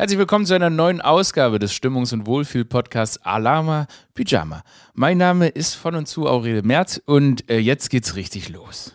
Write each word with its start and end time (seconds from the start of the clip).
Herzlich 0.00 0.18
willkommen 0.18 0.46
zu 0.46 0.54
einer 0.54 0.70
neuen 0.70 1.02
Ausgabe 1.02 1.58
des 1.58 1.74
Stimmungs- 1.74 2.14
und 2.14 2.26
Wohlfühl-Podcasts 2.26 3.20
Alama 3.22 3.86
Pyjama. 4.14 4.62
Mein 4.94 5.18
Name 5.18 5.48
ist 5.48 5.74
von 5.74 5.94
und 5.94 6.08
zu 6.08 6.26
Aurel 6.26 6.62
Merz 6.62 7.02
und 7.04 7.50
äh, 7.50 7.58
jetzt 7.58 7.90
geht's 7.90 8.16
richtig 8.16 8.48
los. 8.48 8.94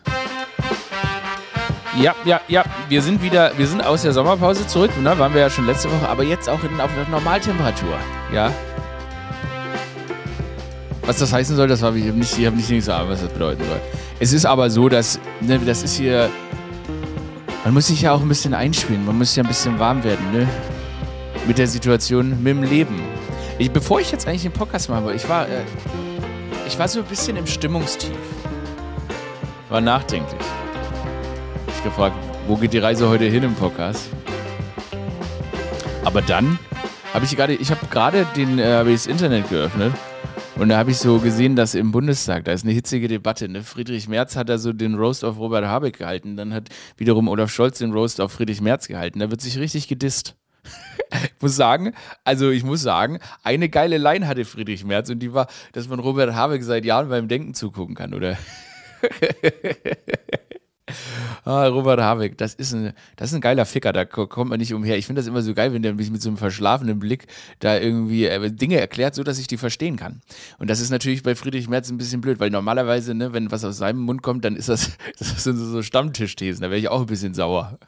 Ja, 1.96 2.12
ja, 2.24 2.40
ja, 2.48 2.64
wir 2.88 3.02
sind 3.02 3.22
wieder, 3.22 3.56
wir 3.56 3.68
sind 3.68 3.86
aus 3.86 4.02
der 4.02 4.14
Sommerpause 4.14 4.66
zurück, 4.66 4.90
ne? 5.00 5.16
waren 5.16 5.32
wir 5.32 5.42
ja 5.42 5.48
schon 5.48 5.66
letzte 5.66 5.88
Woche, 5.92 6.08
aber 6.08 6.24
jetzt 6.24 6.48
auch 6.48 6.64
in, 6.64 6.80
auf 6.80 6.90
Normaltemperatur, 7.08 7.96
ja. 8.34 8.52
Was 11.02 11.20
das 11.20 11.32
heißen 11.32 11.54
soll, 11.54 11.68
das 11.68 11.84
habe 11.84 12.00
ich 12.00 12.12
nicht, 12.12 12.36
ich 12.36 12.46
habe 12.46 12.56
nicht 12.56 12.68
gesagt, 12.68 13.08
was 13.08 13.20
das 13.20 13.30
bedeuten 13.30 13.62
soll. 13.64 13.80
Es 14.18 14.32
ist 14.32 14.44
aber 14.44 14.70
so, 14.70 14.88
dass, 14.88 15.20
ne, 15.40 15.60
das 15.60 15.84
ist 15.84 15.98
hier, 15.98 16.28
man 17.62 17.74
muss 17.74 17.86
sich 17.86 18.02
ja 18.02 18.10
auch 18.10 18.22
ein 18.22 18.28
bisschen 18.28 18.54
einspielen, 18.54 19.06
man 19.06 19.16
muss 19.16 19.36
ja 19.36 19.44
ein 19.44 19.48
bisschen 19.48 19.78
warm 19.78 20.02
werden, 20.02 20.32
ne? 20.32 20.48
Mit 21.46 21.58
der 21.58 21.68
Situation, 21.68 22.42
mit 22.42 22.56
dem 22.56 22.62
Leben. 22.64 23.00
Ich, 23.58 23.70
bevor 23.70 24.00
ich 24.00 24.10
jetzt 24.10 24.26
eigentlich 24.26 24.42
den 24.42 24.52
Podcast 24.52 24.88
mache, 24.88 25.14
ich 25.14 25.28
war, 25.28 25.48
äh, 25.48 25.62
ich 26.66 26.78
war 26.78 26.88
so 26.88 27.00
ein 27.00 27.06
bisschen 27.06 27.36
im 27.36 27.46
Stimmungstief. 27.46 28.10
War 29.68 29.80
nachdenklich. 29.80 30.40
Ich 31.68 31.82
gefragt, 31.84 32.16
wo 32.48 32.56
geht 32.56 32.72
die 32.72 32.78
Reise 32.78 33.08
heute 33.08 33.24
hin 33.24 33.44
im 33.44 33.54
Podcast? 33.54 34.10
Aber 36.04 36.20
dann 36.20 36.58
habe 37.14 37.24
ich 37.24 37.36
gerade, 37.36 37.54
ich 37.54 37.70
habe 37.70 37.86
gerade 37.86 38.26
den, 38.36 38.58
äh, 38.58 38.74
habe 38.74 38.90
ich 38.90 38.96
das 38.96 39.06
Internet 39.06 39.48
geöffnet 39.48 39.92
und 40.56 40.68
da 40.68 40.78
habe 40.78 40.90
ich 40.90 40.98
so 40.98 41.18
gesehen, 41.18 41.54
dass 41.54 41.74
im 41.74 41.92
Bundestag, 41.92 42.44
da 42.44 42.52
ist 42.52 42.64
eine 42.64 42.72
hitzige 42.72 43.08
Debatte. 43.08 43.48
Ne? 43.48 43.62
Friedrich 43.62 44.08
Merz 44.08 44.36
hat 44.36 44.48
da 44.48 44.58
so 44.58 44.72
den 44.72 44.96
Roast 44.96 45.24
auf 45.24 45.38
Robert 45.38 45.64
Habeck 45.64 45.98
gehalten, 45.98 46.36
dann 46.36 46.52
hat 46.52 46.70
wiederum 46.96 47.28
Olaf 47.28 47.50
Scholz 47.50 47.78
den 47.78 47.92
Roast 47.92 48.20
auf 48.20 48.32
Friedrich 48.32 48.60
Merz 48.60 48.88
gehalten. 48.88 49.20
Da 49.20 49.30
wird 49.30 49.40
sich 49.40 49.58
richtig 49.58 49.86
gedisst 49.86 50.34
ich 51.10 51.42
muss 51.42 51.56
sagen, 51.56 51.92
also 52.24 52.50
ich 52.50 52.64
muss 52.64 52.82
sagen, 52.82 53.18
eine 53.42 53.68
geile 53.68 53.98
Line 53.98 54.26
hatte 54.26 54.44
Friedrich 54.44 54.84
Merz 54.84 55.10
und 55.10 55.20
die 55.20 55.32
war, 55.32 55.46
dass 55.72 55.88
man 55.88 56.00
Robert 56.00 56.34
Habeck 56.34 56.62
seit 56.62 56.84
Jahren 56.84 57.08
beim 57.08 57.28
Denken 57.28 57.54
zugucken 57.54 57.94
kann, 57.94 58.14
oder? 58.14 58.36
Ah, 61.44 61.66
Robert 61.66 62.00
Habeck, 62.00 62.38
das 62.38 62.54
ist, 62.54 62.72
ein, 62.72 62.92
das 63.16 63.30
ist 63.30 63.34
ein 63.34 63.40
geiler 63.40 63.66
Ficker, 63.66 63.92
da 63.92 64.04
kommt 64.04 64.50
man 64.50 64.58
nicht 64.58 64.72
umher. 64.72 64.96
Ich 64.98 65.06
finde 65.06 65.20
das 65.20 65.26
immer 65.26 65.42
so 65.42 65.52
geil, 65.54 65.72
wenn 65.72 65.82
der 65.82 65.94
mich 65.94 66.10
mit 66.10 66.22
so 66.22 66.28
einem 66.28 66.38
verschlafenen 66.38 66.98
Blick 66.98 67.26
da 67.58 67.78
irgendwie 67.78 68.26
äh, 68.26 68.50
Dinge 68.50 68.80
erklärt, 68.80 69.14
so 69.14 69.24
dass 69.24 69.38
ich 69.38 69.46
die 69.46 69.56
verstehen 69.56 69.96
kann. 69.96 70.22
Und 70.58 70.70
das 70.70 70.80
ist 70.80 70.90
natürlich 70.90 71.22
bei 71.22 71.34
Friedrich 71.34 71.68
Merz 71.68 71.90
ein 71.90 71.98
bisschen 71.98 72.20
blöd, 72.20 72.38
weil 72.40 72.50
normalerweise, 72.50 73.14
ne, 73.14 73.32
wenn 73.32 73.50
was 73.50 73.64
aus 73.64 73.78
seinem 73.78 74.00
Mund 74.00 74.22
kommt, 74.22 74.44
dann 74.44 74.56
ist 74.56 74.68
das, 74.68 74.92
das 75.18 75.42
sind 75.42 75.56
so 75.56 75.82
Stammtischthesen, 75.82 76.62
da 76.62 76.70
wäre 76.70 76.78
ich 76.78 76.88
auch 76.88 77.00
ein 77.00 77.06
bisschen 77.06 77.34
sauer. 77.34 77.78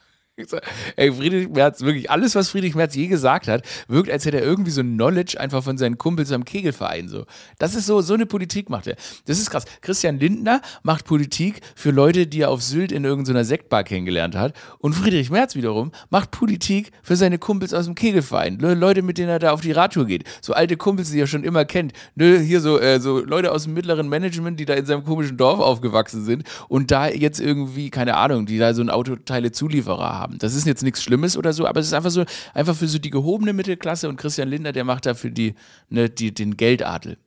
Ey, 0.95 1.11
Friedrich 1.11 1.49
Merz, 1.49 1.81
wirklich 1.81 2.09
alles, 2.09 2.35
was 2.35 2.49
Friedrich 2.49 2.75
Merz 2.75 2.95
je 2.95 3.07
gesagt 3.07 3.47
hat, 3.47 3.63
wirkt, 3.87 4.09
als 4.09 4.25
hätte 4.25 4.37
er 4.37 4.43
irgendwie 4.43 4.71
so 4.71 4.81
ein 4.81 4.93
Knowledge 4.93 5.39
einfach 5.39 5.63
von 5.63 5.77
seinen 5.77 5.97
Kumpels 5.97 6.31
am 6.31 6.45
Kegelverein. 6.45 7.09
So. 7.09 7.25
Das 7.57 7.75
ist 7.75 7.85
so, 7.85 8.01
so 8.01 8.13
eine 8.13 8.25
Politik 8.25 8.69
macht 8.69 8.87
er. 8.87 8.95
Das 9.25 9.39
ist 9.39 9.49
krass. 9.49 9.65
Christian 9.81 10.19
Lindner 10.19 10.61
macht 10.83 11.05
Politik 11.05 11.61
für 11.75 11.91
Leute, 11.91 12.27
die 12.27 12.41
er 12.41 12.51
auf 12.51 12.61
Sylt 12.61 12.91
in 12.91 13.03
irgendeiner 13.03 13.43
Sektbar 13.43 13.83
kennengelernt 13.83 14.35
hat. 14.35 14.53
Und 14.79 14.93
Friedrich 14.93 15.29
Merz 15.29 15.55
wiederum 15.55 15.91
macht 16.09 16.31
Politik 16.31 16.91
für 17.03 17.15
seine 17.15 17.37
Kumpels 17.37 17.73
aus 17.73 17.85
dem 17.85 17.95
Kegelverein. 17.95 18.59
Leute, 18.59 19.01
mit 19.01 19.17
denen 19.17 19.29
er 19.29 19.39
da 19.39 19.51
auf 19.51 19.61
die 19.61 19.71
Radtour 19.71 20.05
geht. 20.05 20.23
So 20.41 20.53
alte 20.53 20.77
Kumpels, 20.77 21.11
die 21.11 21.19
er 21.19 21.27
schon 21.27 21.43
immer 21.43 21.65
kennt. 21.65 21.93
Nö, 22.15 22.39
hier 22.39 22.61
so, 22.61 22.79
äh, 22.79 22.99
so 22.99 23.19
Leute 23.19 23.51
aus 23.51 23.63
dem 23.63 23.73
mittleren 23.73 24.07
Management, 24.07 24.59
die 24.59 24.65
da 24.65 24.73
in 24.75 24.85
seinem 24.85 25.03
komischen 25.03 25.37
Dorf 25.37 25.59
aufgewachsen 25.59 26.23
sind 26.23 26.43
und 26.67 26.91
da 26.91 27.07
jetzt 27.07 27.39
irgendwie, 27.39 27.89
keine 27.89 28.15
Ahnung, 28.15 28.45
die 28.45 28.57
da 28.57 28.73
so 28.73 28.81
einen 28.81 28.89
Autoteile-Zulieferer 28.89 30.17
haben 30.17 30.28
haben. 30.29 30.39
Das 30.39 30.53
ist 30.53 30.65
jetzt 30.65 30.83
nichts 30.83 31.03
Schlimmes 31.03 31.37
oder 31.37 31.53
so, 31.53 31.65
aber 31.65 31.79
es 31.79 31.87
ist 31.87 31.93
einfach 31.93 32.11
so, 32.11 32.25
einfach 32.53 32.75
für 32.75 32.87
so 32.87 32.99
die 32.99 33.09
gehobene 33.09 33.53
Mittelklasse 33.53 34.09
und 34.09 34.17
Christian 34.17 34.49
Lindner, 34.49 34.71
der 34.71 34.83
macht 34.83 35.05
da 35.05 35.13
für 35.13 35.31
die, 35.31 35.55
ne, 35.89 36.09
die, 36.09 36.33
den 36.33 36.57
Geldadel. 36.57 37.17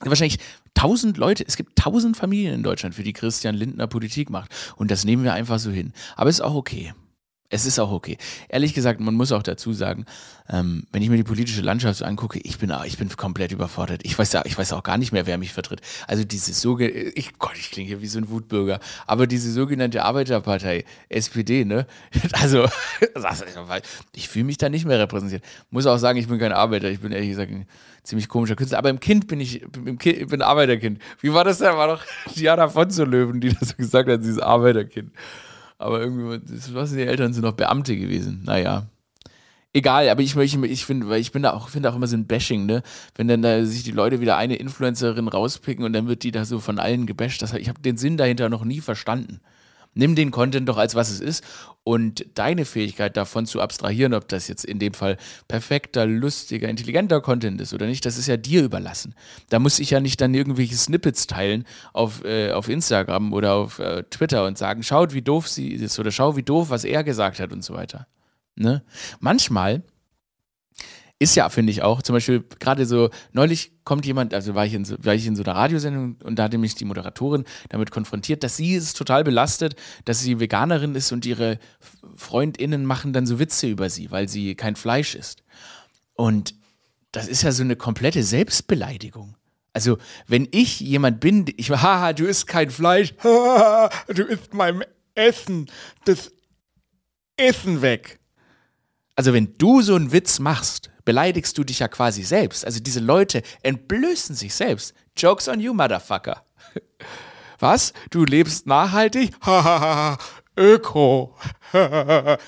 Wahrscheinlich 0.00 0.38
tausend 0.74 1.16
Leute, 1.18 1.44
es 1.46 1.56
gibt 1.56 1.78
tausend 1.78 2.16
Familien 2.16 2.54
in 2.54 2.62
Deutschland, 2.62 2.94
für 2.94 3.04
die 3.04 3.12
Christian 3.12 3.54
Lindner 3.54 3.86
Politik 3.86 4.28
macht. 4.28 4.54
Und 4.76 4.90
das 4.90 5.04
nehmen 5.04 5.24
wir 5.24 5.32
einfach 5.32 5.58
so 5.58 5.70
hin. 5.70 5.92
Aber 6.16 6.30
ist 6.30 6.40
auch 6.40 6.54
okay. 6.54 6.92
Es 7.50 7.66
ist 7.66 7.78
auch 7.78 7.92
okay. 7.92 8.18
Ehrlich 8.48 8.74
gesagt, 8.74 9.00
man 9.00 9.14
muss 9.14 9.30
auch 9.30 9.42
dazu 9.42 9.72
sagen, 9.72 10.06
ähm, 10.48 10.86
wenn 10.92 11.02
ich 11.02 11.10
mir 11.10 11.16
die 11.16 11.24
politische 11.24 11.60
Landschaft 11.60 11.98
so 11.98 12.04
angucke, 12.04 12.38
ich 12.42 12.58
bin, 12.58 12.72
ich 12.84 12.98
bin 12.98 13.08
komplett 13.16 13.52
überfordert. 13.52 14.00
Ich 14.02 14.18
weiß, 14.18 14.34
ich 14.44 14.58
weiß 14.58 14.72
auch 14.72 14.82
gar 14.82 14.98
nicht 14.98 15.12
mehr, 15.12 15.26
wer 15.26 15.38
mich 15.38 15.52
vertritt. 15.52 15.80
Also 16.06 16.24
diese 16.24 16.52
sogenannte, 16.52 16.98
ich, 17.14 17.38
Gott, 17.38 17.56
ich 17.56 17.70
klinge 17.70 17.88
hier 17.88 18.00
wie 18.00 18.06
so 18.06 18.18
ein 18.18 18.28
Wutbürger, 18.28 18.80
aber 19.06 19.26
diese 19.26 19.52
sogenannte 19.52 20.04
Arbeiterpartei, 20.04 20.84
SPD, 21.08 21.64
ne? 21.64 21.86
Also, 22.32 22.66
ich 24.14 24.28
fühle 24.28 24.44
mich 24.44 24.58
da 24.58 24.68
nicht 24.68 24.84
mehr 24.84 24.98
repräsentiert. 24.98 25.44
Muss 25.70 25.86
auch 25.86 25.98
sagen, 25.98 26.18
ich 26.18 26.28
bin 26.28 26.38
kein 26.38 26.52
Arbeiter. 26.52 26.90
Ich 26.90 27.00
bin 27.00 27.12
ehrlich 27.12 27.30
gesagt 27.30 27.52
ein 27.52 27.66
ziemlich 28.02 28.28
komischer 28.28 28.56
Künstler. 28.56 28.78
Aber 28.78 28.90
im 28.90 29.00
Kind 29.00 29.28
bin 29.28 29.40
ich, 29.40 29.62
im 29.62 29.98
kind, 29.98 30.18
ich 30.18 30.26
bin 30.26 30.42
Arbeiterkind. 30.42 31.00
Wie 31.20 31.32
war 31.32 31.44
das 31.44 31.58
denn? 31.58 31.76
War 31.76 31.88
doch 31.88 32.04
Diana 32.36 32.68
von 32.68 32.90
zu 32.90 33.04
Löwen, 33.04 33.40
die 33.40 33.54
das 33.54 33.76
gesagt 33.76 34.08
hat, 34.08 34.20
dieses 34.20 34.38
Arbeiterkind. 34.38 35.12
Aber 35.78 36.00
irgendwie, 36.00 36.40
was 36.72 36.92
die 36.92 37.02
Eltern 37.02 37.32
sind 37.32 37.42
noch 37.42 37.52
Beamte 37.52 37.96
gewesen. 37.96 38.42
Naja. 38.44 38.86
Egal, 39.72 40.08
aber 40.08 40.22
ich, 40.22 40.36
ich, 40.36 40.56
ich 40.62 40.86
finde, 40.86 41.08
weil 41.08 41.20
ich 41.20 41.32
bin 41.32 41.42
da 41.42 41.52
auch, 41.52 41.68
finde 41.68 41.90
auch 41.90 41.96
immer 41.96 42.06
so 42.06 42.16
ein 42.16 42.26
Bashing, 42.26 42.64
ne? 42.64 42.82
Wenn 43.16 43.26
dann 43.26 43.42
da 43.42 43.64
sich 43.64 43.82
die 43.82 43.90
Leute 43.90 44.20
wieder 44.20 44.36
eine 44.36 44.54
Influencerin 44.54 45.26
rauspicken 45.26 45.84
und 45.84 45.92
dann 45.92 46.06
wird 46.06 46.22
die 46.22 46.30
da 46.30 46.44
so 46.44 46.60
von 46.60 46.78
allen 46.78 47.06
gebasht. 47.06 47.42
Das, 47.42 47.52
ich 47.54 47.68
habe 47.68 47.80
den 47.80 47.96
Sinn 47.96 48.16
dahinter 48.16 48.48
noch 48.48 48.64
nie 48.64 48.80
verstanden 48.80 49.40
nimm 49.94 50.14
den 50.14 50.30
Content 50.30 50.68
doch 50.68 50.76
als 50.76 50.94
was 50.94 51.10
es 51.10 51.20
ist 51.20 51.44
und 51.82 52.26
deine 52.34 52.64
Fähigkeit 52.64 53.16
davon 53.16 53.46
zu 53.46 53.60
abstrahieren, 53.60 54.14
ob 54.14 54.28
das 54.28 54.48
jetzt 54.48 54.64
in 54.64 54.78
dem 54.78 54.94
Fall 54.94 55.16
perfekter, 55.48 56.06
lustiger, 56.06 56.68
intelligenter 56.68 57.20
Content 57.20 57.60
ist 57.60 57.74
oder 57.74 57.86
nicht, 57.86 58.04
das 58.06 58.18
ist 58.18 58.26
ja 58.26 58.36
dir 58.36 58.62
überlassen. 58.62 59.14
Da 59.50 59.58
muss 59.58 59.78
ich 59.78 59.90
ja 59.90 60.00
nicht 60.00 60.20
dann 60.20 60.34
irgendwelche 60.34 60.76
Snippets 60.76 61.26
teilen 61.26 61.64
auf, 61.92 62.24
äh, 62.24 62.52
auf 62.52 62.68
Instagram 62.68 63.32
oder 63.32 63.54
auf 63.54 63.78
äh, 63.78 64.02
Twitter 64.04 64.46
und 64.46 64.58
sagen, 64.58 64.82
schaut, 64.82 65.14
wie 65.14 65.22
doof 65.22 65.48
sie 65.48 65.68
ist 65.68 65.98
oder 65.98 66.10
schau, 66.10 66.36
wie 66.36 66.42
doof, 66.42 66.70
was 66.70 66.84
er 66.84 67.04
gesagt 67.04 67.38
hat 67.38 67.52
und 67.52 67.62
so 67.62 67.74
weiter. 67.74 68.06
Ne? 68.56 68.82
Manchmal 69.20 69.82
ist 71.24 71.34
ja, 71.34 71.48
finde 71.48 71.72
ich 71.72 71.82
auch, 71.82 72.02
zum 72.02 72.14
Beispiel 72.14 72.44
gerade 72.60 72.86
so, 72.86 73.10
neulich 73.32 73.72
kommt 73.84 74.06
jemand, 74.06 74.34
also 74.34 74.54
war 74.54 74.66
ich, 74.66 74.74
in 74.74 74.84
so, 74.84 74.96
war 75.00 75.14
ich 75.14 75.26
in 75.26 75.34
so 75.34 75.42
einer 75.42 75.54
Radiosendung 75.54 76.16
und 76.22 76.38
da 76.38 76.44
hatte 76.44 76.58
mich 76.58 76.74
die 76.74 76.84
Moderatorin 76.84 77.44
damit 77.70 77.90
konfrontiert, 77.90 78.44
dass 78.44 78.56
sie 78.56 78.76
es 78.76 78.92
total 78.92 79.24
belastet, 79.24 79.74
dass 80.04 80.20
sie 80.20 80.38
Veganerin 80.38 80.94
ist 80.94 81.12
und 81.12 81.26
ihre 81.26 81.58
FreundInnen 82.16 82.84
machen 82.84 83.12
dann 83.12 83.26
so 83.26 83.38
Witze 83.38 83.66
über 83.66 83.90
sie, 83.90 84.10
weil 84.10 84.28
sie 84.28 84.54
kein 84.54 84.76
Fleisch 84.76 85.14
isst. 85.14 85.42
Und 86.14 86.54
das 87.10 87.26
ist 87.26 87.42
ja 87.42 87.52
so 87.52 87.62
eine 87.62 87.76
komplette 87.76 88.22
Selbstbeleidigung. 88.22 89.36
Also, 89.72 89.98
wenn 90.28 90.46
ich 90.52 90.80
jemand 90.80 91.20
bin, 91.20 91.46
ich, 91.56 91.70
haha, 91.70 92.12
du 92.12 92.26
isst 92.26 92.46
kein 92.46 92.70
Fleisch, 92.70 93.14
du 93.22 94.22
isst 94.22 94.52
mein 94.52 94.84
Essen, 95.14 95.70
das 96.04 96.32
Essen 97.36 97.82
weg. 97.82 98.20
Also, 99.16 99.32
wenn 99.32 99.56
du 99.58 99.80
so 99.80 99.94
einen 99.94 100.12
Witz 100.12 100.38
machst, 100.38 100.90
beleidigst 101.04 101.56
du 101.58 101.64
dich 101.64 101.80
ja 101.80 101.88
quasi 101.88 102.22
selbst. 102.22 102.64
Also 102.64 102.80
diese 102.80 103.00
Leute 103.00 103.42
entblößen 103.62 104.34
sich 104.34 104.54
selbst. 104.54 104.94
Jokes 105.16 105.48
on 105.48 105.60
you, 105.60 105.74
Motherfucker. 105.74 106.44
Was? 107.58 107.92
Du 108.10 108.24
lebst 108.24 108.66
nachhaltig? 108.66 109.32
Hahaha, 109.40 110.18
Öko. 110.56 111.36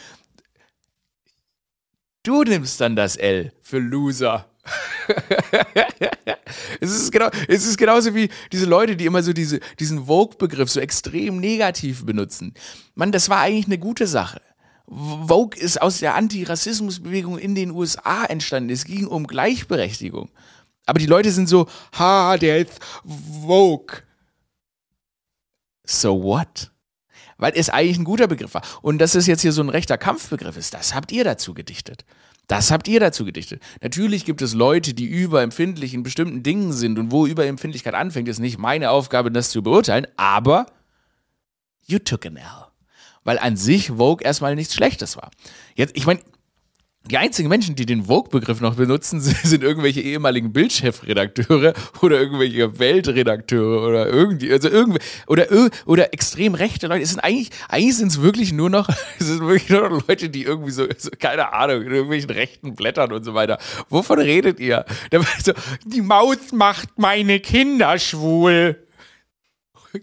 du 2.22 2.42
nimmst 2.42 2.80
dann 2.80 2.96
das 2.96 3.16
L 3.16 3.52
für 3.62 3.78
Loser. 3.78 4.50
es, 6.80 6.90
ist 6.90 7.12
genau, 7.12 7.30
es 7.46 7.64
ist 7.64 7.78
genauso 7.78 8.14
wie 8.14 8.28
diese 8.50 8.66
Leute, 8.66 8.96
die 8.96 9.06
immer 9.06 9.22
so 9.22 9.32
diese, 9.32 9.60
diesen 9.78 10.06
Vogue-Begriff 10.06 10.68
so 10.68 10.80
extrem 10.80 11.38
negativ 11.38 12.04
benutzen. 12.04 12.54
Mann, 12.96 13.12
das 13.12 13.28
war 13.28 13.38
eigentlich 13.38 13.66
eine 13.66 13.78
gute 13.78 14.08
Sache. 14.08 14.40
Vogue 14.88 15.58
ist 15.58 15.82
aus 15.82 15.98
der 15.98 16.14
Antirassismusbewegung 16.14 17.38
in 17.38 17.54
den 17.54 17.70
USA 17.70 18.24
entstanden. 18.24 18.70
Es 18.70 18.84
ging 18.84 19.06
um 19.06 19.26
Gleichberechtigung. 19.26 20.30
Aber 20.86 21.00
die 21.00 21.06
Leute 21.06 21.32
sind 21.32 21.48
so, 21.48 21.66
ha, 21.98 22.36
der 22.36 22.58
ist 22.58 22.78
Vogue. 23.04 24.02
So 25.84 26.22
what? 26.22 26.70
Weil 27.38 27.52
es 27.56 27.68
eigentlich 27.68 27.98
ein 27.98 28.04
guter 28.04 28.28
Begriff 28.28 28.54
war. 28.54 28.62
Und 28.82 28.98
dass 28.98 29.14
es 29.14 29.26
jetzt 29.26 29.42
hier 29.42 29.52
so 29.52 29.62
ein 29.62 29.68
rechter 29.68 29.98
Kampfbegriff 29.98 30.56
ist, 30.56 30.72
das 30.72 30.94
habt 30.94 31.10
ihr 31.12 31.24
dazu 31.24 31.52
gedichtet. 31.52 32.04
Das 32.46 32.70
habt 32.70 32.86
ihr 32.86 33.00
dazu 33.00 33.24
gedichtet. 33.24 33.60
Natürlich 33.82 34.24
gibt 34.24 34.40
es 34.40 34.54
Leute, 34.54 34.94
die 34.94 35.06
überempfindlich 35.06 35.94
in 35.94 36.04
bestimmten 36.04 36.44
Dingen 36.44 36.72
sind 36.72 36.98
und 36.98 37.10
wo 37.10 37.26
Überempfindlichkeit 37.26 37.94
anfängt, 37.94 38.28
ist 38.28 38.38
nicht 38.38 38.58
meine 38.58 38.90
Aufgabe, 38.90 39.32
das 39.32 39.50
zu 39.50 39.62
beurteilen, 39.62 40.06
aber 40.16 40.66
you 41.86 41.98
took 41.98 42.24
an 42.24 42.36
L 42.36 42.65
weil 43.26 43.38
an 43.38 43.56
sich 43.56 43.88
Vogue 43.88 44.24
erstmal 44.24 44.54
nichts 44.54 44.74
Schlechtes 44.74 45.16
war. 45.18 45.30
Jetzt, 45.74 45.94
ich 45.96 46.06
meine, 46.06 46.20
Die 47.08 47.18
einzigen 47.18 47.48
Menschen, 47.48 47.76
die 47.76 47.86
den 47.86 48.06
Vogue-Begriff 48.06 48.60
noch 48.60 48.74
benutzen, 48.74 49.20
sind 49.44 49.62
irgendwelche 49.62 50.00
ehemaligen 50.00 50.52
Bildchefredakteure 50.52 51.72
oder 52.02 52.18
irgendwelche 52.18 52.80
Weltredakteure 52.80 53.86
oder 53.86 54.08
irgendwie, 54.08 54.50
also 54.50 54.68
irgendwie, 54.68 54.98
oder, 55.28 55.46
oder 55.84 56.12
extrem 56.12 56.54
rechte 56.54 56.88
Leute. 56.88 57.02
Es 57.02 57.10
sind 57.10 57.20
eigentlich, 57.20 57.50
eigentlich 57.68 57.96
sind 57.96 58.08
es 58.08 58.22
wirklich 58.22 58.52
nur 58.52 58.70
noch, 58.70 58.88
es 59.20 59.26
sind 59.26 59.40
wirklich 59.40 59.70
nur 59.70 59.88
noch 59.88 60.08
Leute, 60.08 60.30
die 60.30 60.42
irgendwie 60.42 60.72
so, 60.72 60.84
so, 60.98 61.10
keine 61.16 61.52
Ahnung, 61.52 61.82
in 61.82 61.92
irgendwelchen 61.92 62.30
rechten 62.30 62.74
Blättern 62.74 63.12
und 63.12 63.22
so 63.22 63.34
weiter. 63.34 63.58
Wovon 63.88 64.18
redet 64.18 64.58
ihr? 64.58 64.84
So, 65.44 65.52
die 65.84 66.02
Maus 66.02 66.50
macht 66.52 66.98
meine 66.98 67.38
Kinder 67.38 68.00
schwul. 68.00 68.84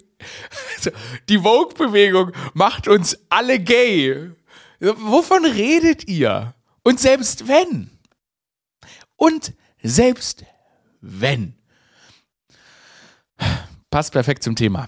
Die 1.29 1.39
Vogue-Bewegung 1.39 2.31
macht 2.53 2.87
uns 2.87 3.17
alle 3.29 3.59
gay. 3.59 4.31
Wovon 4.79 5.45
redet 5.45 6.07
ihr? 6.07 6.53
Und 6.83 6.99
selbst 6.99 7.47
wenn, 7.47 7.89
und 9.15 9.53
selbst 9.81 10.43
wenn, 10.99 11.55
passt 13.89 14.11
perfekt 14.11 14.43
zum 14.43 14.55
Thema. 14.55 14.87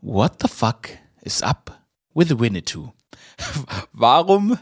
What 0.00 0.42
the 0.42 0.48
fuck 0.48 0.90
is 1.22 1.42
up 1.42 1.72
with 2.12 2.38
Winnetou? 2.38 2.92
Warum 3.92 4.58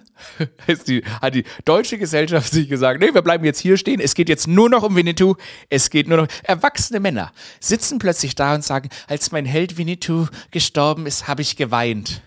die, 0.86 1.02
hat 1.20 1.34
die 1.34 1.44
deutsche 1.64 1.98
Gesellschaft 1.98 2.52
sich 2.52 2.68
gesagt, 2.68 3.00
nee, 3.00 3.12
wir 3.12 3.22
bleiben 3.22 3.44
jetzt 3.44 3.60
hier 3.60 3.76
stehen, 3.76 4.00
es 4.00 4.14
geht 4.14 4.28
jetzt 4.28 4.46
nur 4.46 4.68
noch 4.68 4.82
um 4.82 4.96
Winnetou, 4.96 5.34
es 5.68 5.90
geht 5.90 6.08
nur 6.08 6.18
noch. 6.18 6.26
Erwachsene 6.42 7.00
Männer 7.00 7.32
sitzen 7.60 7.98
plötzlich 7.98 8.34
da 8.34 8.54
und 8.54 8.64
sagen, 8.64 8.88
als 9.06 9.32
mein 9.32 9.44
Held 9.44 9.76
Winnetou 9.76 10.26
gestorben 10.50 11.06
ist, 11.06 11.28
habe 11.28 11.42
ich 11.42 11.56
geweint. 11.56 12.22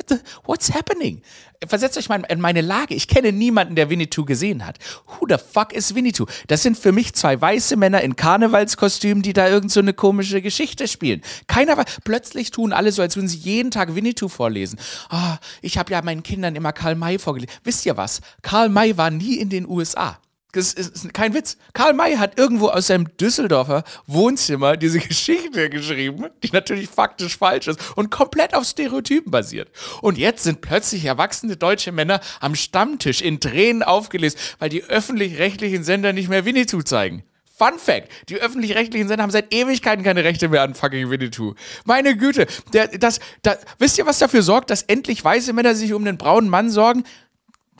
What 0.00 0.08
the, 0.08 0.18
what's 0.46 0.72
happening? 0.72 1.20
Versetzt 1.66 1.98
euch 1.98 2.08
mal 2.08 2.24
in 2.30 2.40
meine 2.40 2.62
Lage. 2.62 2.94
Ich 2.94 3.06
kenne 3.06 3.32
niemanden, 3.32 3.74
der 3.74 3.90
Winnetou 3.90 4.24
gesehen 4.24 4.64
hat. 4.64 4.78
Who 5.06 5.26
the 5.28 5.36
fuck 5.36 5.74
is 5.74 5.94
Winnetou? 5.94 6.24
Das 6.46 6.62
sind 6.62 6.78
für 6.78 6.90
mich 6.90 7.12
zwei 7.12 7.38
weiße 7.38 7.76
Männer 7.76 8.00
in 8.00 8.16
Karnevalskostümen, 8.16 9.22
die 9.22 9.34
da 9.34 9.46
irgend 9.46 9.70
so 9.70 9.80
eine 9.80 9.92
komische 9.92 10.40
Geschichte 10.40 10.88
spielen. 10.88 11.20
Keiner 11.48 11.76
war. 11.76 11.84
Plötzlich 12.02 12.50
tun 12.50 12.72
alle 12.72 12.92
so, 12.92 13.02
als 13.02 13.16
würden 13.16 13.28
sie 13.28 13.36
jeden 13.36 13.70
Tag 13.70 13.94
Winnetou 13.94 14.28
vorlesen. 14.28 14.78
oh, 15.12 15.34
ich 15.60 15.76
habe 15.76 15.92
ja 15.92 16.00
meinen 16.00 16.22
Kindern 16.22 16.56
immer 16.56 16.72
Karl 16.72 16.94
May 16.94 17.18
vorgelesen. 17.18 17.54
Wisst 17.62 17.84
ihr 17.84 17.98
was? 17.98 18.22
Karl 18.40 18.70
May 18.70 18.96
war 18.96 19.10
nie 19.10 19.34
in 19.34 19.50
den 19.50 19.68
USA. 19.68 20.18
Das 20.52 20.72
ist 20.72 21.14
kein 21.14 21.32
Witz. 21.32 21.56
Karl 21.74 21.94
May 21.94 22.16
hat 22.16 22.38
irgendwo 22.38 22.68
aus 22.68 22.88
seinem 22.88 23.16
Düsseldorfer 23.16 23.84
Wohnzimmer 24.06 24.76
diese 24.76 24.98
Geschichte 25.10 25.70
geschrieben, 25.70 26.26
die 26.42 26.50
natürlich 26.52 26.88
faktisch 26.88 27.36
falsch 27.36 27.68
ist 27.68 27.78
und 27.96 28.10
komplett 28.10 28.54
auf 28.54 28.64
Stereotypen 28.64 29.30
basiert. 29.30 29.70
Und 30.02 30.18
jetzt 30.18 30.42
sind 30.42 30.60
plötzlich 30.60 31.04
erwachsene 31.04 31.56
deutsche 31.56 31.92
Männer 31.92 32.20
am 32.40 32.56
Stammtisch 32.56 33.22
in 33.22 33.38
Tränen 33.38 33.82
aufgelöst, 33.82 34.38
weil 34.58 34.70
die 34.70 34.82
öffentlich-rechtlichen 34.82 35.84
Sender 35.84 36.12
nicht 36.12 36.28
mehr 36.28 36.44
Winnetou 36.44 36.82
zeigen. 36.82 37.22
Fun 37.56 37.78
Fact: 37.78 38.08
Die 38.28 38.36
öffentlich-rechtlichen 38.36 39.06
Sender 39.06 39.22
haben 39.22 39.30
seit 39.30 39.52
Ewigkeiten 39.54 40.02
keine 40.02 40.24
Rechte 40.24 40.48
mehr 40.48 40.62
an 40.62 40.74
fucking 40.74 41.10
Winnetou. 41.10 41.54
Meine 41.84 42.16
Güte, 42.16 42.46
der, 42.72 42.88
das, 42.88 43.20
das, 43.42 43.58
wisst 43.78 43.98
ihr, 43.98 44.06
was 44.06 44.18
dafür 44.18 44.42
sorgt, 44.42 44.70
dass 44.70 44.82
endlich 44.82 45.22
weiße 45.22 45.52
Männer 45.52 45.74
sich 45.74 45.92
um 45.92 46.04
den 46.04 46.16
braunen 46.16 46.50
Mann 46.50 46.70
sorgen? 46.70 47.04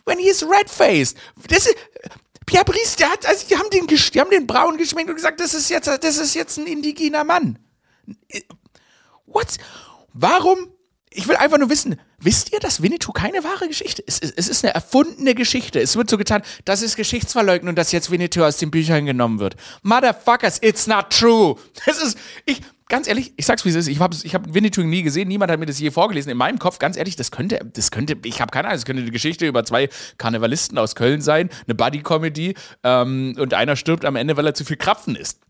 When 0.04 0.18
he 0.18 0.28
is 0.28 0.42
red-faced. 0.42 1.16
Das 1.48 1.66
ist, 1.66 1.76
Pierre 2.50 2.64
Brice, 2.64 2.96
der 2.96 3.10
hat, 3.10 3.26
also 3.26 3.46
die 3.46 3.56
haben 3.56 3.70
den, 3.70 3.86
die 3.86 4.20
haben 4.20 4.30
den 4.30 4.44
braun 4.44 4.76
geschminkt 4.76 5.08
und 5.08 5.14
gesagt, 5.14 5.38
das 5.38 5.54
ist 5.54 5.70
jetzt, 5.70 5.86
das 5.86 6.16
ist 6.18 6.34
jetzt 6.34 6.58
ein 6.58 6.66
indigener 6.66 7.22
Mann. 7.22 7.60
What? 9.26 9.58
Warum? 10.14 10.68
Ich 11.10 11.28
will 11.28 11.36
einfach 11.36 11.58
nur 11.58 11.70
wissen, 11.70 12.00
wisst 12.18 12.52
ihr, 12.52 12.58
dass 12.58 12.82
Winnetou 12.82 13.12
keine 13.12 13.44
wahre 13.44 13.68
Geschichte 13.68 14.02
ist? 14.02 14.24
Es, 14.24 14.32
es 14.36 14.48
ist 14.48 14.64
eine 14.64 14.74
erfundene 14.74 15.36
Geschichte. 15.36 15.80
Es 15.80 15.94
wird 15.94 16.10
so 16.10 16.18
getan, 16.18 16.42
das 16.64 16.82
ist 16.82 16.96
Geschichtsverleugnung, 16.96 17.76
dass 17.76 17.92
jetzt 17.92 18.10
Winnetou 18.10 18.42
aus 18.42 18.56
den 18.56 18.72
Büchern 18.72 19.06
genommen 19.06 19.38
wird. 19.38 19.54
Motherfuckers, 19.82 20.58
it's 20.60 20.88
not 20.88 21.10
true. 21.10 21.54
Das 21.86 22.02
ist, 22.02 22.18
ich, 22.46 22.62
ganz 22.90 23.08
ehrlich, 23.08 23.32
ich 23.36 23.46
sag's 23.46 23.64
wie 23.64 23.70
es 23.70 23.74
ist, 23.76 23.88
ich 23.88 23.98
habe 24.00 24.14
ich 24.22 24.34
hab 24.34 24.52
Winnetou 24.52 24.82
nie 24.82 25.02
gesehen, 25.02 25.28
niemand 25.28 25.50
hat 25.50 25.58
mir 25.58 25.66
das 25.66 25.78
je 25.80 25.90
vorgelesen. 25.90 26.30
In 26.30 26.36
meinem 26.36 26.58
Kopf, 26.58 26.78
ganz 26.78 26.98
ehrlich, 26.98 27.16
das 27.16 27.30
könnte, 27.30 27.60
das 27.72 27.90
könnte, 27.90 28.16
ich 28.24 28.42
habe 28.42 28.50
keine 28.50 28.68
Ahnung, 28.68 28.76
das 28.76 28.84
könnte 28.84 29.00
eine 29.02 29.10
Geschichte 29.10 29.46
über 29.46 29.64
zwei 29.64 29.88
Karnevalisten 30.18 30.76
aus 30.76 30.94
Köln 30.94 31.22
sein, 31.22 31.48
eine 31.66 31.74
Buddy-Comedy 31.74 32.54
ähm, 32.84 33.36
und 33.38 33.54
einer 33.54 33.76
stirbt 33.76 34.04
am 34.04 34.16
Ende, 34.16 34.36
weil 34.36 34.46
er 34.46 34.54
zu 34.54 34.64
viel 34.64 34.76
Krapfen 34.76 35.16
isst. 35.16 35.40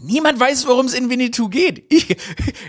Niemand 0.00 0.40
weiß, 0.40 0.66
worum 0.66 0.86
es 0.86 0.94
in 0.94 1.10
Winnetou 1.10 1.48
geht. 1.48 1.84
Ich, 1.92 2.16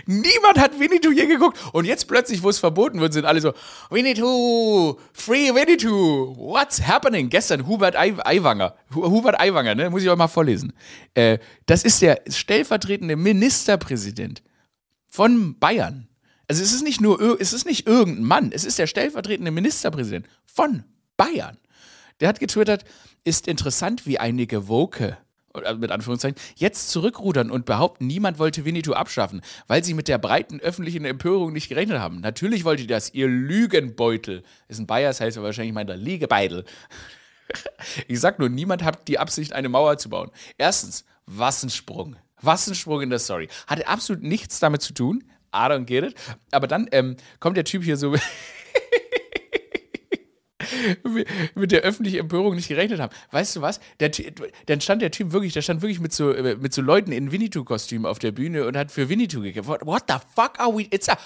niemand 0.06 0.58
hat 0.58 0.78
Winnetou 0.78 1.10
je 1.10 1.26
geguckt. 1.26 1.58
Und 1.72 1.86
jetzt 1.86 2.06
plötzlich, 2.06 2.42
wo 2.42 2.50
es 2.50 2.58
verboten 2.58 3.00
wird, 3.00 3.12
sind 3.12 3.24
alle 3.24 3.40
so, 3.40 3.52
Winnetou, 3.90 4.98
Free 5.12 5.52
Winnetou, 5.54 6.36
what's 6.36 6.86
happening? 6.86 7.30
Gestern 7.30 7.66
Hubert 7.66 7.96
Aiwanger, 7.96 8.76
Hubert 8.94 9.40
Aiwanger, 9.40 9.74
ne, 9.74 9.90
muss 9.90 10.02
ich 10.02 10.10
euch 10.10 10.16
mal 10.16 10.28
vorlesen. 10.28 10.72
Äh, 11.14 11.38
das 11.66 11.82
ist 11.82 12.02
der 12.02 12.20
stellvertretende 12.28 13.16
Ministerpräsident 13.16 14.42
von 15.06 15.58
Bayern. 15.58 16.08
Also 16.46 16.62
es 16.62 16.72
ist 16.72 16.82
nicht 16.82 17.00
nur, 17.00 17.40
es 17.40 17.52
ist 17.52 17.64
nicht 17.64 17.86
irgendein 17.86 18.24
Mann, 18.24 18.52
es 18.52 18.64
ist 18.64 18.78
der 18.78 18.86
stellvertretende 18.86 19.50
Ministerpräsident 19.50 20.26
von 20.44 20.84
Bayern. 21.16 21.56
Der 22.20 22.28
hat 22.28 22.38
getwittert, 22.38 22.84
ist 23.24 23.48
interessant, 23.48 24.06
wie 24.06 24.18
einige 24.18 24.68
Woke 24.68 25.16
mit 25.78 25.90
Anführungszeichen, 25.90 26.36
jetzt 26.56 26.90
zurückrudern 26.90 27.50
und 27.50 27.64
behaupten, 27.64 28.06
niemand 28.06 28.38
wollte 28.38 28.64
Winnetou 28.64 28.92
abschaffen, 28.92 29.40
weil 29.66 29.84
sie 29.84 29.94
mit 29.94 30.08
der 30.08 30.18
breiten 30.18 30.60
öffentlichen 30.60 31.04
Empörung 31.04 31.52
nicht 31.52 31.68
gerechnet 31.68 31.98
haben. 31.98 32.20
Natürlich 32.20 32.64
wollte 32.64 32.86
das, 32.86 33.14
ihr 33.14 33.28
Lügenbeutel. 33.28 34.42
Ist 34.68 34.80
ein 34.80 34.86
Bayers, 34.86 35.20
heißt 35.20 35.36
aber 35.36 35.46
wahrscheinlich 35.46 35.74
meint 35.74 35.88
der 35.88 35.96
Liegebeitel. 35.96 36.64
ich 38.08 38.20
sag 38.20 38.38
nur, 38.38 38.48
niemand 38.48 38.82
hat 38.82 39.08
die 39.08 39.18
Absicht, 39.18 39.52
eine 39.52 39.68
Mauer 39.68 39.98
zu 39.98 40.08
bauen. 40.08 40.30
Erstens, 40.58 41.04
was 41.26 41.62
ein 41.62 41.70
Sprung. 41.70 42.16
Was 42.40 42.66
ein 42.66 42.74
Sprung 42.74 43.00
in 43.00 43.10
der 43.10 43.18
Story. 43.18 43.48
Hatte 43.66 43.86
absolut 43.86 44.22
nichts 44.22 44.58
damit 44.60 44.82
zu 44.82 44.92
tun. 44.92 45.24
I 45.54 45.68
don't 45.68 45.84
get 45.84 46.04
it. 46.04 46.14
Aber 46.50 46.66
dann 46.66 46.88
ähm, 46.90 47.16
kommt 47.38 47.56
der 47.56 47.64
Typ 47.64 47.84
hier 47.84 47.96
so 47.96 48.14
mit 51.54 51.72
der 51.72 51.82
öffentlichen 51.82 52.20
Empörung 52.20 52.54
nicht 52.54 52.68
gerechnet 52.68 53.00
haben. 53.00 53.14
Weißt 53.30 53.56
du 53.56 53.62
was? 53.62 53.80
Der, 54.00 54.10
dann 54.66 54.80
stand 54.80 55.02
der 55.02 55.10
Typ 55.10 55.32
wirklich, 55.32 55.52
der 55.52 55.62
stand 55.62 55.82
wirklich 55.82 56.00
mit 56.00 56.12
so, 56.12 56.32
äh, 56.32 56.56
mit 56.56 56.72
so 56.72 56.82
Leuten 56.82 57.12
in 57.12 57.32
Winnetou-Kostümen 57.32 58.06
auf 58.06 58.18
der 58.18 58.32
Bühne 58.32 58.66
und 58.66 58.76
hat 58.76 58.90
für 58.90 59.08
Winnetou 59.08 59.42
gekämpft. 59.42 59.68
What, 59.68 59.86
what 59.86 60.04
the 60.08 60.16
fuck 60.34 60.58
are 60.58 60.76
we? 60.76 60.86
It's 60.90 61.08
a, 61.08 61.16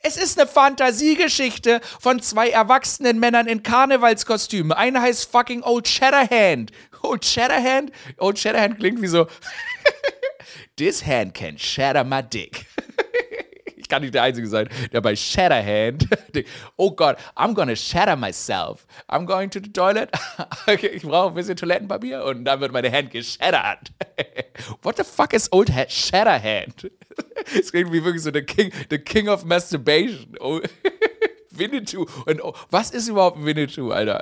es 0.00 0.16
ist 0.16 0.38
eine 0.38 0.48
Fantasiegeschichte 0.48 1.80
von 2.00 2.20
zwei 2.20 2.50
erwachsenen 2.50 3.18
Männern 3.18 3.46
in 3.46 3.62
Karnevalskostümen. 3.62 4.72
Einer 4.72 5.02
heißt 5.02 5.30
fucking 5.30 5.62
Old 5.62 5.88
Shatterhand. 5.88 6.70
Old 7.02 7.24
Shatterhand? 7.24 7.90
Old 8.18 8.38
Shatterhand 8.38 8.78
klingt 8.78 9.02
wie 9.02 9.08
so. 9.08 9.26
This 10.76 11.04
hand 11.04 11.34
can 11.34 11.58
shatter 11.58 12.04
my 12.04 12.22
dick 12.22 12.66
ich 13.86 13.88
kann 13.90 14.02
nicht 14.02 14.14
der 14.14 14.24
Einzige 14.24 14.48
sein, 14.48 14.68
der 14.92 15.00
bei 15.00 15.14
Shatterhand, 15.14 16.08
oh 16.76 16.90
Gott, 16.90 17.16
I'm 17.36 17.54
gonna 17.54 17.76
shatter 17.76 18.16
myself. 18.16 18.86
I'm 19.08 19.26
going 19.26 19.48
to 19.50 19.60
the 19.60 19.72
toilet. 19.72 20.10
okay, 20.66 20.88
ich 20.88 21.02
brauche 21.02 21.28
ein 21.28 21.34
bisschen 21.34 21.56
Toilettenpapier 21.56 22.24
und 22.24 22.44
dann 22.44 22.60
wird 22.60 22.72
meine 22.72 22.90
Hand 22.90 23.10
geshattert. 23.10 23.92
What 24.82 24.96
the 24.96 25.04
fuck 25.04 25.32
is 25.32 25.50
Old 25.52 25.72
Hat 25.72 25.90
Shatterhand? 25.92 26.90
Es 27.58 27.70
klingt 27.70 27.92
wie 27.92 28.02
wirklich 28.04 28.22
so 28.22 28.30
the 28.32 28.42
King, 28.42 28.72
the 28.90 28.98
King 28.98 29.28
of 29.28 29.44
Masturbation. 29.44 30.36
Oh. 30.40 30.60
Winnetou. 31.50 32.06
Und 32.26 32.42
oh, 32.42 32.54
was 32.70 32.90
ist 32.90 33.08
überhaupt 33.08 33.42
Winnetou, 33.42 33.90
Alter? 33.90 34.20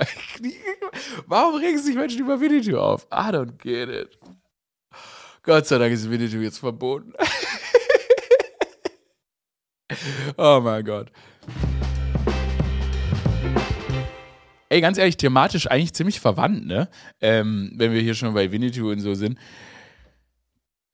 Warum 1.27 1.57
regen 1.57 1.79
sich 1.79 1.97
Menschen 1.97 2.21
über 2.21 2.41
Winnetou 2.41 2.79
auf? 2.79 3.07
I 3.13 3.33
don't 3.33 3.59
get 3.59 3.89
it. 3.89 4.19
Gott 5.43 5.67
sei 5.67 5.79
Dank 5.79 5.93
ist 5.93 6.09
Winnetou 6.09 6.39
jetzt 6.39 6.59
verboten. 6.59 7.13
Oh 10.37 10.61
mein 10.63 10.85
Gott. 10.85 11.11
Ey, 14.69 14.81
ganz 14.81 14.99
ehrlich, 14.99 15.17
thematisch 15.17 15.71
eigentlich 15.71 15.93
ziemlich 15.93 16.21
verwandt, 16.21 16.67
ne? 16.67 16.89
Ähm, 17.21 17.73
wenn 17.77 17.93
wir 17.93 18.01
hier 18.01 18.15
schon 18.15 18.35
bei 18.35 18.51
Winnetou 18.51 18.91
und 18.91 19.01
so 19.01 19.15
sind. 19.15 19.39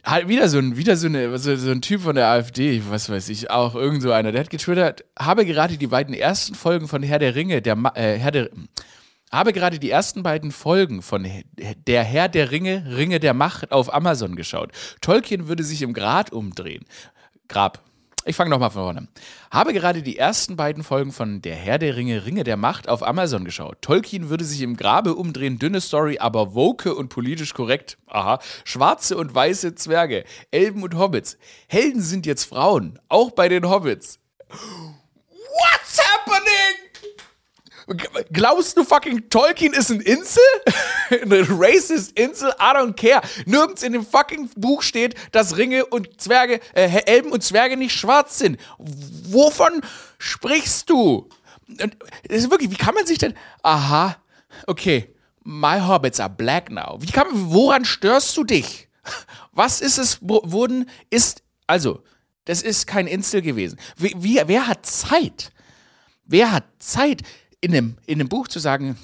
Halt 0.05 0.29
wieder 0.29 0.49
so 0.49 0.59
ein, 0.59 0.77
wieder 0.77 0.97
so, 0.97 1.07
eine, 1.07 1.39
so, 1.39 1.55
so, 1.57 1.71
ein 1.71 1.83
Typ 1.83 2.01
von 2.03 2.15
der 2.15 2.29
AfD, 2.29 2.83
was 2.89 3.11
weiß 3.11 3.29
ich, 3.29 3.51
auch 3.51 3.75
irgend 3.75 4.03
so 4.03 4.13
einer, 4.13 4.33
der 4.33 4.43
hat 4.43 4.51
getwittert, 4.51 5.05
habe 5.19 5.45
gerade 5.45 5.77
die 5.77 5.87
beiden 5.87 6.15
ersten 6.15 6.55
Folgen 6.55 6.89
von 6.89 7.03
Herr 7.03 7.19
der 7.19 7.35
Ringe, 7.35 7.61
der 7.61 7.77
äh, 7.95 8.19
Herr 8.19 8.31
der 8.31 8.51
habe 9.31 9.53
gerade 9.53 9.79
die 9.79 9.91
ersten 9.91 10.23
beiden 10.23 10.51
Folgen 10.51 11.03
von 11.03 11.27
Der 11.87 12.05
Herr 12.05 12.29
der 12.29 12.51
Ringe, 12.51 12.85
Ringe 12.97 13.21
der 13.21 13.33
Macht 13.33 13.71
auf 13.71 13.95
Amazon 13.95 14.35
geschaut. 14.35 14.73
Tolkien 15.01 15.47
würde 15.49 15.63
sich 15.63 15.83
im 15.83 15.93
Grab 15.93 16.33
umdrehen. 16.33 16.85
Grab, 17.49 17.83
ich 18.27 18.37
fange 18.37 18.51
nochmal 18.51 18.71
von 18.71 18.83
vorne. 18.83 19.09
Habe 19.51 19.73
gerade 19.73 20.03
die 20.03 20.19
ersten 20.19 20.57
beiden 20.57 20.85
Folgen 20.85 21.11
von 21.11 21.41
Der 21.41 21.57
Herr 21.57 21.79
der 21.79 21.97
Ringe, 21.97 22.27
Ringe 22.27 22.45
der 22.45 22.59
Macht 22.59 22.89
auf 22.89 23.03
Amazon 23.03 23.45
geschaut. 23.45 23.81
Tolkien 23.81 24.29
würde 24.29 24.45
sich 24.45 24.61
im 24.61 24.77
Grabe 24.77 25.15
umdrehen, 25.15 25.59
dünne 25.59 25.81
Story, 25.81 26.19
aber 26.19 26.55
woke 26.55 26.95
und 26.95 27.09
politisch 27.09 27.55
korrekt. 27.55 27.97
Aha. 28.07 28.39
Schwarze 28.65 29.17
und 29.17 29.35
weiße 29.35 29.75
Zwerge, 29.75 30.25
Elben 30.51 30.83
und 30.83 30.99
Hobbits. 30.99 31.39
Helden 31.67 32.03
sind 32.03 32.27
jetzt 32.27 32.45
Frauen, 32.45 32.99
auch 33.09 33.31
bei 33.31 33.49
den 33.49 33.69
Hobbits. 33.69 34.19
What's 34.51 35.99
happening? 35.99 36.90
Glaubst 38.33 38.77
du, 38.77 38.85
fucking 38.85 39.29
Tolkien 39.31 39.73
ist 39.73 39.91
ein 39.91 40.01
Insel? 40.01 40.43
Eine 41.11 41.45
racist 41.49 42.17
Insel? 42.19 42.51
I 42.61 42.77
don't 42.77 42.95
care. 42.95 43.21
Nirgends 43.47 43.83
in 43.83 43.93
dem 43.93 44.07
fucking 44.07 44.49
Buch 44.55 44.83
steht, 44.83 45.17
dass 45.33 45.57
Ringe 45.57 45.85
und 45.87 46.21
Zwerge, 46.21 46.61
äh, 46.75 47.03
Elben 47.07 47.33
und 47.33 47.43
Zwerge 47.43 47.77
nicht 47.77 47.95
schwarz 47.95 48.39
sind. 48.39 48.59
Wovon 48.79 49.81
sprichst 50.19 50.89
du? 50.89 51.29
Und, 51.67 51.97
ist 52.29 52.51
wirklich, 52.51 52.71
wie 52.71 52.77
kann 52.77 52.95
man 52.95 53.07
sich 53.07 53.19
denn. 53.19 53.35
Aha, 53.63 54.17
okay. 54.67 55.15
My 55.43 55.81
Hobbits 55.81 56.21
are 56.21 56.31
black 56.31 56.71
now. 56.71 56.99
Wie 57.01 57.11
kann, 57.11 57.27
woran 57.33 57.85
störst 57.85 58.37
du 58.37 58.45
dich? 58.45 58.89
Was 59.53 59.81
ist 59.81 59.99
es, 59.99 60.19
wurden, 60.21 60.89
ist, 61.09 61.43
also, 61.67 62.05
das 62.45 62.63
ist 62.63 62.87
kein 62.87 63.07
Insel 63.07 63.43
gewesen. 63.43 63.81
Wie, 63.97 64.15
wie, 64.17 64.41
wer 64.47 64.69
hat 64.69 64.87
Zeit? 64.87 65.51
Wer 66.25 66.53
hat 66.53 66.65
Zeit? 66.79 67.23
In 67.61 67.73
einem, 67.73 67.97
in 68.07 68.21
einem 68.21 68.29
Buch 68.29 68.49
zu 68.49 68.59
sagen, 68.59 68.97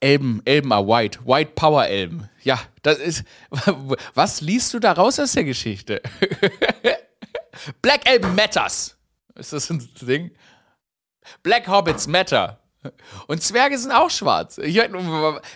Elben, 0.00 0.42
Elben 0.44 0.72
are 0.72 0.86
white, 0.86 1.20
white 1.24 1.52
power 1.54 1.86
Elben. 1.86 2.28
Ja, 2.42 2.60
das 2.82 2.98
ist, 2.98 3.24
was 4.14 4.40
liest 4.40 4.74
du 4.74 4.80
da 4.80 4.92
raus 4.92 5.20
aus 5.20 5.32
der 5.32 5.44
Geschichte? 5.44 6.02
Black 7.82 8.08
Elben 8.08 8.34
matters. 8.34 8.96
Ist 9.34 9.52
das 9.52 9.70
ein 9.70 9.88
Ding? 10.00 10.32
Black 11.42 11.68
Hobbits 11.68 12.06
matter. 12.06 12.58
Und 13.28 13.42
Zwerge 13.42 13.78
sind 13.78 13.92
auch 13.92 14.10
schwarz. 14.10 14.58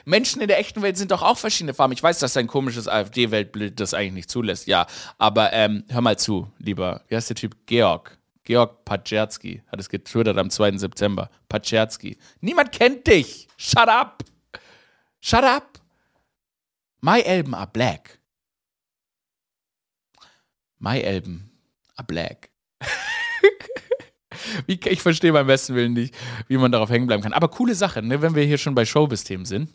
Menschen 0.05 0.41
in 0.41 0.49
der 0.49 0.59
echten 0.61 0.81
Welt 0.83 0.97
sind 0.97 1.11
doch 1.11 1.23
auch 1.23 1.37
verschiedene 1.37 1.75
Farben. 1.75 1.93
Ich 1.93 2.03
weiß, 2.03 2.21
dass 2.21 2.35
dein 2.35 2.47
komisches 2.47 2.87
AfD-Weltbild 2.87 3.81
das 3.81 3.95
eigentlich 3.95 4.13
nicht 4.13 4.31
zulässt. 4.31 4.69
Ja, 4.69 4.87
aber 5.19 5.53
ähm, 5.53 5.85
hör 5.89 6.03
mal 6.03 6.19
zu, 6.19 6.53
lieber. 6.59 7.03
Wie 7.09 7.17
heißt 7.17 7.29
der 7.29 7.37
Typ? 7.37 7.57
Georg. 7.67 8.16
Georg 8.47 8.85
Paczerski 8.85 9.63
hat 9.67 9.81
es 9.81 9.89
getwittert 9.89 10.39
am 10.39 10.51
2. 10.51 10.79
September. 10.79 11.29
Paczerski. 11.49 12.17
Niemand 12.41 12.71
kennt 12.71 13.07
dich. 13.07 13.49
Shut 13.59 13.89
up. 13.89 14.23
Shut 15.21 15.43
up. 15.43 15.81
My 17.01 17.21
Elben 17.21 17.55
are 17.55 17.67
black. 17.67 18.21
My 20.79 21.01
Elben 21.01 21.51
are 21.97 22.07
black. 22.07 22.51
ich 24.69 25.03
verstehe 25.03 25.33
beim 25.33 25.49
besten 25.49 25.75
Willen 25.75 25.95
nicht, 25.95 26.15
wie 26.47 26.57
man 26.57 26.71
darauf 26.71 26.89
hängen 26.89 27.09
bleiben 27.09 27.25
kann. 27.25 27.33
Aber 27.33 27.49
coole 27.49 27.75
Sache, 27.75 28.01
ne, 28.01 28.23
wenn 28.23 28.37
wir 28.37 28.45
hier 28.45 28.59
schon 28.59 28.77
bei 28.77 28.85
Showbiz-Themen 28.85 29.45
sind. 29.45 29.75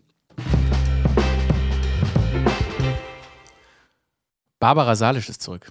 Barbara 4.60 4.96
Salisch 4.96 5.28
ist 5.28 5.42
zurück. 5.42 5.70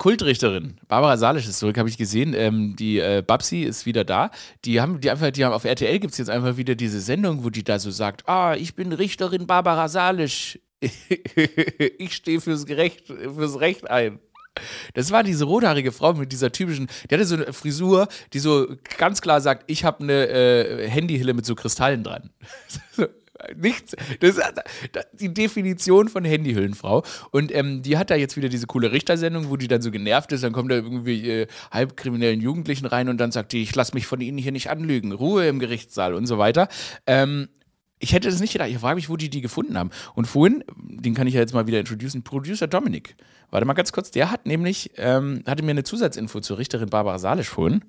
Kultrichterin, 0.00 0.78
Barbara 0.88 1.18
Salisch 1.18 1.46
ist 1.46 1.58
zurück, 1.58 1.76
habe 1.76 1.90
ich 1.90 1.98
gesehen. 1.98 2.32
Ähm, 2.32 2.74
die 2.74 2.98
äh, 2.98 3.22
Babsi 3.24 3.64
ist 3.64 3.84
wieder 3.84 4.02
da. 4.02 4.30
Die 4.64 4.80
haben, 4.80 4.98
die 4.98 5.10
einfach, 5.10 5.30
die 5.30 5.44
haben 5.44 5.52
auf 5.52 5.66
RTL 5.66 5.98
gibt 5.98 6.12
es 6.12 6.18
jetzt 6.18 6.30
einfach 6.30 6.56
wieder 6.56 6.74
diese 6.74 7.02
Sendung, 7.02 7.44
wo 7.44 7.50
die 7.50 7.62
da 7.62 7.78
so 7.78 7.90
sagt: 7.90 8.26
Ah, 8.26 8.56
ich 8.56 8.74
bin 8.74 8.94
Richterin 8.94 9.46
Barbara 9.46 9.88
Salisch. 9.88 10.58
ich 10.80 12.14
stehe 12.14 12.40
fürs, 12.40 12.64
fürs 12.64 13.60
Recht 13.60 13.90
ein. 13.90 14.20
Das 14.94 15.10
war 15.10 15.22
diese 15.22 15.44
rothaarige 15.44 15.92
Frau 15.92 16.14
mit 16.14 16.32
dieser 16.32 16.50
typischen, 16.50 16.88
die 17.10 17.14
hatte 17.14 17.26
so 17.26 17.36
eine 17.36 17.52
Frisur, 17.52 18.08
die 18.32 18.38
so 18.38 18.68
ganz 18.96 19.20
klar 19.20 19.42
sagt, 19.42 19.70
ich 19.70 19.84
habe 19.84 20.02
eine 20.02 20.28
äh, 20.28 20.88
Handyhille 20.88 21.34
mit 21.34 21.44
so 21.44 21.54
Kristallen 21.54 22.04
dran. 22.04 22.30
Nichts. 23.56 23.96
Das 24.20 24.36
ist 24.36 24.52
die 25.12 25.32
Definition 25.32 26.08
von 26.08 26.24
Handyhüllenfrau. 26.24 27.02
Und 27.30 27.54
ähm, 27.54 27.82
die 27.82 27.96
hat 27.98 28.10
da 28.10 28.14
jetzt 28.14 28.36
wieder 28.36 28.48
diese 28.48 28.66
coole 28.66 28.92
Richtersendung, 28.92 29.50
wo 29.50 29.56
die 29.56 29.68
dann 29.68 29.82
so 29.82 29.90
genervt 29.90 30.32
ist. 30.32 30.44
Dann 30.44 30.52
kommen 30.52 30.68
da 30.68 30.76
irgendwie 30.76 31.28
äh, 31.28 31.46
halbkriminellen 31.70 32.40
Jugendlichen 32.40 32.86
rein 32.86 33.08
und 33.08 33.18
dann 33.18 33.32
sagt 33.32 33.52
die, 33.52 33.62
ich 33.62 33.74
lasse 33.74 33.94
mich 33.94 34.06
von 34.06 34.20
ihnen 34.20 34.38
hier 34.38 34.52
nicht 34.52 34.70
anlügen. 34.70 35.12
Ruhe 35.12 35.46
im 35.46 35.58
Gerichtssaal 35.58 36.14
und 36.14 36.26
so 36.26 36.38
weiter. 36.38 36.68
Ähm, 37.06 37.48
ich 37.98 38.12
hätte 38.12 38.30
das 38.30 38.40
nicht 38.40 38.52
gedacht. 38.52 38.70
Ich 38.70 38.78
frage 38.78 38.96
mich, 38.96 39.08
wo 39.08 39.16
die 39.16 39.28
die 39.28 39.42
gefunden 39.42 39.78
haben. 39.78 39.90
Und 40.14 40.26
vorhin, 40.26 40.64
den 40.76 41.14
kann 41.14 41.26
ich 41.26 41.34
ja 41.34 41.40
jetzt 41.40 41.52
mal 41.52 41.66
wieder 41.66 41.78
introducen, 41.78 42.22
Producer 42.22 42.66
Dominik. 42.66 43.14
Warte 43.50 43.66
mal 43.66 43.74
ganz 43.74 43.92
kurz. 43.92 44.10
Der 44.10 44.30
hat 44.30 44.46
nämlich, 44.46 44.92
ähm, 44.96 45.42
hatte 45.46 45.62
mir 45.62 45.72
eine 45.72 45.84
Zusatzinfo 45.84 46.40
zur 46.40 46.58
Richterin 46.58 46.88
Barbara 46.88 47.18
Salisch 47.18 47.48
vorhin. 47.48 47.84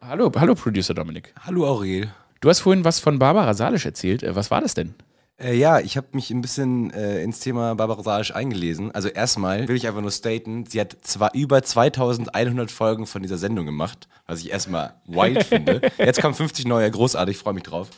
Hallo, 0.00 0.30
hallo 0.36 0.54
Producer 0.54 0.94
Dominik. 0.94 1.34
Hallo 1.44 1.66
Aurel. 1.66 2.10
Du 2.40 2.48
hast 2.48 2.60
vorhin 2.60 2.84
was 2.84 3.00
von 3.00 3.18
Barbara 3.18 3.52
Salisch 3.52 3.84
erzählt. 3.84 4.22
Äh, 4.22 4.34
was 4.34 4.50
war 4.50 4.62
das 4.62 4.72
denn? 4.72 4.94
Äh, 5.38 5.56
ja, 5.56 5.78
ich 5.80 5.98
habe 5.98 6.08
mich 6.12 6.30
ein 6.30 6.40
bisschen 6.40 6.90
äh, 6.90 7.22
ins 7.22 7.40
Thema 7.40 7.74
Barbara 7.74 8.02
Salisch 8.02 8.34
eingelesen. 8.34 8.90
Also 8.92 9.08
erstmal 9.08 9.68
will 9.68 9.76
ich 9.76 9.86
einfach 9.86 10.00
nur 10.00 10.10
staten, 10.10 10.64
sie 10.64 10.80
hat 10.80 10.96
zwar 11.02 11.34
über 11.34 11.62
2100 11.62 12.70
Folgen 12.70 13.06
von 13.06 13.20
dieser 13.20 13.36
Sendung 13.36 13.66
gemacht, 13.66 14.08
was 14.26 14.40
ich 14.40 14.50
erstmal 14.50 14.94
wild 15.06 15.44
finde. 15.44 15.82
Jetzt 15.98 16.22
kommen 16.22 16.34
50 16.34 16.66
neue, 16.66 16.90
großartig, 16.90 17.36
freue 17.36 17.54
mich 17.54 17.64
drauf. 17.64 17.88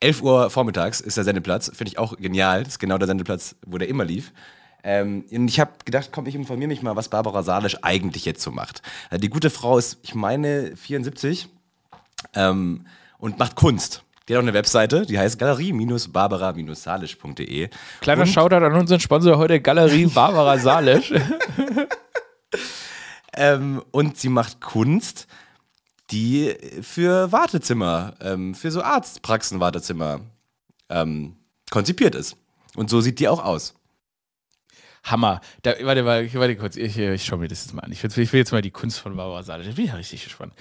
11 0.00 0.22
Uhr 0.22 0.50
vormittags 0.50 1.00
ist 1.00 1.18
der 1.18 1.24
Sendeplatz, 1.24 1.70
finde 1.74 1.90
ich 1.90 1.98
auch 1.98 2.16
genial. 2.16 2.64
Das 2.64 2.74
ist 2.74 2.78
genau 2.78 2.96
der 2.96 3.06
Sendeplatz, 3.06 3.54
wo 3.66 3.76
der 3.76 3.88
immer 3.88 4.06
lief. 4.06 4.32
Ähm, 4.82 5.24
und 5.30 5.48
ich 5.48 5.60
habe 5.60 5.72
gedacht, 5.84 6.08
komm, 6.10 6.26
ich 6.26 6.34
informiere 6.34 6.68
mich 6.68 6.82
mal, 6.82 6.96
was 6.96 7.10
Barbara 7.10 7.42
Salisch 7.42 7.76
eigentlich 7.82 8.24
jetzt 8.24 8.42
so 8.42 8.50
macht. 8.50 8.80
Also 9.10 9.20
die 9.20 9.30
gute 9.30 9.50
Frau 9.50 9.76
ist, 9.76 9.98
ich 10.02 10.14
meine, 10.14 10.74
74. 10.74 11.48
Ähm, 12.34 12.86
und 13.24 13.38
macht 13.38 13.56
Kunst. 13.56 14.04
Die 14.28 14.34
hat 14.34 14.40
auch 14.40 14.44
eine 14.44 14.52
Webseite, 14.52 15.06
die 15.06 15.18
heißt 15.18 15.38
galerie-barbara-salisch.de. 15.38 17.70
Kleiner 18.02 18.20
und 18.20 18.28
Shoutout 18.28 18.56
an 18.56 18.74
unseren 18.74 19.00
Sponsor 19.00 19.38
heute, 19.38 19.62
Galerie 19.62 20.04
Barbara 20.06 20.58
Salisch. 20.58 21.10
ähm, 23.34 23.82
und 23.92 24.18
sie 24.18 24.28
macht 24.28 24.60
Kunst, 24.60 25.26
die 26.10 26.54
für 26.82 27.32
Wartezimmer, 27.32 28.12
ähm, 28.20 28.54
für 28.54 28.70
so 28.70 28.82
Arztpraxen-Wartezimmer 28.82 30.20
ähm, 30.90 31.36
konzipiert 31.70 32.14
ist. 32.14 32.36
Und 32.76 32.90
so 32.90 33.00
sieht 33.00 33.20
die 33.20 33.28
auch 33.28 33.42
aus. 33.42 33.72
Hammer. 35.02 35.40
Da, 35.62 35.72
warte, 35.82 36.04
warte, 36.04 36.34
warte 36.34 36.56
kurz, 36.56 36.76
ich, 36.76 36.98
ich 36.98 37.24
schaue 37.24 37.38
mir 37.38 37.48
das 37.48 37.64
jetzt 37.64 37.72
mal 37.72 37.80
an. 37.80 37.92
Ich 37.92 38.02
will, 38.02 38.10
ich 38.22 38.34
will 38.34 38.40
jetzt 38.40 38.52
mal 38.52 38.60
die 38.60 38.70
Kunst 38.70 39.00
von 39.00 39.16
Barbara 39.16 39.42
Salisch. 39.42 39.66
Da 39.66 39.72
bin 39.72 39.86
ich 39.86 39.92
ja 39.92 39.96
richtig 39.96 40.24
gespannt. 40.24 40.52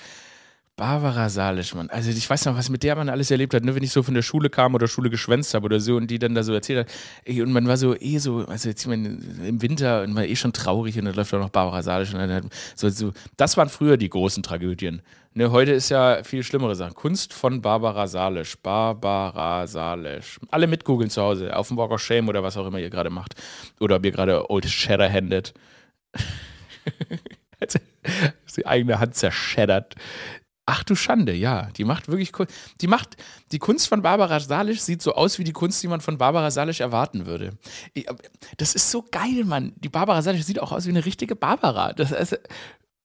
Barbara 0.75 1.29
Salisch, 1.29 1.75
Mann. 1.75 1.89
Also 1.91 2.09
ich 2.09 2.27
weiß 2.27 2.45
noch, 2.45 2.57
was 2.57 2.69
mit 2.69 2.81
der 2.81 2.95
man 2.95 3.07
alles 3.07 3.29
erlebt 3.29 3.53
hat, 3.53 3.63
ne? 3.63 3.75
wenn 3.75 3.83
ich 3.83 3.91
so 3.91 4.01
von 4.01 4.15
der 4.15 4.23
Schule 4.23 4.49
kam 4.49 4.73
oder 4.73 4.87
Schule 4.87 5.11
geschwänzt 5.11 5.53
habe 5.53 5.65
oder 5.65 5.79
so 5.79 5.97
und 5.97 6.07
die 6.07 6.17
dann 6.17 6.33
da 6.33 6.41
so 6.41 6.51
erzählt 6.51 6.79
hat. 6.79 6.95
Ey, 7.25 7.43
und 7.43 7.51
man 7.51 7.67
war 7.67 7.77
so 7.77 7.95
eh 7.95 8.17
so, 8.17 8.45
also 8.47 8.69
jetzt 8.69 8.83
im 8.87 9.61
Winter 9.61 10.01
und 10.01 10.15
war 10.15 10.25
eh 10.25 10.35
schon 10.35 10.51
traurig 10.51 10.97
und 10.97 11.05
dann 11.05 11.13
läuft 11.13 11.31
auch 11.35 11.39
noch 11.39 11.49
Barbara 11.49 11.83
Salisch 11.83 12.11
und 12.11 12.19
dann 12.19 12.49
so, 12.75 12.89
so, 12.89 13.13
das 13.37 13.55
waren 13.55 13.69
früher 13.69 13.97
die 13.97 14.09
großen 14.09 14.41
Tragödien. 14.41 15.03
Ne, 15.35 15.51
heute 15.51 15.73
ist 15.73 15.89
ja 15.89 16.23
viel 16.23 16.43
schlimmere 16.43 16.75
Sachen. 16.75 16.95
Kunst 16.95 17.33
von 17.33 17.61
Barbara 17.61 18.07
Salisch. 18.07 18.57
Barbara 18.57 19.67
Salisch. 19.67 20.39
Alle 20.49 20.65
mitgoogeln 20.65 21.11
zu 21.11 21.21
Hause, 21.21 21.55
auf 21.55 21.67
dem 21.67 21.77
Walk 21.77 21.91
of 21.91 22.01
Shame 22.01 22.29
oder 22.29 22.41
was 22.41 22.57
auch 22.57 22.65
immer 22.65 22.79
ihr 22.79 22.89
gerade 22.89 23.11
macht. 23.11 23.35
Oder 23.79 23.97
ob 23.97 24.05
ihr 24.05 24.11
gerade 24.11 24.49
Old 24.49 24.65
Shatter-Handed. 24.65 25.53
die 28.57 28.65
eigene 28.65 28.99
Hand 28.99 29.15
zerscheddert. 29.15 29.95
Ach 30.65 30.83
du 30.83 30.95
Schande, 30.95 31.33
ja. 31.33 31.69
Die 31.75 31.83
macht 31.83 32.07
wirklich 32.07 32.31
die 32.79 32.87
macht 32.87 33.17
die 33.51 33.59
Kunst 33.59 33.87
von 33.87 34.01
Barbara 34.01 34.39
Salisch 34.39 34.79
sieht 34.79 35.01
so 35.01 35.13
aus 35.13 35.37
wie 35.37 35.43
die 35.43 35.51
Kunst, 35.51 35.83
die 35.83 35.87
man 35.87 35.99
von 35.99 36.17
Barbara 36.17 36.51
Salisch 36.51 36.79
erwarten 36.79 37.25
würde. 37.25 37.51
Das 38.57 38.73
ist 38.73 38.89
so 38.89 39.03
geil, 39.11 39.43
Mann. 39.43 39.73
Die 39.77 39.89
Barbara 39.89 40.21
Salisch 40.21 40.43
sieht 40.43 40.59
auch 40.59 40.71
aus 40.71 40.85
wie 40.85 40.91
eine 40.91 41.05
richtige 41.05 41.35
Barbara. 41.35 41.91
Das 41.91 42.11
ist 42.11 42.39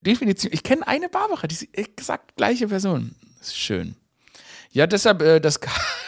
definitiv. 0.02 0.52
Ich 0.52 0.62
kenne 0.62 0.86
eine 0.86 1.08
Barbara, 1.08 1.48
die 1.48 1.54
ist 1.54 1.68
exakt 1.76 2.36
gleiche 2.36 2.68
Person. 2.68 3.16
Das 3.38 3.48
ist 3.48 3.58
schön. 3.58 3.96
Ja, 4.70 4.86
deshalb 4.86 5.22
äh, 5.22 5.40
das 5.40 5.58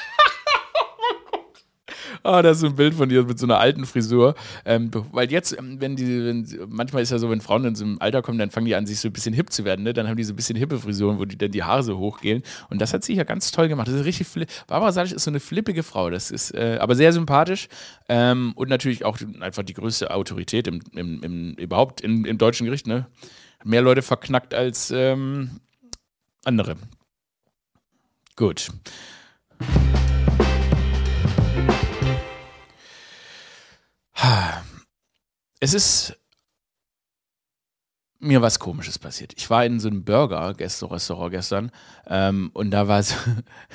Ah, 2.22 2.42
das 2.42 2.58
ist 2.58 2.64
ein 2.64 2.74
Bild 2.76 2.94
von 2.94 3.08
dir 3.08 3.24
mit 3.24 3.38
so 3.38 3.46
einer 3.46 3.58
alten 3.58 3.86
Frisur. 3.86 4.34
Ähm, 4.64 4.90
weil 5.12 5.30
jetzt, 5.30 5.56
ähm, 5.58 5.80
wenn 5.80 5.96
die, 5.96 6.24
wenn, 6.24 6.46
manchmal 6.68 7.02
ist 7.02 7.10
ja 7.10 7.18
so, 7.18 7.30
wenn 7.30 7.40
Frauen 7.40 7.64
in 7.64 7.74
so 7.74 7.84
einem 7.84 7.98
Alter 7.98 8.20
kommen, 8.20 8.38
dann 8.38 8.50
fangen 8.50 8.66
die 8.66 8.74
an, 8.74 8.86
sich 8.86 9.00
so 9.00 9.08
ein 9.08 9.12
bisschen 9.12 9.32
hip 9.32 9.50
zu 9.50 9.64
werden. 9.64 9.82
Ne? 9.84 9.94
Dann 9.94 10.08
haben 10.08 10.16
die 10.16 10.24
so 10.24 10.32
ein 10.32 10.36
bisschen 10.36 10.56
hippe 10.56 10.78
Frisuren, 10.78 11.18
wo 11.18 11.24
die 11.24 11.38
dann 11.38 11.50
die 11.50 11.62
Haare 11.62 11.82
so 11.82 11.98
hochgehen. 11.98 12.42
Und 12.68 12.80
das 12.80 12.92
hat 12.92 13.04
sie 13.04 13.14
ja 13.14 13.24
ganz 13.24 13.50
toll 13.52 13.68
gemacht. 13.68 13.88
Das 13.88 13.94
ist 13.94 14.04
richtig 14.04 14.28
Barbara 14.66 14.92
Salisch 14.92 15.12
ist 15.12 15.24
so 15.24 15.30
eine 15.30 15.40
flippige 15.40 15.82
Frau. 15.82 16.10
Das 16.10 16.30
ist 16.30 16.54
äh, 16.54 16.78
aber 16.80 16.94
sehr 16.94 17.12
sympathisch 17.12 17.68
ähm, 18.08 18.52
und 18.54 18.68
natürlich 18.68 19.04
auch 19.04 19.18
einfach 19.40 19.62
die 19.62 19.74
größte 19.74 20.10
Autorität 20.10 20.66
im, 20.66 20.80
im, 20.94 21.22
im 21.22 21.54
überhaupt 21.54 22.00
im, 22.02 22.24
im 22.26 22.38
deutschen 22.38 22.66
Gericht. 22.66 22.86
Ne? 22.86 23.06
Mehr 23.64 23.82
Leute 23.82 24.02
verknackt 24.02 24.52
als 24.54 24.90
ähm, 24.90 25.60
andere. 26.44 26.76
Gut. 28.36 28.70
Es 35.60 35.74
ist 35.74 36.16
mir 38.18 38.42
was 38.42 38.58
Komisches 38.58 38.98
passiert. 38.98 39.32
Ich 39.36 39.48
war 39.48 39.64
in 39.64 39.80
so 39.80 39.88
einem 39.88 40.04
Burger-Restaurant 40.04 41.30
gestern 41.30 41.70
ähm, 42.06 42.50
und 42.52 42.70
da 42.70 42.86
war 42.86 42.98
es, 42.98 43.14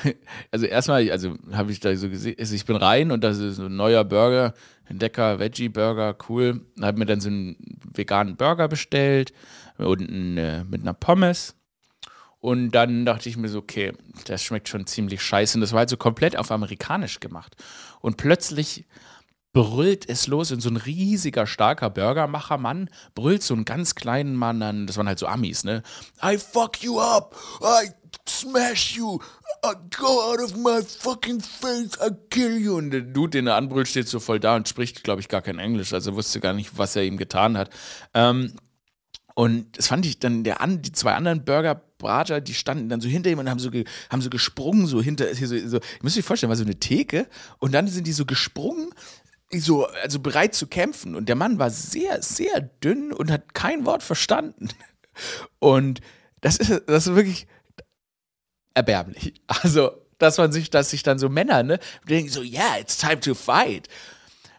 also 0.51 0.65
erstmal, 0.68 1.10
also 1.12 1.36
habe 1.51 1.72
ich 1.72 1.80
da 1.80 1.96
so 1.96 2.10
gesehen, 2.10 2.36
also 2.39 2.54
ich 2.54 2.65
bin 2.65 2.75
rein 2.75 3.12
und 3.12 3.24
da 3.24 3.30
ist 3.30 3.38
so 3.38 3.65
ein 3.65 3.75
neuer 3.75 4.04
Burger, 4.04 4.54
ein 4.88 5.00
Decker 5.00 5.39
Veggie-Burger, 5.39 6.15
cool. 6.30 6.62
Habe 6.80 7.00
mir 7.00 7.06
dann 7.06 7.22
so 7.22 7.30
einen 7.30 7.56
veganen 7.92 8.36
Burger 8.36 8.68
bestellt 8.68 9.34
und 9.77 10.01
ein, 10.01 10.38
äh, 10.38 10.63
mit 10.63 10.82
einer 10.82 10.94
Pommes. 10.94 11.56
Und 12.39 12.72
dann 12.72 13.06
dachte 13.06 13.27
ich 13.27 13.38
mir 13.38 13.50
so, 13.50 13.58
okay, 13.58 13.94
das 14.25 14.44
schmeckt 14.44 14.70
schon 14.70 14.86
ziemlich 14.86 15.24
scheiße. 15.24 15.58
Und 15.58 15.62
das 15.62 15.72
war 15.72 15.80
halt 15.80 15.89
so 15.89 15.98
komplett 15.98 16.38
auf 16.38 16.51
amerikanisch 16.51 17.20
gemacht. 17.20 17.56
Und 18.01 18.18
plötzlich 18.18 18.86
brüllt 19.56 20.10
es 20.10 20.28
los 20.28 20.52
und 20.52 20.60
so 20.60 20.70
ein 20.70 20.76
riesiger, 20.76 21.48
starker 21.48 21.90
Burgermacher-Mann 21.90 22.90
brüllt 23.16 23.42
so 23.42 23.54
einen 23.54 23.64
ganz 23.64 23.96
kleinen 23.96 24.36
Mann 24.36 24.62
an, 24.62 24.86
das 24.86 24.98
waren 24.98 25.08
halt 25.08 25.18
so 25.18 25.28
Amis, 25.28 25.64
ne? 25.64 25.82
I 26.22 26.38
fuck 26.38 26.84
you 26.84 27.00
up, 27.00 27.34
I 27.62 27.90
smash 28.28 28.98
you, 28.98 29.18
I 29.66 29.72
go 29.98 30.22
out 30.30 30.42
of 30.42 30.58
my 30.58 30.82
fucking 30.84 31.40
face, 31.40 31.98
I 32.06 32.10
kill 32.30 32.58
you. 32.58 32.76
Und 32.76 32.92
der 32.92 33.00
Dude, 33.00 33.30
den 33.30 33.48
er 33.48 33.56
anbrüllt, 33.56 33.88
steht 33.88 34.10
so 34.10 34.20
voll 34.20 34.42
da 34.42 34.58
und 34.58 34.68
spricht, 34.68 35.06
glaube 35.06 35.22
ich, 35.22 35.30
gar 35.30 35.42
kein 35.42 35.58
Englisch, 35.58 35.94
also 35.94 36.16
wusste 36.16 36.42
gar 36.42 36.52
nicht, 36.52 36.78
was 36.78 36.98
er 36.98 37.04
ihm 37.04 37.16
getan 37.16 37.58
hat. 37.58 37.70
Ähm, 38.14 38.52
und 39.36 39.78
das 39.78 39.88
fand 39.88 40.06
ich 40.06 40.20
dann, 40.20 40.44
der 40.44 40.60
an, 40.60 40.82
die 40.82 40.92
zwei 40.92 41.14
anderen 41.14 41.46
Burger 41.46 41.82
Brater, 41.98 42.42
die 42.42 42.54
standen 42.54 42.90
dann 42.90 43.00
so 43.00 43.08
hinter 43.08 43.30
ihm 43.30 43.40
und 43.40 43.50
haben 43.50 43.60
so, 43.60 43.72
ge, 43.72 43.86
haben 44.10 44.22
so 44.22 44.30
gesprungen, 44.30 44.86
so 44.86 45.02
hinter, 45.02 45.34
so, 45.34 45.46
so, 45.46 45.78
ich 45.78 46.04
muss 46.04 46.16
mich 46.16 46.26
vorstellen, 46.26 46.50
war 46.50 46.58
so 46.58 46.64
eine 46.64 46.76
Theke 46.76 47.28
und 47.60 47.74
dann 47.74 47.88
sind 47.88 48.06
die 48.06 48.12
so 48.12 48.26
gesprungen 48.26 48.90
so, 49.62 49.86
also 49.86 50.20
bereit 50.20 50.56
zu 50.56 50.68
kämpfen. 50.68 51.16
Und 51.16 51.28
der 51.30 51.36
Mann 51.36 51.60
war 51.60 51.70
sehr, 51.70 52.22
sehr 52.22 52.62
dünn 52.62 53.12
und 53.14 53.32
hat 53.32 53.54
kein 53.54 53.86
Wort 53.86 54.04
verstanden. 54.04 54.70
Und 55.60 56.02
das 56.42 56.58
ist, 56.58 56.84
das 56.88 57.08
ist 57.08 57.16
wirklich 57.16 57.48
erbärmlich. 58.74 59.34
Also, 59.48 59.92
dass 60.18 60.38
man 60.38 60.52
sich, 60.52 60.70
dass 60.70 60.92
sich 60.92 61.04
dann 61.04 61.20
so 61.20 61.30
Männer, 61.30 61.64
ne, 61.64 61.80
denken 62.08 62.32
so, 62.32 62.42
yeah, 62.42 62.78
it's 62.80 62.98
time 62.98 63.20
to 63.20 63.34
fight. 63.34 63.90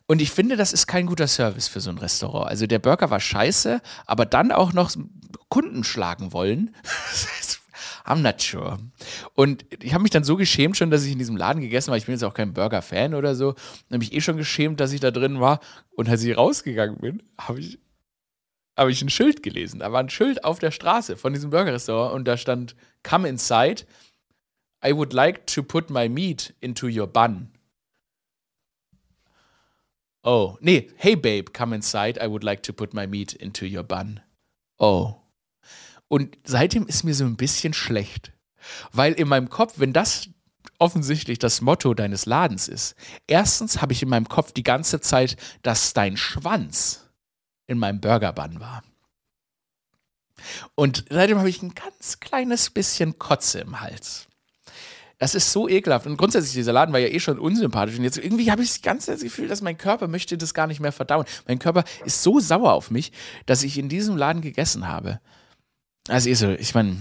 Und 0.06 0.22
ich 0.22 0.30
finde, 0.30 0.56
das 0.56 0.72
ist 0.72 0.86
kein 0.86 1.06
guter 1.06 1.26
Service 1.26 1.66
für 1.66 1.80
so 1.80 1.90
ein 1.90 1.98
Restaurant. 1.98 2.48
Also 2.48 2.66
der 2.66 2.78
Burger 2.78 3.10
war 3.10 3.18
scheiße, 3.18 3.80
aber 4.06 4.24
dann 4.24 4.52
auch 4.52 4.72
noch 4.72 4.92
Kunden 5.48 5.82
schlagen 5.84 6.32
wollen. 6.32 6.74
I'm 8.06 8.22
not 8.22 8.40
sure. 8.40 8.78
Und 9.34 9.64
ich 9.82 9.92
habe 9.92 10.02
mich 10.02 10.12
dann 10.12 10.22
so 10.22 10.36
geschämt 10.36 10.76
schon, 10.76 10.90
dass 10.90 11.04
ich 11.04 11.12
in 11.12 11.18
diesem 11.18 11.36
Laden 11.36 11.60
gegessen 11.60 11.90
war. 11.90 11.98
Ich 11.98 12.06
bin 12.06 12.14
jetzt 12.14 12.22
auch 12.22 12.34
kein 12.34 12.54
Burger-Fan 12.54 13.14
oder 13.14 13.34
so. 13.34 13.56
Habe 13.86 13.98
mich 13.98 14.12
eh 14.12 14.20
schon 14.20 14.36
geschämt, 14.36 14.78
dass 14.78 14.92
ich 14.92 15.00
da 15.00 15.10
drin 15.10 15.40
war. 15.40 15.58
Und 15.96 16.08
als 16.08 16.22
ich 16.22 16.36
rausgegangen 16.36 16.98
bin, 16.98 17.22
habe 17.36 17.58
ich, 17.58 17.80
hab 18.76 18.88
ich 18.88 19.02
ein 19.02 19.10
Schild 19.10 19.42
gelesen. 19.42 19.80
Da 19.80 19.90
war 19.90 20.00
ein 20.00 20.08
Schild 20.08 20.44
auf 20.44 20.60
der 20.60 20.70
Straße 20.70 21.16
von 21.16 21.32
diesem 21.32 21.50
Burger-Restaurant 21.50 22.14
und 22.14 22.28
da 22.28 22.36
stand: 22.36 22.76
Come 23.02 23.28
inside. 23.28 23.82
I 24.84 24.92
would 24.92 25.12
like 25.12 25.46
to 25.48 25.64
put 25.64 25.90
my 25.90 26.08
meat 26.08 26.54
into 26.60 26.86
your 26.86 27.08
bun. 27.08 27.50
Oh, 30.22 30.56
nee, 30.60 30.90
hey 30.96 31.16
babe, 31.16 31.52
come 31.52 31.74
inside. 31.74 32.20
I 32.22 32.28
would 32.28 32.44
like 32.44 32.62
to 32.64 32.72
put 32.72 32.92
my 32.92 33.06
meat 33.06 33.32
into 33.32 33.64
your 33.64 33.82
bun. 33.82 34.20
Oh. 34.78 35.25
Und 36.08 36.36
seitdem 36.44 36.86
ist 36.86 37.04
mir 37.04 37.14
so 37.14 37.24
ein 37.24 37.36
bisschen 37.36 37.72
schlecht. 37.72 38.32
Weil 38.92 39.12
in 39.12 39.28
meinem 39.28 39.48
Kopf, 39.48 39.74
wenn 39.76 39.92
das 39.92 40.28
offensichtlich 40.78 41.38
das 41.38 41.60
Motto 41.60 41.94
deines 41.94 42.26
Ladens 42.26 42.68
ist, 42.68 42.94
erstens 43.26 43.80
habe 43.80 43.92
ich 43.92 44.02
in 44.02 44.08
meinem 44.08 44.28
Kopf 44.28 44.52
die 44.52 44.62
ganze 44.62 45.00
Zeit, 45.00 45.36
dass 45.62 45.94
dein 45.94 46.16
Schwanz 46.16 47.08
in 47.66 47.78
meinem 47.78 48.00
Burgerbann 48.00 48.60
war. 48.60 48.82
Und 50.74 51.04
seitdem 51.08 51.38
habe 51.38 51.48
ich 51.48 51.62
ein 51.62 51.74
ganz 51.74 52.20
kleines 52.20 52.70
bisschen 52.70 53.18
Kotze 53.18 53.60
im 53.60 53.80
Hals. 53.80 54.28
Das 55.18 55.34
ist 55.34 55.50
so 55.50 55.66
ekelhaft. 55.66 56.06
Und 56.06 56.18
grundsätzlich, 56.18 56.52
dieser 56.52 56.74
Laden 56.74 56.92
war 56.92 57.00
ja 57.00 57.08
eh 57.08 57.20
schon 57.20 57.38
unsympathisch. 57.38 57.96
Und 57.96 58.04
jetzt 58.04 58.18
irgendwie 58.18 58.50
habe 58.50 58.62
ich 58.62 58.68
das 58.68 58.82
ganze 58.82 59.16
Gefühl, 59.16 59.48
dass 59.48 59.62
mein 59.62 59.78
Körper 59.78 60.08
möchte 60.08 60.36
das 60.36 60.52
gar 60.52 60.66
nicht 60.66 60.80
mehr 60.80 60.92
verdauen. 60.92 61.24
Mein 61.48 61.58
Körper 61.58 61.84
ist 62.04 62.22
so 62.22 62.38
sauer 62.38 62.74
auf 62.74 62.90
mich, 62.90 63.12
dass 63.46 63.62
ich 63.62 63.78
in 63.78 63.88
diesem 63.88 64.18
Laden 64.18 64.42
gegessen 64.42 64.86
habe. 64.86 65.20
Also, 66.08 66.30
ist 66.30 66.40
so, 66.40 66.50
ich 66.50 66.74
meine, 66.74 66.96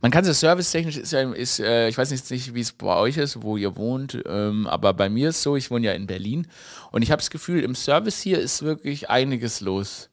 man 0.00 0.10
kann 0.10 0.24
es 0.24 0.40
servicetechnisch, 0.40 0.96
ist, 0.96 1.12
ja, 1.12 1.32
ist 1.32 1.60
äh, 1.60 1.88
ich 1.88 1.96
weiß 1.96 2.10
nicht, 2.10 2.54
wie 2.54 2.60
es 2.60 2.72
bei 2.72 2.96
euch 2.96 3.16
ist, 3.16 3.42
wo 3.42 3.56
ihr 3.56 3.76
wohnt, 3.76 4.22
ähm, 4.26 4.66
aber 4.66 4.92
bei 4.92 5.08
mir 5.08 5.30
ist 5.30 5.42
so, 5.42 5.56
ich 5.56 5.70
wohne 5.70 5.86
ja 5.86 5.92
in 5.92 6.06
Berlin 6.06 6.46
und 6.90 7.02
ich 7.02 7.10
habe 7.10 7.20
das 7.20 7.30
Gefühl, 7.30 7.62
im 7.62 7.74
Service 7.74 8.20
hier 8.20 8.38
ist 8.38 8.62
wirklich 8.62 9.08
einiges 9.08 9.60
los. 9.60 10.10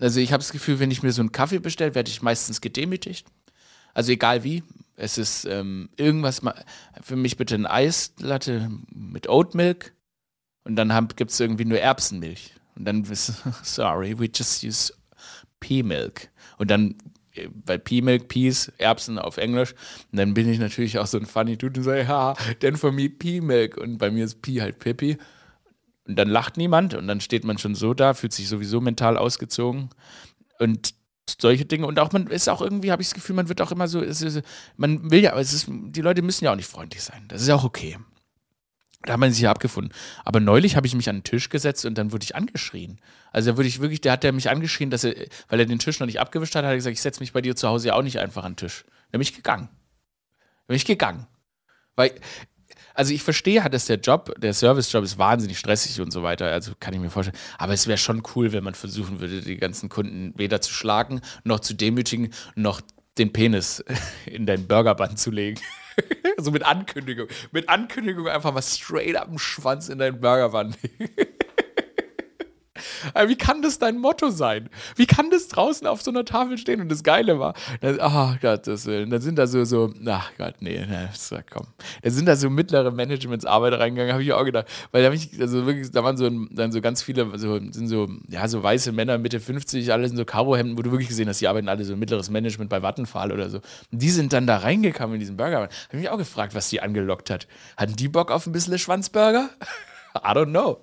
Also 0.00 0.20
ich 0.20 0.32
habe 0.32 0.42
das 0.42 0.52
Gefühl, 0.52 0.80
wenn 0.80 0.90
ich 0.90 1.02
mir 1.02 1.12
so 1.12 1.22
einen 1.22 1.32
Kaffee 1.32 1.58
bestelle, 1.58 1.94
werde 1.94 2.10
ich 2.10 2.22
meistens 2.22 2.60
gedemütigt. 2.60 3.26
Also 3.94 4.12
egal 4.12 4.44
wie. 4.44 4.62
Es 4.96 5.18
ist 5.18 5.44
ähm, 5.44 5.90
irgendwas, 5.96 6.40
für 7.02 7.16
mich 7.16 7.36
bitte 7.36 7.54
ein 7.54 7.66
Eislatte 7.66 8.70
mit 8.90 9.28
Oatmilk 9.28 9.92
und 10.64 10.76
dann 10.76 11.08
gibt 11.16 11.30
es 11.30 11.40
irgendwie 11.40 11.64
nur 11.64 11.78
Erbsenmilch. 11.78 12.54
Und 12.76 12.84
dann, 12.86 13.04
sorry, 13.62 14.18
we 14.18 14.28
just 14.32 14.64
use 14.64 14.92
Pea 15.60 15.82
Milk. 15.82 16.28
Und 16.58 16.70
dann 16.70 16.96
bei 17.64 17.78
Pea-Milk, 17.78 18.28
Peas, 18.28 18.72
Erbsen 18.78 19.18
auf 19.18 19.36
Englisch. 19.36 19.74
Und 20.10 20.18
dann 20.18 20.34
bin 20.34 20.48
ich 20.48 20.58
natürlich 20.58 20.98
auch 20.98 21.06
so 21.06 21.18
ein 21.18 21.26
funny 21.26 21.56
Dude 21.56 21.80
und 21.80 21.84
sage, 21.84 22.02
ja, 22.02 22.34
denn 22.62 22.76
für 22.76 22.92
mich 22.92 23.18
Pea-Milk. 23.18 23.76
Und 23.76 23.98
bei 23.98 24.10
mir 24.10 24.24
ist 24.24 24.42
Pea 24.42 24.62
halt 24.62 24.78
Pippi. 24.78 25.18
Und 26.06 26.16
dann 26.16 26.28
lacht 26.28 26.56
niemand 26.56 26.94
und 26.94 27.06
dann 27.06 27.20
steht 27.20 27.44
man 27.44 27.58
schon 27.58 27.74
so 27.74 27.94
da, 27.94 28.14
fühlt 28.14 28.32
sich 28.32 28.48
sowieso 28.48 28.80
mental 28.80 29.16
ausgezogen. 29.16 29.90
Und 30.58 30.94
solche 31.40 31.64
Dinge. 31.64 31.86
Und 31.86 31.98
auch 31.98 32.12
man 32.12 32.26
ist 32.26 32.48
auch 32.48 32.60
irgendwie, 32.60 32.90
habe 32.92 33.02
ich 33.02 33.08
das 33.08 33.14
Gefühl, 33.14 33.36
man 33.36 33.48
wird 33.48 33.60
auch 33.60 33.72
immer 33.72 33.88
so, 33.88 34.00
ist, 34.00 34.42
man 34.76 35.10
will 35.10 35.22
ja, 35.22 35.32
aber 35.32 35.40
es 35.40 35.52
ist, 35.52 35.66
die 35.68 36.00
Leute 36.00 36.22
müssen 36.22 36.44
ja 36.44 36.52
auch 36.52 36.56
nicht 36.56 36.68
freundlich 36.68 37.02
sein. 37.02 37.24
Das 37.28 37.42
ist 37.42 37.48
ja 37.48 37.54
auch 37.54 37.64
okay. 37.64 37.96
Da 39.04 39.14
hat 39.14 39.20
man 39.20 39.32
sich 39.32 39.42
ja 39.42 39.50
abgefunden. 39.50 39.92
Aber 40.24 40.40
neulich 40.40 40.76
habe 40.76 40.86
ich 40.86 40.94
mich 40.94 41.08
an 41.08 41.16
den 41.16 41.24
Tisch 41.24 41.48
gesetzt 41.48 41.84
und 41.84 41.98
dann 41.98 42.12
wurde 42.12 42.24
ich 42.24 42.36
angeschrien. 42.36 43.00
Also 43.32 43.52
da 43.52 43.56
wurde 43.56 43.68
ich 43.68 43.80
wirklich, 43.80 44.00
der 44.00 44.12
hat 44.12 44.22
der 44.22 44.32
mich 44.32 44.48
angeschrien, 44.48 44.90
dass 44.90 45.04
er, 45.04 45.14
weil 45.48 45.58
er 45.60 45.66
den 45.66 45.78
Tisch 45.78 45.98
noch 45.98 46.06
nicht 46.06 46.20
abgewischt 46.20 46.54
hat, 46.54 46.64
hat 46.64 46.70
er 46.70 46.76
gesagt, 46.76 46.94
ich 46.94 47.02
setze 47.02 47.20
mich 47.20 47.32
bei 47.32 47.40
dir 47.40 47.56
zu 47.56 47.68
Hause 47.68 47.88
ja 47.88 47.94
auch 47.94 48.02
nicht 48.02 48.18
einfach 48.18 48.44
an 48.44 48.52
den 48.52 48.56
Tisch. 48.56 48.84
Da 49.10 49.18
bin 49.18 49.22
ich 49.22 49.34
gegangen. 49.34 49.68
Da 50.32 50.66
bin 50.68 50.76
ich 50.76 50.84
gegangen. 50.84 51.26
Weil, 51.96 52.12
also 52.94 53.12
ich 53.12 53.22
verstehe, 53.22 53.68
dass 53.70 53.86
der 53.86 53.98
Job, 53.98 54.34
der 54.38 54.54
Service-Job 54.54 55.02
ist 55.04 55.18
wahnsinnig 55.18 55.58
stressig 55.58 56.00
und 56.00 56.12
so 56.12 56.22
weiter, 56.22 56.46
also 56.46 56.72
kann 56.78 56.94
ich 56.94 57.00
mir 57.00 57.10
vorstellen. 57.10 57.38
Aber 57.58 57.72
es 57.72 57.86
wäre 57.86 57.98
schon 57.98 58.22
cool, 58.34 58.52
wenn 58.52 58.64
man 58.64 58.74
versuchen 58.74 59.20
würde, 59.20 59.40
die 59.40 59.56
ganzen 59.56 59.88
Kunden 59.88 60.32
weder 60.36 60.60
zu 60.60 60.72
schlagen, 60.72 61.20
noch 61.44 61.60
zu 61.60 61.74
demütigen, 61.74 62.32
noch 62.54 62.80
den 63.18 63.32
Penis 63.32 63.84
in 64.26 64.46
dein 64.46 64.66
Burgerband 64.66 65.18
zu 65.18 65.30
legen. 65.30 65.60
So 66.38 66.50
mit 66.50 66.64
Ankündigung. 66.64 67.28
Mit 67.50 67.68
Ankündigung 67.68 68.28
einfach 68.28 68.52
mal 68.52 68.62
straight 68.62 69.16
up 69.16 69.28
den 69.28 69.38
Schwanz 69.38 69.88
in 69.88 69.98
deinen 69.98 70.20
Burgerband 70.20 70.78
legen. 70.82 71.12
Wie 73.26 73.36
kann 73.36 73.62
das 73.62 73.78
dein 73.78 73.98
Motto 73.98 74.30
sein? 74.30 74.68
Wie 74.96 75.06
kann 75.06 75.30
das 75.30 75.48
draußen 75.48 75.86
auf 75.86 76.02
so 76.02 76.10
einer 76.10 76.24
Tafel 76.24 76.58
stehen? 76.58 76.80
Und 76.80 76.90
das 76.90 77.02
Geile 77.02 77.38
war, 77.38 77.54
ach 78.00 78.34
oh 78.34 78.38
Gott, 78.40 78.66
das 78.66 78.86
Willen, 78.86 79.10
da 79.10 79.20
sind 79.20 79.36
da 79.36 79.46
so, 79.46 79.64
so, 79.64 79.92
ach 80.06 80.30
Gott, 80.38 80.54
nee, 80.60 80.84
nee 80.88 81.42
komm. 81.50 81.66
Da 82.02 82.10
sind 82.10 82.26
da 82.26 82.36
so 82.36 82.50
mittlere 82.50 82.90
Managementsarbeiter 82.90 83.80
reingegangen, 83.80 84.12
habe 84.12 84.22
ich 84.22 84.32
auch 84.32 84.44
gedacht. 84.44 84.66
Weil 84.90 85.02
da 85.02 85.12
ich, 85.12 85.40
also 85.40 85.66
wirklich, 85.66 85.90
da 85.90 86.04
waren 86.04 86.16
so, 86.16 86.28
dann 86.50 86.72
so 86.72 86.80
ganz 86.80 87.02
viele, 87.02 87.38
so, 87.38 87.58
sind 87.58 87.88
so, 87.88 88.08
ja, 88.28 88.48
so 88.48 88.62
weiße 88.62 88.92
Männer, 88.92 89.18
Mitte 89.18 89.40
50, 89.40 89.92
alle 89.92 90.08
sind 90.08 90.16
so 90.16 90.24
Karohemden, 90.24 90.76
wo 90.78 90.82
du 90.82 90.90
wirklich 90.90 91.08
gesehen 91.08 91.28
hast, 91.28 91.40
die 91.40 91.48
arbeiten 91.48 91.68
alle 91.68 91.84
so 91.84 91.96
mittleres 91.96 92.30
Management 92.30 92.70
bei 92.70 92.82
Vattenfall 92.82 93.32
oder 93.32 93.50
so. 93.50 93.58
Und 93.90 94.02
die 94.02 94.10
sind 94.10 94.32
dann 94.32 94.46
da 94.46 94.58
reingekommen 94.58 95.14
in 95.14 95.20
diesen 95.20 95.36
Burger. 95.36 95.62
Habe 95.62 95.68
ich 95.92 95.98
mich 95.98 96.08
auch 96.08 96.18
gefragt, 96.18 96.54
was 96.54 96.68
die 96.68 96.80
angelockt 96.80 97.30
hat. 97.30 97.46
Hatten 97.76 97.96
die 97.96 98.08
Bock 98.08 98.30
auf 98.30 98.46
ein 98.46 98.52
bisschen 98.52 98.78
Schwanzburger? 98.78 99.50
I 100.14 100.34
don't 100.34 100.50
know. 100.50 100.80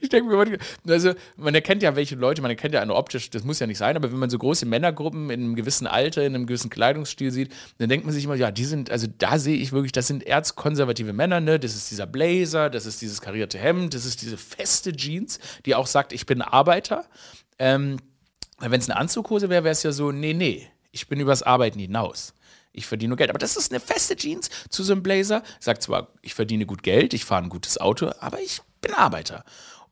Ich 0.00 0.10
denke 0.10 0.30
mir, 0.30 0.58
also 0.88 1.14
man 1.36 1.54
erkennt 1.54 1.82
ja 1.82 1.96
welche 1.96 2.16
Leute, 2.16 2.42
man 2.42 2.50
erkennt 2.50 2.74
ja 2.74 2.80
eine 2.80 2.94
optisch, 2.94 3.30
das 3.30 3.44
muss 3.44 3.60
ja 3.60 3.66
nicht 3.66 3.78
sein, 3.78 3.96
aber 3.96 4.12
wenn 4.12 4.18
man 4.18 4.28
so 4.28 4.38
große 4.38 4.66
Männergruppen 4.66 5.30
in 5.30 5.40
einem 5.40 5.54
gewissen 5.54 5.86
Alter, 5.86 6.24
in 6.24 6.34
einem 6.34 6.46
gewissen 6.46 6.70
Kleidungsstil 6.70 7.30
sieht, 7.30 7.52
dann 7.78 7.88
denkt 7.88 8.04
man 8.04 8.14
sich 8.14 8.24
immer, 8.24 8.34
ja, 8.34 8.50
die 8.50 8.64
sind, 8.64 8.90
also 8.90 9.06
da 9.18 9.38
sehe 9.38 9.56
ich 9.56 9.72
wirklich, 9.72 9.92
das 9.92 10.06
sind 10.06 10.26
erzkonservative 10.26 11.12
Männer, 11.12 11.40
ne? 11.40 11.58
Das 11.58 11.74
ist 11.74 11.90
dieser 11.90 12.06
Blazer, 12.06 12.68
das 12.68 12.86
ist 12.86 13.00
dieses 13.00 13.20
karierte 13.20 13.58
Hemd, 13.58 13.94
das 13.94 14.04
ist 14.04 14.22
diese 14.22 14.36
feste 14.36 14.92
Jeans, 14.92 15.38
die 15.64 15.74
auch 15.74 15.86
sagt, 15.86 16.12
ich 16.12 16.26
bin 16.26 16.42
Arbeiter. 16.42 17.06
Ähm, 17.58 17.98
wenn 18.58 18.80
es 18.80 18.90
eine 18.90 18.98
Anzughose 18.98 19.48
wäre, 19.48 19.64
wäre 19.64 19.72
es 19.72 19.82
ja 19.82 19.92
so, 19.92 20.12
nee, 20.12 20.34
nee, 20.34 20.68
ich 20.92 21.08
bin 21.08 21.20
übers 21.20 21.42
Arbeiten 21.42 21.78
hinaus 21.78 22.34
ich 22.74 22.86
verdiene 22.86 23.10
nur 23.10 23.16
Geld. 23.16 23.30
Aber 23.30 23.38
das 23.38 23.56
ist 23.56 23.72
eine 23.72 23.80
feste 23.80 24.16
Jeans 24.16 24.50
zu 24.68 24.82
so 24.82 24.92
einem 24.92 25.02
Blazer. 25.02 25.42
Sagt 25.60 25.82
zwar, 25.82 26.08
ich 26.22 26.34
verdiene 26.34 26.66
gut 26.66 26.82
Geld, 26.82 27.14
ich 27.14 27.24
fahre 27.24 27.44
ein 27.44 27.48
gutes 27.48 27.80
Auto, 27.80 28.10
aber 28.18 28.40
ich 28.40 28.60
bin 28.84 28.94
Arbeiter. 28.94 29.44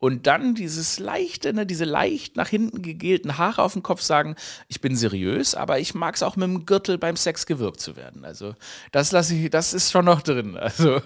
Und 0.03 0.27
dann 0.27 0.57
dieses 0.57 0.99
leichte, 0.99 1.53
ne, 1.53 1.65
diese 1.65 1.85
leicht 1.85 2.35
nach 2.35 2.49
hinten 2.49 2.83
gegelten 2.83 3.39
Haare 3.39 3.63
auf 3.63 3.75
dem 3.75 3.85
Kopf 3.85 4.03
sagen, 4.03 4.35
ich 4.67 4.81
bin 4.81 4.97
seriös, 4.97 5.55
aber 5.55 5.79
ich 5.79 5.95
mag 5.95 6.17
es 6.17 6.25
auch 6.25 6.35
mit 6.35 6.49
dem 6.49 6.67
Gürtel 6.67 6.99
beim 6.99 7.15
Sex 7.15 7.47
gewirkt 7.47 7.79
zu 7.79 7.95
werden. 7.95 8.25
Also 8.25 8.57
das 8.91 9.13
lasse 9.13 9.37
ich, 9.37 9.49
das 9.51 9.73
ist 9.73 9.93
schon 9.93 10.07
noch 10.07 10.23
drin. 10.23 10.57
Also 10.61 11.01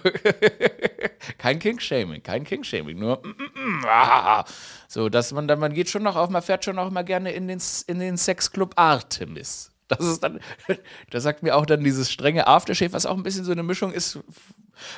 kein 1.37 1.59
King-Shaming, 1.59 2.23
kein 2.23 2.43
King-Shaming, 2.43 2.97
nur 2.97 3.21
mm, 3.23 3.29
mm, 3.29 3.81
mm, 3.81 3.85
ah, 3.85 4.43
So, 4.87 5.09
dass 5.09 5.31
man 5.31 5.47
dann, 5.47 5.59
man 5.59 5.75
geht 5.75 5.89
schon 5.89 6.01
noch 6.01 6.15
auf, 6.15 6.31
man 6.31 6.41
fährt 6.41 6.65
schon 6.65 6.79
auch 6.79 6.87
immer 6.87 7.03
gerne 7.03 7.33
in 7.33 7.47
den, 7.47 7.61
in 7.85 7.99
den 7.99 8.17
Sexclub 8.17 8.73
Artemis. 8.77 9.69
Das 9.89 9.99
ist 9.99 10.23
dann, 10.23 10.39
da 11.11 11.19
sagt 11.19 11.43
mir 11.43 11.55
auch 11.55 11.67
dann 11.67 11.83
dieses 11.83 12.11
strenge 12.11 12.47
Aftershave, 12.47 12.93
was 12.93 13.05
auch 13.05 13.15
ein 13.15 13.21
bisschen 13.21 13.45
so 13.45 13.51
eine 13.51 13.61
Mischung 13.61 13.93
ist 13.93 14.19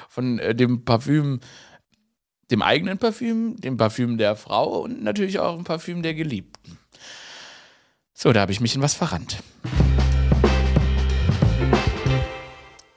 von 0.07 0.39
äh, 0.39 0.55
dem 0.55 0.85
Parfüm, 0.85 1.41
dem 2.51 2.61
eigenen 2.61 2.97
Parfüm, 2.97 3.55
dem 3.57 3.77
Parfüm 3.77 4.17
der 4.17 4.35
Frau 4.35 4.81
und 4.81 5.03
natürlich 5.03 5.39
auch 5.39 5.55
dem 5.55 5.63
Parfüm 5.63 6.01
der 6.01 6.13
Geliebten. 6.13 6.77
So, 8.13 8.33
da 8.33 8.41
habe 8.41 8.51
ich 8.51 8.59
mich 8.59 8.75
in 8.75 8.81
was 8.81 8.95
verrannt. 8.95 9.41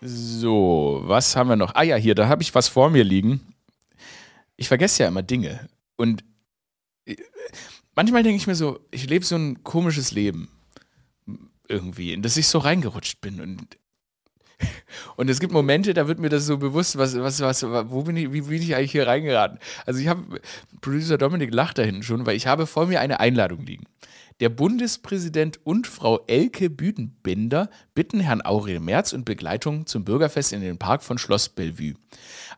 So, 0.01 1.03
was 1.05 1.37
haben 1.37 1.49
wir 1.49 1.57
noch? 1.57 1.77
Ah 1.77 1.85
ja, 1.85 1.95
hier, 1.95 2.17
da 2.17 2.27
habe 2.27 2.43
ich 2.43 2.55
was 2.55 2.67
vor 2.67 2.91
mir 2.91 3.05
liegen. 3.05 3.41
Ich 4.57 4.67
vergesse 4.67 5.05
ja 5.05 5.09
immer 5.09 5.23
Dinge. 5.23 5.69
Und 5.97 6.25
äh, 7.05 7.17
manchmal 7.95 8.25
denke 8.25 8.37
ich 8.37 8.49
mir 8.49 8.57
so, 8.57 8.81
ich 8.91 9.09
lebe 9.09 9.25
so 9.25 9.37
ein 9.37 9.63
komisches 9.63 10.11
Leben. 10.11 10.49
Irgendwie, 11.69 12.13
in 12.13 12.23
das 12.23 12.37
ich 12.37 12.49
so 12.49 12.59
reingerutscht 12.59 13.21
bin. 13.21 13.41
Und, 13.41 13.79
und 15.17 15.31
es 15.31 15.41
gibt 15.41 15.53
Momente, 15.53 15.95
da 15.95 16.09
wird 16.09 16.19
mir 16.19 16.29
das 16.29 16.47
so 16.47 16.59
bewusst, 16.59 16.99
was, 16.99 17.19
was, 17.19 17.41
was, 17.41 17.63
wo 17.63 18.03
bin 18.03 18.17
ich, 18.17 18.33
wie 18.33 18.43
bin 18.43 18.63
ich 18.63 18.75
eigentlich 18.75 18.93
hier 18.93 19.07
reingeraten? 19.07 19.59
Also 19.87 20.01
ich 20.01 20.09
habe, 20.09 20.41
Producer 20.81 21.19
Dominik 21.19 21.53
lacht 21.53 21.79
da 21.79 21.83
hinten 21.83 22.03
schon, 22.03 22.27
weil 22.27 22.37
ich 22.37 22.47
habe 22.47 22.67
vor 22.67 22.87
mir 22.87 23.01
eine 23.01 23.21
Einladung 23.21 23.65
liegen. 23.65 23.85
Der 24.41 24.49
Bundespräsident 24.49 25.61
und 25.65 25.87
Frau 25.87 26.25
Elke 26.27 26.69
Büdenbinder 26.69 27.71
bitten 27.95 28.19
Herrn 28.19 28.43
Aurel 28.45 28.81
Merz 28.81 29.13
und 29.13 29.25
Begleitung 29.25 29.87
zum 29.87 30.05
Bürgerfest 30.05 30.53
in 30.53 30.61
den 30.63 30.79
Park 30.79 31.05
von 31.05 31.17
Schloss 31.17 31.49
Bellevue. 31.49 31.95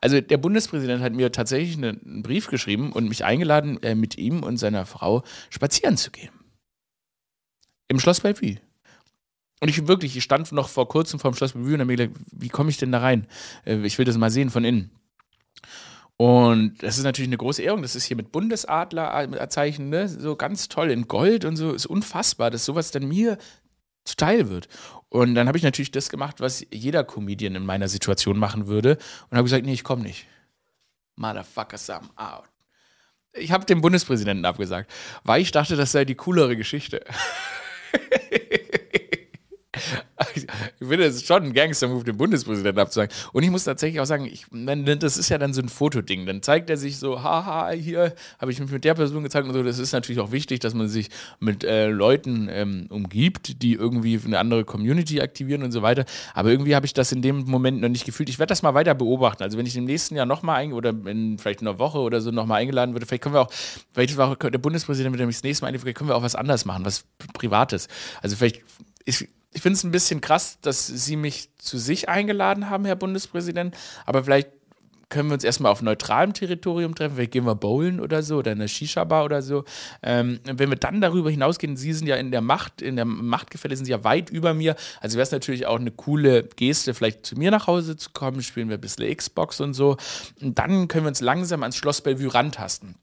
Also 0.01 0.21
der 0.21 0.38
Bundespräsident 0.38 1.03
hat 1.03 1.12
mir 1.12 1.31
tatsächlich 1.31 1.77
einen 1.77 2.23
Brief 2.23 2.47
geschrieben 2.49 2.90
und 2.93 3.09
mich 3.09 3.25
eingeladen, 3.25 3.83
äh, 3.83 3.95
mit 3.95 4.17
ihm 4.17 4.43
und 4.43 4.57
seiner 4.57 4.87
Frau 4.87 5.25
spazieren 5.51 5.97
zu 5.97 6.11
gehen. 6.11 6.31
Im 7.88 8.01
Schloss 8.01 8.21
Bellevue. 8.21 8.57
Und 9.64 9.70
ich 9.70 9.88
wirklich, 9.88 10.14
ich 10.14 10.22
stand 10.22 10.53
noch 10.53 10.68
vor 10.68 10.90
kurzem 10.90 11.18
vor 11.18 11.31
dem 11.31 11.37
Schloss 11.37 11.55
Bellevue 11.55 11.72
und 11.72 11.81
habe 11.81 11.87
mir 11.87 11.96
gedacht, 11.96 12.20
wie 12.33 12.50
komme 12.50 12.68
ich 12.68 12.77
denn 12.77 12.92
da 12.92 12.98
rein? 12.98 13.27
Äh, 13.64 13.77
ich 13.87 13.96
will 13.96 14.05
das 14.05 14.18
mal 14.18 14.31
sehen 14.31 14.50
von 14.50 14.62
innen. 14.62 14.90
Und 16.18 16.83
das 16.83 16.98
ist 16.98 17.05
natürlich 17.05 17.31
eine 17.31 17.38
große 17.38 17.62
Ehrung. 17.62 17.81
Das 17.81 17.96
ist 17.96 18.05
hier 18.05 18.18
mit 18.18 18.31
Bundesadlerzeichen, 18.31 19.88
ne? 19.88 20.07
so 20.07 20.37
ganz 20.37 20.68
toll 20.68 20.90
in 20.90 21.09
Gold 21.09 21.46
und 21.46 21.57
so. 21.57 21.72
Ist 21.72 21.87
unfassbar, 21.87 22.50
dass 22.50 22.66
sowas 22.66 22.90
dann 22.90 23.09
mir 23.09 23.38
zuteil 24.05 24.50
wird. 24.50 24.68
Und 25.09 25.35
dann 25.35 25.48
habe 25.48 25.57
ich 25.57 25.64
natürlich 25.64 25.92
das 25.92 26.11
gemacht, 26.11 26.42
was 26.42 26.66
jeder 26.70 27.03
Comedian 27.03 27.55
in 27.55 27.64
meiner 27.64 27.88
Situation 27.88 28.38
machen 28.38 28.66
würde. 28.66 28.98
Und 29.31 29.38
habe 29.38 29.44
gesagt, 29.44 29.64
nee, 29.64 29.72
ich 29.72 29.83
komme 29.83 30.03
nicht. 30.03 30.27
Motherfuckers, 31.16 31.88
I'm 31.88 32.11
out. 32.16 32.44
Ich 33.33 33.50
habe 33.50 33.64
dem 33.64 33.81
Bundespräsidenten 33.81 34.44
abgesagt, 34.44 34.92
weil 35.22 35.40
ich 35.40 35.53
dachte, 35.53 35.74
das 35.74 35.92
sei 35.92 36.05
die 36.05 36.16
coolere 36.16 36.55
Geschichte. 36.55 37.03
ich 40.35 40.47
finde, 40.79 41.05
es 41.05 41.17
ist 41.17 41.27
schon 41.27 41.43
ein 41.43 41.53
Gangster-Move, 41.53 42.05
den 42.05 42.17
Bundespräsidenten 42.17 42.81
abzusagen. 42.81 43.15
Und 43.33 43.43
ich 43.43 43.51
muss 43.51 43.65
tatsächlich 43.65 44.01
auch 44.01 44.07
sagen, 44.07 44.27
ich, 44.27 44.47
das 44.51 45.17
ist 45.17 45.29
ja 45.29 45.39
dann 45.39 45.53
so 45.53 45.63
ein 45.63 45.69
Fotoding. 45.69 46.27
Dann 46.27 46.43
zeigt 46.43 46.71
er 46.71 46.77
sich 46.77 46.99
so, 46.99 47.23
haha, 47.23 47.71
hier 47.71 48.15
habe 48.39 48.53
ich 48.53 48.61
mich 48.61 48.71
mit 48.71 48.85
der 48.85 48.95
Person 48.95 49.23
gezeigt 49.23 49.47
und 49.47 49.55
so. 49.55 49.63
Das 49.63 49.79
ist 49.79 49.93
natürlich 49.93 50.21
auch 50.21 50.33
wichtig, 50.33 50.61
dass 50.61 50.75
man 50.75 50.89
sich 50.89 51.11
mit 51.41 51.65
äh, 51.65 51.89
Leuten 51.89 52.49
ähm, 52.51 52.87
umgibt, 52.91 53.63
die 53.63 53.75
irgendwie 53.75 54.21
eine 54.25 54.39
andere 54.39 54.65
Community 54.65 55.21
aktivieren 55.21 55.63
und 55.63 55.73
so 55.73 55.83
weiter. 55.83 56.05
Aber 56.35 56.51
irgendwie 56.51 56.75
habe 56.75 56.87
ich 56.87 56.95
das 56.95 57.13
in 57.13 57.23
dem 57.23 57.45
Moment 57.45 57.81
noch 57.81 57.89
nicht 57.89 58.05
gefühlt. 58.05 58.29
Ich 58.29 58.39
werde 58.39 58.51
das 58.51 58.63
mal 58.63 58.75
weiter 58.75 58.95
beobachten. 58.95 59.43
Also 59.43 59.59
wenn 59.59 59.67
ich 59.67 59.77
im 59.77 59.85
nächsten 59.85 60.17
Jahr 60.17 60.27
nochmal 60.27 60.73
oder 60.73 60.91
in 60.91 61.39
vielleicht 61.39 61.61
einer 61.61 61.79
Woche 61.79 61.99
oder 61.99 62.21
so 62.21 62.31
nochmal 62.31 62.63
eingeladen 62.63 62.95
würde, 62.95 63.07
vielleicht 63.07 63.23
können 63.23 63.35
wir 63.35 63.43
auch, 63.43 63.51
vielleicht 63.93 64.17
war 64.17 64.37
der 64.37 64.59
Bundespräsident, 64.59 65.11
mit 65.13 65.21
dem 65.21 65.29
ich 65.29 65.37
das 65.37 65.43
nächste 65.43 65.65
Mal 65.65 65.79
vielleicht 65.79 65.99
können 65.99 66.09
wir 66.09 66.17
auch 66.17 66.23
was 66.23 66.35
anderes 66.35 66.65
machen, 66.65 66.85
was 66.85 67.05
Privates. 67.33 67.89
Also 68.23 68.37
vielleicht 68.37 68.63
ist 69.05 69.27
ich 69.55 69.62
finde 69.62 69.77
es 69.77 69.85
ein 69.85 69.93
bisschen 69.93 70.21
krass, 70.21 70.59
dass 70.61 70.87
Sie 70.87 71.17
mich 71.17 71.49
zu 71.59 71.79
sich 71.79 72.09
eingeladen 72.09 72.69
haben, 72.69 72.85
Herr 72.85 72.97
Bundespräsident. 72.97 73.75
Aber 74.05 74.25
vielleicht 74.25 74.49
können 75.09 75.29
wir 75.29 75.35
uns 75.35 75.45
erstmal 75.45 75.71
auf 75.71 75.81
neutralem 75.81 76.33
Territorium 76.33 76.95
treffen. 76.95 77.14
Vielleicht 77.14 77.31
gehen 77.31 77.47
wir 77.47 77.55
bowlen 77.55 78.01
oder 78.01 78.25
so 78.25 78.38
oder 78.38 78.51
in 78.51 78.59
eine 78.59 78.69
Shisha-Bar 78.69 79.25
oder 79.25 79.43
so. 79.43 79.64
Ähm, 80.03 80.40
wenn 80.45 80.71
wir 80.71 80.77
dann 80.77 81.01
darüber 81.01 81.31
hinausgehen, 81.31 81.77
Sie 81.77 81.93
sind 81.93 82.09
ja 82.09 82.17
in 82.17 82.33
der 82.33 82.40
Macht, 82.40 82.83
in 82.83 82.97
der 82.97 83.05
Machtgefälle 83.05 83.77
sind 83.77 83.85
Sie 83.87 83.93
ja 83.93 84.03
weit 84.03 84.31
über 84.31 84.55
mir. 84.55 84.75
Also 85.01 85.17
wäre 85.17 85.23
es 85.23 85.31
natürlich 85.31 85.67
auch 85.67 85.79
eine 85.79 85.93
coole 85.93 86.43
Geste, 86.57 86.95
vielleicht 86.95 87.25
zu 87.27 87.37
mir 87.37 87.53
nach 87.53 87.69
Hause 87.69 87.97
zu 87.97 88.11
kommen, 88.11 88.43
spielen 88.43 88.69
wir 88.69 88.79
ein 88.79 88.81
bisschen 88.81 89.14
Xbox 89.17 89.61
und 89.61 89.75
so. 89.75 89.97
Und 90.40 90.59
dann 90.59 90.88
können 90.88 91.05
wir 91.05 91.11
uns 91.11 91.21
langsam 91.21 91.62
ans 91.62 91.77
Schloss 91.77 92.01
Bellevue 92.01 92.35
rantasten. 92.35 92.97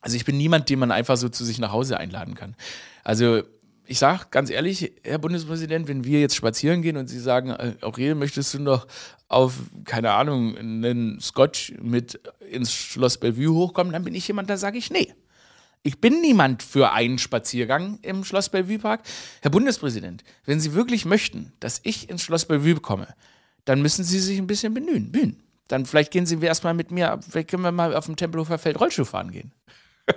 Also 0.00 0.16
ich 0.16 0.24
bin 0.24 0.36
niemand, 0.36 0.68
den 0.68 0.80
man 0.80 0.90
einfach 0.90 1.16
so 1.16 1.28
zu 1.28 1.44
sich 1.44 1.58
nach 1.60 1.72
Hause 1.72 1.98
einladen 1.98 2.34
kann. 2.34 2.56
Also 3.04 3.42
ich 3.86 3.98
sage 3.98 4.26
ganz 4.30 4.50
ehrlich, 4.50 4.92
Herr 5.02 5.18
Bundespräsident, 5.18 5.88
wenn 5.88 6.04
wir 6.04 6.20
jetzt 6.20 6.36
spazieren 6.36 6.82
gehen 6.82 6.96
und 6.96 7.08
Sie 7.08 7.20
sagen, 7.20 7.50
äh, 7.50 7.74
Aurel, 7.82 8.14
möchtest 8.14 8.54
du 8.54 8.60
noch 8.60 8.86
auf, 9.28 9.54
keine 9.84 10.12
Ahnung, 10.12 10.56
einen 10.56 11.20
Scotch 11.20 11.74
mit 11.80 12.20
ins 12.50 12.72
Schloss 12.72 13.18
Bellevue 13.18 13.54
hochkommen, 13.54 13.92
dann 13.92 14.04
bin 14.04 14.14
ich 14.14 14.26
jemand, 14.26 14.48
da 14.48 14.56
sage 14.56 14.78
ich 14.78 14.90
nee. 14.90 15.12
Ich 15.82 16.00
bin 16.00 16.22
niemand 16.22 16.62
für 16.62 16.92
einen 16.92 17.18
Spaziergang 17.18 17.98
im 18.00 18.24
Schloss 18.24 18.48
Bellevue 18.48 18.78
Park. 18.78 19.02
Herr 19.42 19.50
Bundespräsident, 19.50 20.24
wenn 20.46 20.60
Sie 20.60 20.72
wirklich 20.72 21.04
möchten, 21.04 21.52
dass 21.60 21.80
ich 21.82 22.08
ins 22.08 22.22
Schloss 22.22 22.46
Bellevue 22.46 22.80
komme, 22.80 23.08
dann 23.66 23.82
müssen 23.82 24.04
Sie 24.04 24.18
sich 24.18 24.38
ein 24.38 24.46
bisschen 24.46 24.72
bemühen. 24.72 25.12
Bühnen. 25.12 25.42
Dann 25.68 25.84
vielleicht 25.84 26.10
gehen 26.10 26.26
Sie 26.26 26.38
erstmal 26.40 26.74
mit 26.74 26.90
mir, 26.90 27.18
vielleicht 27.28 27.48
können 27.48 27.62
wir 27.62 27.72
mal 27.72 27.94
auf 27.94 28.06
dem 28.06 28.16
Tempelhofer 28.16 28.58
Feld 28.58 28.80
Rollschuh 28.80 29.04
fahren 29.04 29.30
gehen. 29.30 29.52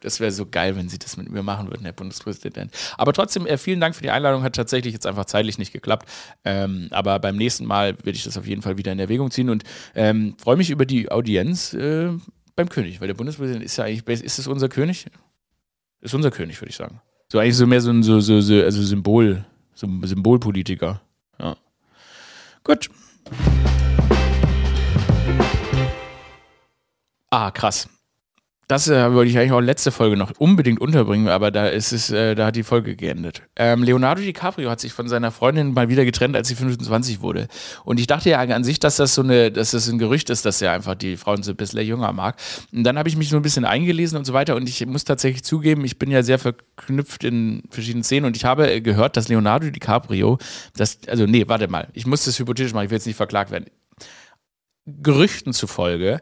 Das 0.00 0.20
wäre 0.20 0.30
so 0.30 0.46
geil, 0.46 0.76
wenn 0.76 0.88
Sie 0.88 0.98
das 0.98 1.16
mit 1.16 1.30
mir 1.30 1.42
machen 1.42 1.68
würden, 1.68 1.84
Herr 1.84 1.92
Bundespräsident. 1.92 2.72
Aber 2.96 3.12
trotzdem, 3.12 3.46
äh, 3.46 3.58
vielen 3.58 3.80
Dank 3.80 3.94
für 3.94 4.02
die 4.02 4.10
Einladung. 4.10 4.42
Hat 4.42 4.54
tatsächlich 4.54 4.92
jetzt 4.92 5.06
einfach 5.06 5.24
zeitlich 5.24 5.58
nicht 5.58 5.72
geklappt. 5.72 6.08
Ähm, 6.44 6.88
aber 6.90 7.18
beim 7.18 7.36
nächsten 7.36 7.64
Mal 7.64 7.96
werde 7.98 8.16
ich 8.16 8.24
das 8.24 8.36
auf 8.36 8.46
jeden 8.46 8.62
Fall 8.62 8.78
wieder 8.78 8.92
in 8.92 8.98
Erwägung 8.98 9.30
ziehen 9.30 9.50
und 9.50 9.64
ähm, 9.94 10.34
freue 10.38 10.56
mich 10.56 10.70
über 10.70 10.86
die 10.86 11.10
Audienz 11.10 11.72
äh, 11.74 12.10
beim 12.54 12.68
König, 12.68 13.00
weil 13.00 13.08
der 13.08 13.14
Bundespräsident 13.14 13.64
ist 13.64 13.76
ja 13.76 13.84
eigentlich, 13.84 14.22
ist 14.22 14.38
es 14.38 14.46
unser 14.46 14.68
König? 14.68 15.06
Ist 16.00 16.14
unser 16.14 16.30
König, 16.30 16.60
würde 16.60 16.70
ich 16.70 16.76
sagen. 16.76 17.00
So 17.30 17.38
eigentlich 17.38 17.56
so 17.56 17.66
mehr 17.66 17.80
so 17.80 17.90
ein 17.90 18.02
so, 18.02 18.20
so, 18.20 18.40
so, 18.40 18.54
also 18.62 18.82
Symbol, 18.82 19.44
so 19.74 19.88
Symbolpolitiker. 20.02 21.00
Ja. 21.38 21.56
Gut. 22.62 22.88
Ah, 27.30 27.50
krass 27.50 27.88
das 28.68 28.88
äh, 28.88 29.12
wollte 29.12 29.30
ich 29.30 29.38
eigentlich 29.38 29.52
auch 29.52 29.60
letzte 29.60 29.92
Folge 29.92 30.16
noch 30.16 30.32
unbedingt 30.38 30.80
unterbringen, 30.80 31.28
aber 31.28 31.52
da 31.52 31.68
ist 31.68 31.92
es, 31.92 32.10
äh, 32.10 32.34
da 32.34 32.46
hat 32.46 32.56
die 32.56 32.64
Folge 32.64 32.96
geendet. 32.96 33.42
Ähm, 33.54 33.84
Leonardo 33.84 34.20
DiCaprio 34.22 34.68
hat 34.68 34.80
sich 34.80 34.92
von 34.92 35.08
seiner 35.08 35.30
Freundin 35.30 35.72
mal 35.72 35.88
wieder 35.88 36.04
getrennt, 36.04 36.34
als 36.34 36.48
sie 36.48 36.56
25 36.56 37.20
wurde. 37.20 37.46
Und 37.84 38.00
ich 38.00 38.08
dachte 38.08 38.30
ja 38.30 38.40
an 38.40 38.64
sich, 38.64 38.80
dass 38.80 38.96
das 38.96 39.14
so 39.14 39.22
eine, 39.22 39.52
dass 39.52 39.70
das 39.70 39.88
ein 39.88 39.98
Gerücht 39.98 40.30
ist, 40.30 40.44
dass 40.44 40.60
er 40.60 40.72
einfach 40.72 40.96
die 40.96 41.16
Frauen 41.16 41.44
so 41.44 41.52
ein 41.52 41.56
bisschen 41.56 41.80
jünger 41.86 42.12
mag. 42.12 42.36
Und 42.72 42.82
dann 42.82 42.98
habe 42.98 43.08
ich 43.08 43.16
mich 43.16 43.28
so 43.28 43.36
ein 43.36 43.42
bisschen 43.42 43.64
eingelesen 43.64 44.18
und 44.18 44.24
so 44.24 44.32
weiter. 44.32 44.56
Und 44.56 44.68
ich 44.68 44.84
muss 44.84 45.04
tatsächlich 45.04 45.44
zugeben, 45.44 45.84
ich 45.84 45.98
bin 45.98 46.10
ja 46.10 46.24
sehr 46.24 46.40
verknüpft 46.40 47.22
in 47.22 47.62
verschiedenen 47.70 48.02
Szenen 48.02 48.26
und 48.26 48.36
ich 48.36 48.44
habe 48.44 48.82
gehört, 48.82 49.16
dass 49.16 49.28
Leonardo 49.28 49.70
DiCaprio, 49.70 50.38
das, 50.76 50.98
also 51.06 51.26
nee, 51.26 51.44
warte 51.46 51.68
mal, 51.68 51.86
ich 51.92 52.04
muss 52.04 52.24
das 52.24 52.36
hypothetisch 52.40 52.72
machen, 52.74 52.86
ich 52.86 52.90
will 52.90 52.98
jetzt 52.98 53.06
nicht 53.06 53.16
verklagt 53.16 53.52
werden. 53.52 53.66
Gerüchten 54.86 55.52
zufolge 55.52 56.20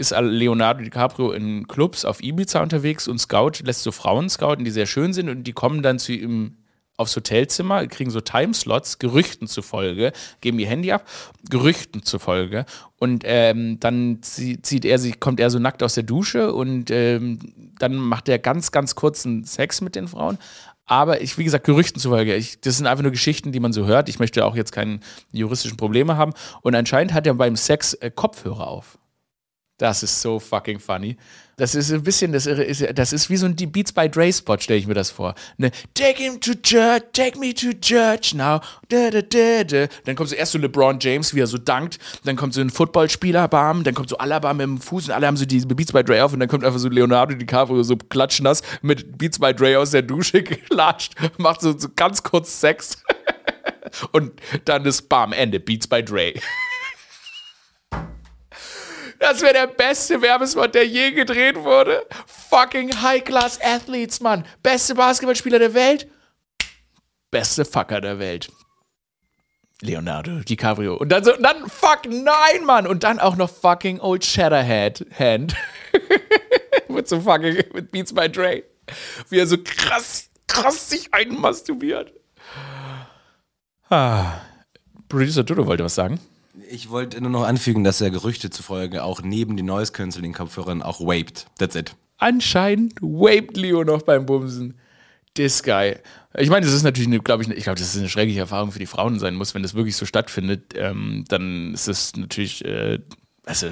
ist 0.00 0.12
Leonardo 0.18 0.82
DiCaprio 0.82 1.32
in 1.32 1.68
Clubs 1.68 2.04
auf 2.04 2.22
Ibiza 2.22 2.62
unterwegs 2.62 3.06
und 3.06 3.18
Scout 3.18 3.62
lässt 3.62 3.82
so 3.82 3.92
Frauen 3.92 4.28
scouten, 4.28 4.64
die 4.64 4.70
sehr 4.70 4.86
schön 4.86 5.12
sind 5.12 5.28
und 5.28 5.44
die 5.44 5.52
kommen 5.52 5.82
dann 5.82 5.98
zu 5.98 6.12
ihm 6.12 6.56
aufs 6.96 7.16
Hotelzimmer, 7.16 7.86
kriegen 7.86 8.10
so 8.10 8.20
Timeslots, 8.20 8.98
Gerüchten 8.98 9.46
zufolge, 9.46 10.12
geben 10.42 10.58
ihr 10.58 10.66
Handy 10.66 10.92
ab, 10.92 11.06
Gerüchten 11.48 12.02
zufolge. 12.02 12.66
Und 12.98 13.22
ähm, 13.26 13.80
dann 13.80 14.22
zieht 14.22 14.84
er 14.84 14.98
sich, 14.98 15.18
kommt 15.18 15.40
er 15.40 15.48
so 15.48 15.58
nackt 15.58 15.82
aus 15.82 15.94
der 15.94 16.04
Dusche 16.04 16.52
und 16.52 16.90
ähm, 16.90 17.38
dann 17.78 17.94
macht 17.94 18.28
er 18.28 18.38
ganz, 18.38 18.70
ganz 18.70 18.94
kurzen 18.94 19.44
Sex 19.44 19.80
mit 19.80 19.96
den 19.96 20.08
Frauen. 20.08 20.36
Aber 20.84 21.22
ich, 21.22 21.38
wie 21.38 21.44
gesagt, 21.44 21.64
Gerüchten 21.64 22.00
zufolge. 22.00 22.34
Ich, 22.34 22.60
das 22.60 22.76
sind 22.76 22.86
einfach 22.86 23.02
nur 23.02 23.12
Geschichten, 23.12 23.52
die 23.52 23.60
man 23.60 23.72
so 23.72 23.86
hört. 23.86 24.08
Ich 24.08 24.18
möchte 24.18 24.44
auch 24.44 24.56
jetzt 24.56 24.72
keine 24.72 25.00
juristischen 25.32 25.76
Probleme 25.76 26.16
haben. 26.16 26.32
Und 26.62 26.74
anscheinend 26.74 27.14
hat 27.14 27.26
er 27.26 27.34
beim 27.34 27.56
Sex 27.56 27.94
äh, 27.94 28.10
Kopfhörer 28.10 28.66
auf. 28.66 28.98
Das 29.80 30.02
ist 30.02 30.20
so 30.20 30.38
fucking 30.38 30.78
funny. 30.78 31.16
Das 31.56 31.74
ist 31.74 31.90
ein 31.90 32.02
bisschen, 32.02 32.32
das 32.32 32.44
ist, 32.44 32.86
das 32.94 33.14
ist 33.14 33.30
wie 33.30 33.36
so 33.38 33.46
ein 33.46 33.56
Beats 33.56 33.92
by 33.92 34.10
Dre 34.10 34.30
Spot, 34.30 34.58
stelle 34.58 34.78
ich 34.78 34.86
mir 34.86 34.92
das 34.92 35.10
vor. 35.10 35.34
Ne? 35.56 35.70
Take 35.94 36.22
him 36.22 36.38
to 36.38 36.52
church, 36.52 37.02
take 37.14 37.38
me 37.38 37.54
to 37.54 37.72
church 37.80 38.34
now. 38.34 38.60
Da, 38.90 39.10
da, 39.10 39.22
da, 39.22 39.64
da. 39.64 39.86
Dann 40.04 40.16
kommt 40.16 40.28
so 40.28 40.36
erst 40.36 40.52
so 40.52 40.58
LeBron 40.58 40.98
James, 41.00 41.34
wie 41.34 41.40
er 41.40 41.46
so 41.46 41.56
dankt. 41.56 41.98
Dann 42.24 42.36
kommt 42.36 42.52
so 42.52 42.60
ein 42.60 42.68
Footballspieler, 42.68 43.48
bam. 43.48 43.82
Dann 43.82 43.94
kommt 43.94 44.10
so 44.10 44.18
Alaba 44.18 44.52
mit 44.52 44.64
dem 44.64 44.78
Fuß 44.82 45.08
und 45.08 45.14
alle 45.14 45.26
haben 45.26 45.38
so 45.38 45.46
die 45.46 45.60
Beats 45.60 45.92
by 45.92 46.04
Dre 46.04 46.22
auf. 46.26 46.34
Und 46.34 46.40
dann 46.40 46.48
kommt 46.50 46.62
einfach 46.62 46.78
so 46.78 46.90
Leonardo 46.90 47.34
DiCaprio 47.34 47.82
so 47.82 47.96
klatschnass 47.96 48.60
mit 48.82 49.16
Beats 49.16 49.38
by 49.38 49.54
Dre 49.54 49.78
aus 49.78 49.92
der 49.92 50.02
Dusche 50.02 50.42
geklatscht, 50.42 51.14
macht 51.38 51.62
so, 51.62 51.78
so 51.78 51.88
ganz 51.96 52.22
kurz 52.22 52.60
Sex. 52.60 53.02
und 54.12 54.32
dann 54.66 54.84
ist 54.84 55.08
bam, 55.08 55.32
Ende. 55.32 55.58
Beats 55.58 55.86
by 55.86 56.04
Dre. 56.04 56.34
Das 59.20 59.42
wäre 59.42 59.52
der 59.52 59.66
beste 59.66 60.22
Werbespot, 60.22 60.74
der 60.74 60.86
je 60.86 61.12
gedreht 61.12 61.56
wurde. 61.56 62.06
Fucking 62.26 63.02
High-Class 63.02 63.60
Athletes, 63.62 64.20
Mann. 64.20 64.46
Beste 64.62 64.94
Basketballspieler 64.94 65.58
der 65.58 65.74
Welt. 65.74 66.08
Beste 67.30 67.66
Fucker 67.66 68.00
der 68.00 68.18
Welt. 68.18 68.50
Leonardo 69.82 70.40
DiCaprio. 70.40 70.96
Und 70.96 71.10
dann 71.10 71.22
so, 71.22 71.32
dann, 71.36 71.68
fuck, 71.68 72.06
nein, 72.08 72.64
Mann. 72.64 72.86
Und 72.86 73.04
dann 73.04 73.20
auch 73.20 73.36
noch 73.36 73.50
fucking 73.50 74.00
Old 74.00 74.24
Shatterhead 74.24 75.06
Hand. 75.18 75.54
mit 76.88 77.06
so 77.06 77.20
fucking, 77.20 77.62
mit 77.74 77.92
Beats 77.92 78.14
by 78.14 78.26
Dre. 78.26 78.62
Wie 79.28 79.38
er 79.38 79.46
so 79.46 79.58
krass, 79.62 80.30
krass 80.46 80.88
sich 80.88 81.12
einmasturbiert. 81.12 82.14
Ah. 83.90 84.40
Producer 85.08 85.44
Dodo 85.44 85.66
wollte 85.66 85.84
was 85.84 85.94
sagen. 85.94 86.20
Ich 86.68 86.90
wollte 86.90 87.20
nur 87.20 87.30
noch 87.30 87.44
anfügen, 87.44 87.84
dass 87.84 88.00
er 88.00 88.10
Gerüchte 88.10 88.50
zufolge 88.50 89.04
auch 89.04 89.22
neben 89.22 89.56
den 89.56 89.66
Noise 89.66 89.92
Cancelling 89.92 90.32
Kopfhörern 90.32 90.82
auch 90.82 91.00
vaped. 91.00 91.46
That's 91.58 91.74
it. 91.74 91.94
Anscheinend 92.18 93.00
vaped 93.00 93.56
Leo 93.56 93.84
noch 93.84 94.02
beim 94.02 94.26
Bumsen. 94.26 94.74
This 95.34 95.62
guy. 95.62 95.96
Ich 96.36 96.50
meine, 96.50 96.66
das 96.66 96.74
ist 96.74 96.82
natürlich, 96.82 97.22
glaube 97.24 97.42
ich, 97.42 97.48
ich 97.50 97.64
glaube, 97.64 97.78
das 97.78 97.94
ist 97.94 97.98
eine 97.98 98.08
schreckliche 98.08 98.40
Erfahrung 98.40 98.72
für 98.72 98.78
die 98.78 98.86
Frauen 98.86 99.18
sein 99.18 99.34
muss, 99.36 99.54
wenn 99.54 99.62
das 99.62 99.74
wirklich 99.74 99.96
so 99.96 100.06
stattfindet. 100.06 100.74
Ähm, 100.74 101.24
dann 101.28 101.72
ist 101.72 101.88
es 101.88 102.16
natürlich, 102.16 102.64
äh, 102.64 102.98
also 103.46 103.68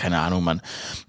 keine 0.00 0.18
Ahnung, 0.18 0.42
Mann. 0.42 0.62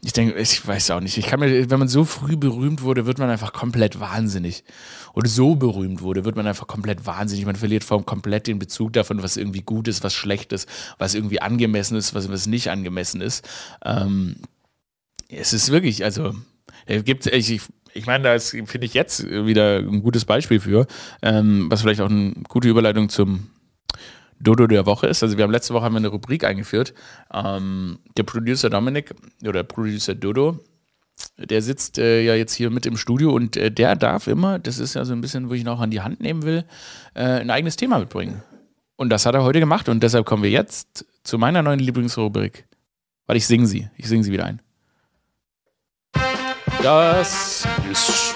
Ich 0.04 0.12
denke, 0.12 0.38
ich 0.38 0.68
weiß 0.68 0.92
auch 0.92 1.00
nicht. 1.00 1.18
Ich 1.18 1.26
kann 1.26 1.40
mir, 1.40 1.70
wenn 1.70 1.80
man 1.80 1.88
so 1.88 2.04
früh 2.04 2.36
berühmt 2.36 2.82
wurde, 2.82 3.06
wird 3.06 3.20
man 3.20 3.30
einfach 3.30 3.54
komplett 3.54 4.02
wahnsinnig. 4.02 4.66
Oder 5.14 5.30
so 5.30 5.56
berühmt 5.56 6.02
wurde, 6.02 6.26
wird 6.26 6.36
man 6.36 6.46
einfach 6.46 6.68
komplett 6.68 7.06
wahnsinnig. 7.06 7.46
Man 7.46 7.56
verliert 7.56 7.86
vor 7.86 7.96
allem 7.96 8.06
komplett 8.06 8.48
den 8.48 8.60
Bezug 8.60 8.92
davon, 8.92 9.24
was 9.24 9.38
irgendwie 9.38 9.62
gut 9.62 9.88
ist, 9.88 10.04
was 10.04 10.14
schlecht 10.14 10.52
ist, 10.52 10.68
was 10.98 11.16
irgendwie 11.16 11.42
angemessen 11.42 11.96
ist, 11.96 12.14
was, 12.14 12.30
was 12.30 12.48
nicht 12.48 12.70
angemessen 12.70 13.22
ist. 13.22 13.48
Ähm, 13.86 14.36
es 15.30 15.54
ist 15.54 15.72
wirklich, 15.72 16.04
also, 16.04 16.36
gibt 16.86 17.28
ich, 17.28 17.62
ich 17.94 18.06
meine, 18.06 18.26
da 18.26 18.38
finde 18.40 18.86
ich 18.86 18.94
jetzt 18.94 19.26
wieder 19.26 19.78
ein 19.78 20.02
gutes 20.02 20.26
Beispiel 20.26 20.60
für, 20.60 20.86
ähm, 21.22 21.72
was 21.72 21.82
vielleicht 21.82 22.02
auch 22.02 22.10
eine 22.10 22.34
gute 22.50 22.68
Überleitung 22.68 23.08
zum 23.08 23.48
Dodo 24.42 24.68
der 24.68 24.86
Woche 24.86 25.08
ist. 25.08 25.24
Also 25.24 25.38
wir 25.38 25.44
haben 25.44 25.52
letzte 25.52 25.74
Woche 25.74 25.86
haben 25.86 25.94
wir 25.94 26.00
eine 26.00 26.08
Rubrik 26.08 26.44
eingeführt. 26.44 26.94
Ähm, 27.34 28.00
der 28.18 28.24
Producer 28.24 28.70
Dominik 28.70 29.14
oder 29.46 29.64
Producer 29.64 30.16
Dodo, 30.16 30.60
der 31.38 31.62
sitzt 31.62 31.98
äh, 31.98 32.24
ja 32.24 32.36
jetzt 32.36 32.54
hier 32.54 32.70
mit 32.70 32.86
im 32.86 32.98
Studio 32.98 33.32
und 33.32 33.58
äh, 33.58 33.72
der 33.72 33.96
darf 33.96 34.28
immer, 34.28 34.60
das 34.60 34.80
ist 34.80 34.96
ja 34.96 35.06
so 35.06 35.14
ein 35.14 35.22
bisschen, 35.22 35.50
wo 35.50 35.54
ich 35.54 35.62
ihn 35.62 35.68
auch 35.68 35.80
an 35.80 35.92
die 35.92 36.02
Hand 36.02 36.20
nehmen 36.22 36.44
will, 36.44 36.66
äh, 37.14 37.24
ein 37.24 37.50
eigenes 37.50 37.76
Thema 37.76 38.00
mitbringen. 38.00 38.42
Und 38.96 39.10
das 39.10 39.26
hat 39.26 39.36
er 39.36 39.44
heute 39.44 39.60
gemacht 39.60 39.90
und 39.90 40.04
deshalb 40.04 40.26
kommen 40.26 40.44
wir 40.44 40.52
jetzt 40.52 41.06
zu 41.24 41.38
meiner 41.38 41.62
neuen 41.64 41.80
Lieblingsrubrik. 41.80 42.66
Weil 43.26 43.38
ich 43.38 43.48
singe 43.48 43.66
sie. 43.66 43.90
Ich 43.98 44.08
singe 44.08 44.24
sie 44.24 44.32
wieder 44.32 44.46
ein. 44.46 44.62
Das 46.84 47.66
ist 47.92 48.36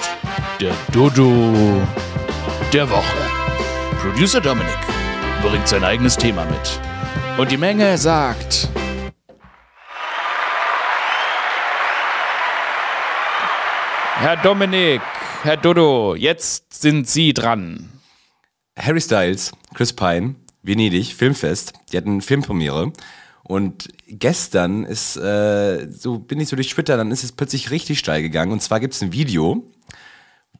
der 0.59 0.73
Dodo 0.91 1.81
der 2.71 2.89
Woche. 2.89 3.17
Producer 3.99 4.39
Dominik 4.39 4.94
bringt 5.49 5.67
sein 5.67 5.83
eigenes 5.83 6.17
Thema 6.17 6.43
mit. 6.45 6.79
Und 7.37 7.51
die 7.51 7.57
Menge 7.57 7.99
sagt. 7.99 8.67
Herr 14.15 14.37
Dominik, 14.37 15.01
Herr 15.43 15.57
Dodo, 15.57 16.15
jetzt 16.15 16.73
sind 16.81 17.07
Sie 17.07 17.31
dran. 17.33 17.89
Harry 18.75 18.99
Styles, 18.99 19.51
Chris 19.75 19.93
Pine, 19.93 20.33
Venedig, 20.63 21.13
Filmfest, 21.13 21.73
die 21.91 21.97
hatten 21.97 22.21
Filmpremiere. 22.21 22.91
Und 23.43 23.89
gestern 24.07 24.83
ist, 24.83 25.15
äh, 25.15 25.87
so 25.91 26.17
bin 26.17 26.39
ich 26.39 26.49
so 26.49 26.55
durch 26.55 26.69
Twitter, 26.69 26.97
dann 26.97 27.11
ist 27.11 27.23
es 27.23 27.31
plötzlich 27.31 27.69
richtig 27.69 27.99
steil 27.99 28.23
gegangen. 28.23 28.51
Und 28.51 28.63
zwar 28.63 28.79
gibt 28.79 28.95
es 28.95 29.03
ein 29.03 29.13
Video, 29.13 29.71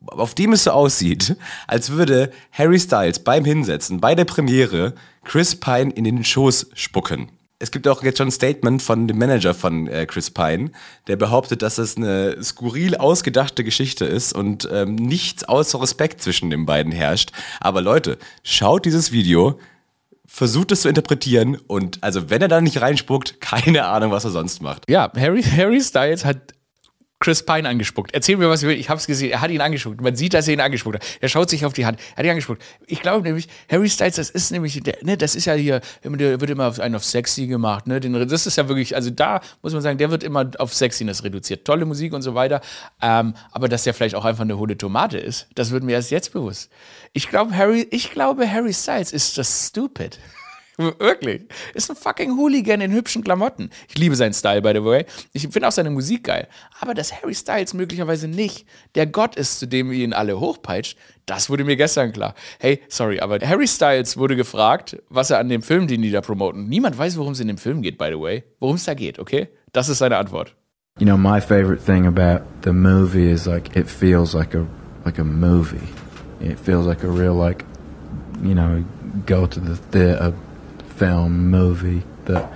auf 0.08 0.36
dem 0.36 0.54
es 0.54 0.64
so 0.64 0.72
aussieht, 0.72 1.36
als 1.68 1.92
würde 1.92 2.32
Harry 2.52 2.80
Styles 2.80 3.20
beim 3.20 3.46
Hinsetzen, 3.46 4.00
bei 4.00 4.16
der 4.16 4.26
Premiere, 4.26 4.94
Chris 5.24 5.56
Pine 5.56 5.92
in 5.92 6.04
den 6.04 6.24
Schoß 6.24 6.68
spucken. 6.74 7.30
Es 7.58 7.72
gibt 7.72 7.88
auch 7.88 8.04
jetzt 8.04 8.18
schon 8.18 8.28
ein 8.28 8.32
Statement 8.32 8.82
von 8.82 9.08
dem 9.08 9.18
Manager 9.18 9.54
von 9.54 9.88
äh, 9.88 10.06
Chris 10.06 10.30
Pine, 10.30 10.72
der 11.08 11.16
behauptet, 11.16 11.62
dass 11.62 11.78
es 11.78 11.96
eine 11.96 12.44
skurril 12.44 12.98
ausgedachte 12.98 13.64
Geschichte 13.64 14.06
ist 14.06 14.34
und 14.34 14.68
ähm, 14.72 14.96
nichts 14.96 15.46
außer 15.46 15.82
Respekt 15.82 16.22
zwischen 16.22 16.50
den 16.50 16.66
beiden 16.66 16.92
herrscht. 16.92 17.32
Aber 17.62 17.82
Leute, 17.82 18.18
schaut 18.44 18.86
dieses 18.86 19.14
Video, 19.14 19.58
versucht 20.26 20.74
es 20.74 20.82
zu 20.82 20.90
interpretieren 20.90 21.58
und 21.68 22.04
also 22.04 22.30
wenn 22.30 22.42
er 22.42 22.50
da 22.50 22.60
nicht 22.60 22.82
reinspuckt, 22.82 23.40
keine 23.40 23.86
Ahnung, 23.86 24.12
was 24.12 24.26
er 24.26 24.32
sonst 24.32 24.62
macht. 24.62 24.84
Ja, 24.90 25.10
Harry, 25.16 25.42
Harry 25.42 25.82
Styles 25.82 26.26
hat 26.26 26.55
Chris 27.26 27.42
Pine 27.42 27.68
angespuckt. 27.68 28.14
Erzähl 28.14 28.38
mir, 28.38 28.48
was 28.52 28.62
du 28.62 28.68
willst. 28.68 28.80
Ich 28.80 28.88
hab's 28.88 29.08
gesehen. 29.08 29.32
Er 29.32 29.42
hat 29.42 29.50
ihn 29.50 29.60
angespuckt. 29.60 30.00
Man 30.00 30.16
sieht, 30.16 30.36
dass 30.36 30.48
er 30.48 30.54
ihn 30.54 30.60
angespuckt 30.60 30.98
hat. 30.98 31.06
Er 31.22 31.28
schaut 31.28 31.50
sich 31.50 31.66
auf 31.66 31.74
die 31.74 31.88
Hand. 31.88 32.00
Er 32.12 32.18
hat 32.18 32.26
ihn 32.26 32.30
angespuckt. 32.30 32.62
Ich 32.86 33.02
glaube 33.02 33.24
nämlich, 33.24 33.48
Harry 33.68 33.90
Styles, 33.90 34.18
das 34.18 34.30
ist 34.30 34.52
nämlich, 34.52 34.84
der, 34.84 34.98
ne, 35.02 35.18
das 35.18 35.34
ist 35.34 35.46
ja 35.46 35.56
hier, 35.56 35.82
der 36.04 36.40
wird 36.40 36.52
immer 36.52 36.68
auf 36.68 36.80
einen 36.80 36.94
auf 36.94 37.04
sexy 37.04 37.48
gemacht, 37.48 37.88
ne? 37.88 38.00
Den, 38.00 38.14
das 38.14 38.46
ist 38.46 38.58
ja 38.58 38.68
wirklich, 38.68 38.96
also 38.96 39.10
da 39.10 39.42
muss 39.64 39.74
man 39.74 39.82
sagen, 39.82 39.98
der 39.98 40.12
wird 40.12 40.22
immer 40.22 40.52
auf 40.60 40.72
Sexiness 40.72 41.24
reduziert. 41.24 41.66
Tolle 41.66 41.86
Musik 41.86 42.14
und 42.14 42.22
so 42.22 42.36
weiter. 42.36 42.62
Ähm, 43.02 43.34
aber 43.52 43.70
dass 43.70 43.86
der 43.86 43.96
vielleicht 43.96 44.14
auch 44.14 44.26
einfach 44.26 44.44
eine 44.44 44.60
hohle 44.60 44.78
Tomate 44.78 45.18
ist, 45.18 45.48
das 45.56 45.72
wird 45.72 45.84
mir 45.84 45.94
erst 45.94 46.12
jetzt 46.12 46.32
bewusst. 46.32 46.70
Ich 47.14 47.28
glaube, 47.28 47.58
Harry, 47.58 47.88
ich 47.90 48.12
glaube, 48.12 48.48
Harry 48.48 48.72
Styles 48.72 49.12
ist 49.12 49.36
just 49.36 49.70
stupid. 49.70 50.20
Wirklich. 50.78 51.44
Ist 51.74 51.90
ein 51.90 51.96
fucking 51.96 52.36
Hooligan 52.38 52.82
in 52.82 52.92
hübschen 52.92 53.24
Klamotten. 53.24 53.70
Ich 53.88 53.98
liebe 53.98 54.16
seinen 54.16 54.34
Style, 54.34 54.62
by 54.62 54.72
the 54.74 54.84
way. 54.84 55.06
Ich 55.32 55.48
finde 55.48 55.68
auch 55.68 55.72
seine 55.72 55.90
Musik 55.90 56.26
geil. 56.26 56.48
Aber 56.80 56.94
dass 56.94 57.14
Harry 57.14 57.34
Styles 57.34 57.74
möglicherweise 57.74 58.28
nicht 58.28 58.66
der 58.96 59.08
Gott 59.08 59.36
ist, 59.36 59.60
zu 59.60 59.68
dem 59.68 59.92
ihn 59.92 60.14
alle 60.14 60.40
hochpeitscht, 60.40 60.98
das 61.26 61.50
wurde 61.50 61.64
mir 61.64 61.76
gestern 61.78 62.12
klar. 62.12 62.36
Hey, 62.60 62.82
sorry, 62.90 63.20
aber 63.20 63.40
Harry 63.40 63.68
Styles 63.68 64.18
wurde 64.18 64.36
gefragt, 64.36 65.02
was 65.10 65.30
er 65.30 65.40
an 65.40 65.50
dem 65.50 65.62
Film, 65.62 65.88
den 65.88 66.02
die 66.02 66.12
da 66.12 66.22
promoten. 66.22 66.68
Niemand 66.68 66.98
weiß, 66.98 67.18
worum 67.18 67.34
es 67.34 67.40
in 67.40 67.48
dem 67.48 67.58
Film 67.58 67.82
geht, 67.82 67.98
by 67.98 68.10
the 68.12 68.20
way. 68.20 68.44
Worum 68.60 68.76
es 68.76 68.84
da 68.84 68.94
geht, 68.94 69.18
okay? 69.18 69.48
Das 69.72 69.90
ist 69.90 70.00
seine 70.00 70.18
Antwort. 70.18 70.56
You 71.00 71.06
know, 71.06 71.18
my 71.18 71.42
favorite 71.42 71.84
thing 71.84 72.06
about 72.06 72.46
the 72.64 72.72
movie 72.72 73.30
is 73.30 73.46
like 73.46 73.76
it 73.76 73.90
feels 73.90 74.34
like 74.34 74.56
a 74.56 74.66
like 75.04 75.20
a 75.20 75.26
movie. 75.26 75.88
It 76.40 76.58
feels 76.58 76.86
like 76.86 77.04
a 77.04 77.10
real 77.10 77.34
like 77.34 77.66
you 78.42 78.54
know, 78.54 78.84
go 79.26 79.46
to 79.46 79.60
the 79.60 79.76
theater 79.92 80.34
film, 80.98 81.50
movie, 81.50 82.04
that, 82.26 82.52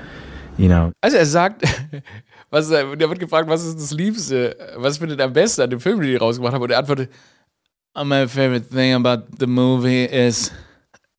you 0.57 0.67
know. 0.67 0.91
Also 1.01 1.17
er 1.17 1.25
sagt, 1.25 1.63
was, 2.49 2.69
der 2.69 2.97
wird 2.97 3.19
gefragt, 3.19 3.49
was 3.49 3.65
ist 3.65 3.79
das 3.79 3.91
Liebste, 3.91 4.55
was 4.77 4.97
findet 4.97 5.19
er 5.19 5.25
am 5.25 5.33
besten 5.33 5.61
an 5.61 5.69
dem 5.69 5.79
Film, 5.79 5.99
den 5.99 6.09
die 6.09 6.15
rausgemacht 6.15 6.53
haben? 6.53 6.63
Und 6.63 6.71
er 6.71 6.79
antwortet, 6.79 7.11
oh, 7.95 8.03
my 8.03 8.27
favorite 8.27 8.69
thing 8.69 8.93
about 8.93 9.27
the 9.39 9.47
movie 9.47 10.05
is 10.05 10.51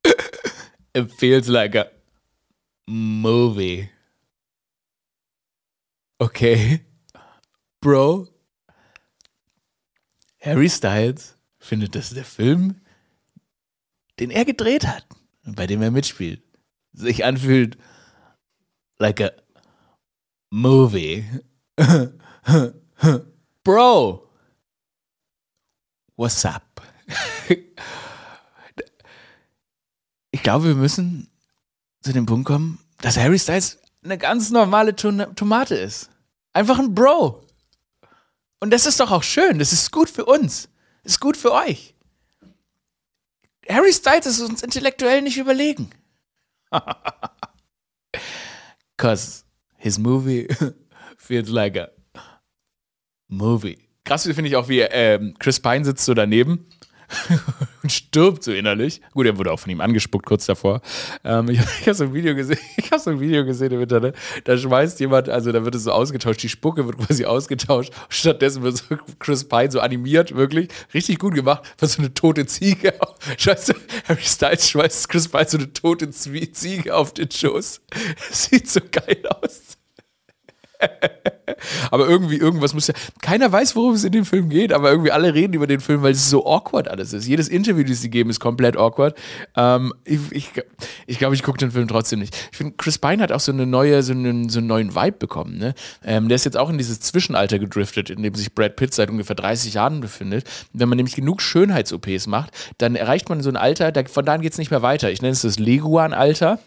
it 0.95 1.11
feels 1.13 1.49
like 1.49 1.75
a 1.75 1.87
movie. 2.89 3.89
Okay. 6.19 6.81
Bro. 7.81 8.29
Harry 10.41 10.69
Styles 10.69 11.37
findet, 11.59 11.95
dass 11.95 12.11
der 12.11 12.25
Film, 12.25 12.81
den 14.19 14.31
er 14.31 14.45
gedreht 14.45 14.87
hat, 14.87 15.05
bei 15.45 15.67
dem 15.67 15.83
er 15.83 15.91
mitspielt, 15.91 16.43
sich 16.93 17.25
anfühlt 17.25 17.79
like 18.99 19.21
a 19.21 19.31
movie. 20.51 21.25
Bro, 23.65 24.29
what's 26.17 26.45
up? 26.45 26.83
ich 30.31 30.43
glaube, 30.43 30.67
wir 30.67 30.75
müssen 30.75 31.31
zu 32.03 32.13
dem 32.13 32.27
Punkt 32.27 32.47
kommen, 32.47 32.79
dass 32.99 33.17
Harry 33.17 33.39
Styles 33.39 33.79
eine 34.03 34.19
ganz 34.19 34.51
normale 34.51 34.95
Tomate 34.97 35.75
ist. 35.75 36.11
Einfach 36.53 36.79
ein 36.79 36.95
Bro. 36.95 37.47
Und 38.61 38.71
das 38.71 38.87
ist 38.87 39.01
doch 39.01 39.11
auch 39.11 39.23
schön. 39.23 39.59
Das 39.59 39.73
ist 39.73 39.91
gut 39.91 40.11
für 40.11 40.25
uns. 40.25 40.69
Das 41.03 41.13
ist 41.13 41.21
gut 41.21 41.37
für 41.37 41.53
euch. 41.53 41.95
Harry 43.69 43.93
Styles 43.93 44.27
ist 44.27 44.41
uns 44.41 44.63
intellektuell 44.63 45.23
nicht 45.23 45.39
überlegen. 45.39 45.91
Cause 48.97 49.45
his 49.77 49.99
movie 49.99 50.49
feels 51.19 51.49
like 51.49 51.77
a 51.77 51.91
movie. 53.29 53.79
Krass 54.05 54.25
finde 54.25 54.49
ich 54.49 54.57
auch, 54.57 54.69
wie 54.69 54.81
ähm, 54.81 55.35
Chris 55.39 55.61
Pine 55.61 55.85
sitzt 55.85 56.05
so 56.05 56.15
daneben 56.15 56.67
und 57.91 57.93
stirbt 57.93 58.45
so 58.45 58.53
innerlich. 58.53 59.01
Gut, 59.13 59.27
er 59.27 59.37
wurde 59.37 59.53
auch 59.53 59.59
von 59.59 59.71
ihm 59.71 59.81
angespuckt 59.81 60.25
kurz 60.25 60.47
davor. 60.47 60.81
Ähm, 61.25 61.49
ich 61.49 61.59
ich 61.81 61.87
habe 61.87 61.95
so 61.95 62.05
ein 62.05 62.15
Video 62.15 62.35
gesehen, 62.35 62.59
ich 62.77 62.91
habe 62.91 63.01
so 63.01 63.11
ein 63.11 63.21
Video 63.21 63.45
gesehen 63.45 63.73
im 63.73 63.81
Internet. 63.81 64.15
Da 64.45 64.57
schmeißt 64.57 65.01
jemand, 65.01 65.29
also 65.29 65.53
da 65.53 65.65
wird 65.65 65.75
es 65.75 65.85
so 65.85 65.93
ausgetauscht, 65.93 66.43
die 66.43 66.49
Spucke 66.49 66.87
wird 66.87 66.99
quasi 66.99 67.25
ausgetauscht. 67.25 67.93
Stattdessen 68.09 68.63
wird 68.63 68.77
so 68.77 68.97
Chris 69.19 69.45
Pine 69.49 69.71
so 69.71 69.81
animiert, 69.81 70.35
wirklich 70.35 70.69
richtig 70.95 71.19
gut 71.19 71.35
gemacht, 71.35 71.63
wird 71.79 71.91
so 71.91 72.01
eine 72.01 72.15
tote 72.15 72.47
Ziege. 72.47 72.95
Scheiße, 73.37 73.75
Harry 74.09 74.23
Styles 74.23 74.71
schmeißt 74.71 75.09
Chris 75.09 75.29
Pine 75.29 75.49
so 75.49 75.59
eine 75.59 75.73
tote 75.73 76.11
Ziege 76.11 76.95
auf 76.95 77.13
den 77.13 77.31
Schoß. 77.31 77.81
Sieht 78.31 78.69
so 78.69 78.81
geil 78.91 79.23
aus. 79.43 79.70
aber 81.91 82.09
irgendwie, 82.09 82.37
irgendwas 82.37 82.75
muss 82.75 82.87
ja. 82.87 82.95
Keiner 83.21 83.51
weiß, 83.51 83.77
worum 83.77 83.95
es 83.95 84.05
in 84.05 84.13
dem 84.13 84.25
Film 84.25 84.49
geht, 84.49 84.73
aber 84.73 84.91
irgendwie 84.91 85.13
alle 85.13 85.35
reden 85.35 85.55
über 85.55 85.67
den 85.67 85.81
Film, 85.81 86.03
weil 86.03 86.13
es 86.13 86.31
so 86.31 86.47
awkward 86.47 86.89
alles 86.89 87.13
ist. 87.13 87.27
Jedes 87.27 87.49
Interview, 87.49 87.85
das 87.85 88.01
sie 88.01 88.11
geben, 88.11 88.31
ist 88.31 88.41
komplett 88.41 88.77
awkward. 88.77 89.17
Ähm, 89.57 89.93
ich 90.05 90.21
ich, 90.31 90.51
ich 91.07 91.19
glaube, 91.19 91.35
ich 91.35 91.43
gucke 91.43 91.59
den 91.59 91.71
Film 91.71 91.89
trotzdem 91.89 92.21
nicht. 92.21 92.37
Ich 92.53 92.59
finde, 92.59 92.75
Chris 92.77 92.99
Pine 92.99 93.23
hat 93.23 93.33
auch 93.33 93.41
so 93.41 93.53
eine 93.53 93.67
neue, 93.67 94.03
so 94.03 94.13
einen, 94.13 94.49
so 94.49 94.59
einen 94.59 94.69
neuen 94.69 94.95
Vibe 94.95 95.19
bekommen. 95.19 95.59
Ne? 95.59 95.75
Ähm, 96.05 96.29
der 96.29 96.37
ist 96.37 96.45
jetzt 96.45 96.57
auch 96.57 96.71
in 96.71 96.79
dieses 96.79 97.01
Zwischenalter 97.01 97.59
gedriftet, 97.59 98.11
in 98.11 98.23
dem 98.23 98.35
sich 98.35 98.55
Brad 98.55 98.77
Pitt 98.77 98.95
seit 98.95 99.11
ungefähr 99.11 99.37
30 99.37 99.75
Jahren 99.75 100.01
befindet. 100.01 100.45
Wenn 100.73 100.89
man 100.89 100.97
nämlich 100.97 101.17
genug 101.17 101.43
Schönheits-OPs 101.43 102.27
macht, 102.27 102.53
dann 102.79 102.97
erreicht 102.97 103.29
man 103.29 103.43
so 103.43 103.51
ein 103.51 103.57
Alter, 103.57 103.93
da, 103.93 104.05
von 104.05 104.25
da 104.25 104.35
an 104.35 104.41
geht 104.43 104.53
es 104.53 104.59
nicht 104.59 104.71
mehr 104.71 104.83
weiter. 104.83 105.11
Ich 105.11 105.23
nenne 105.23 105.33
es 105.33 105.43
das 105.43 105.59
Leguan-Alter. 105.59 106.59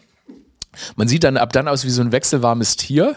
Man 0.96 1.08
sieht 1.08 1.24
dann 1.24 1.36
ab 1.36 1.52
dann 1.52 1.68
aus 1.68 1.84
wie 1.84 1.90
so 1.90 2.02
ein 2.02 2.12
wechselwarmes 2.12 2.76
Tier 2.76 3.16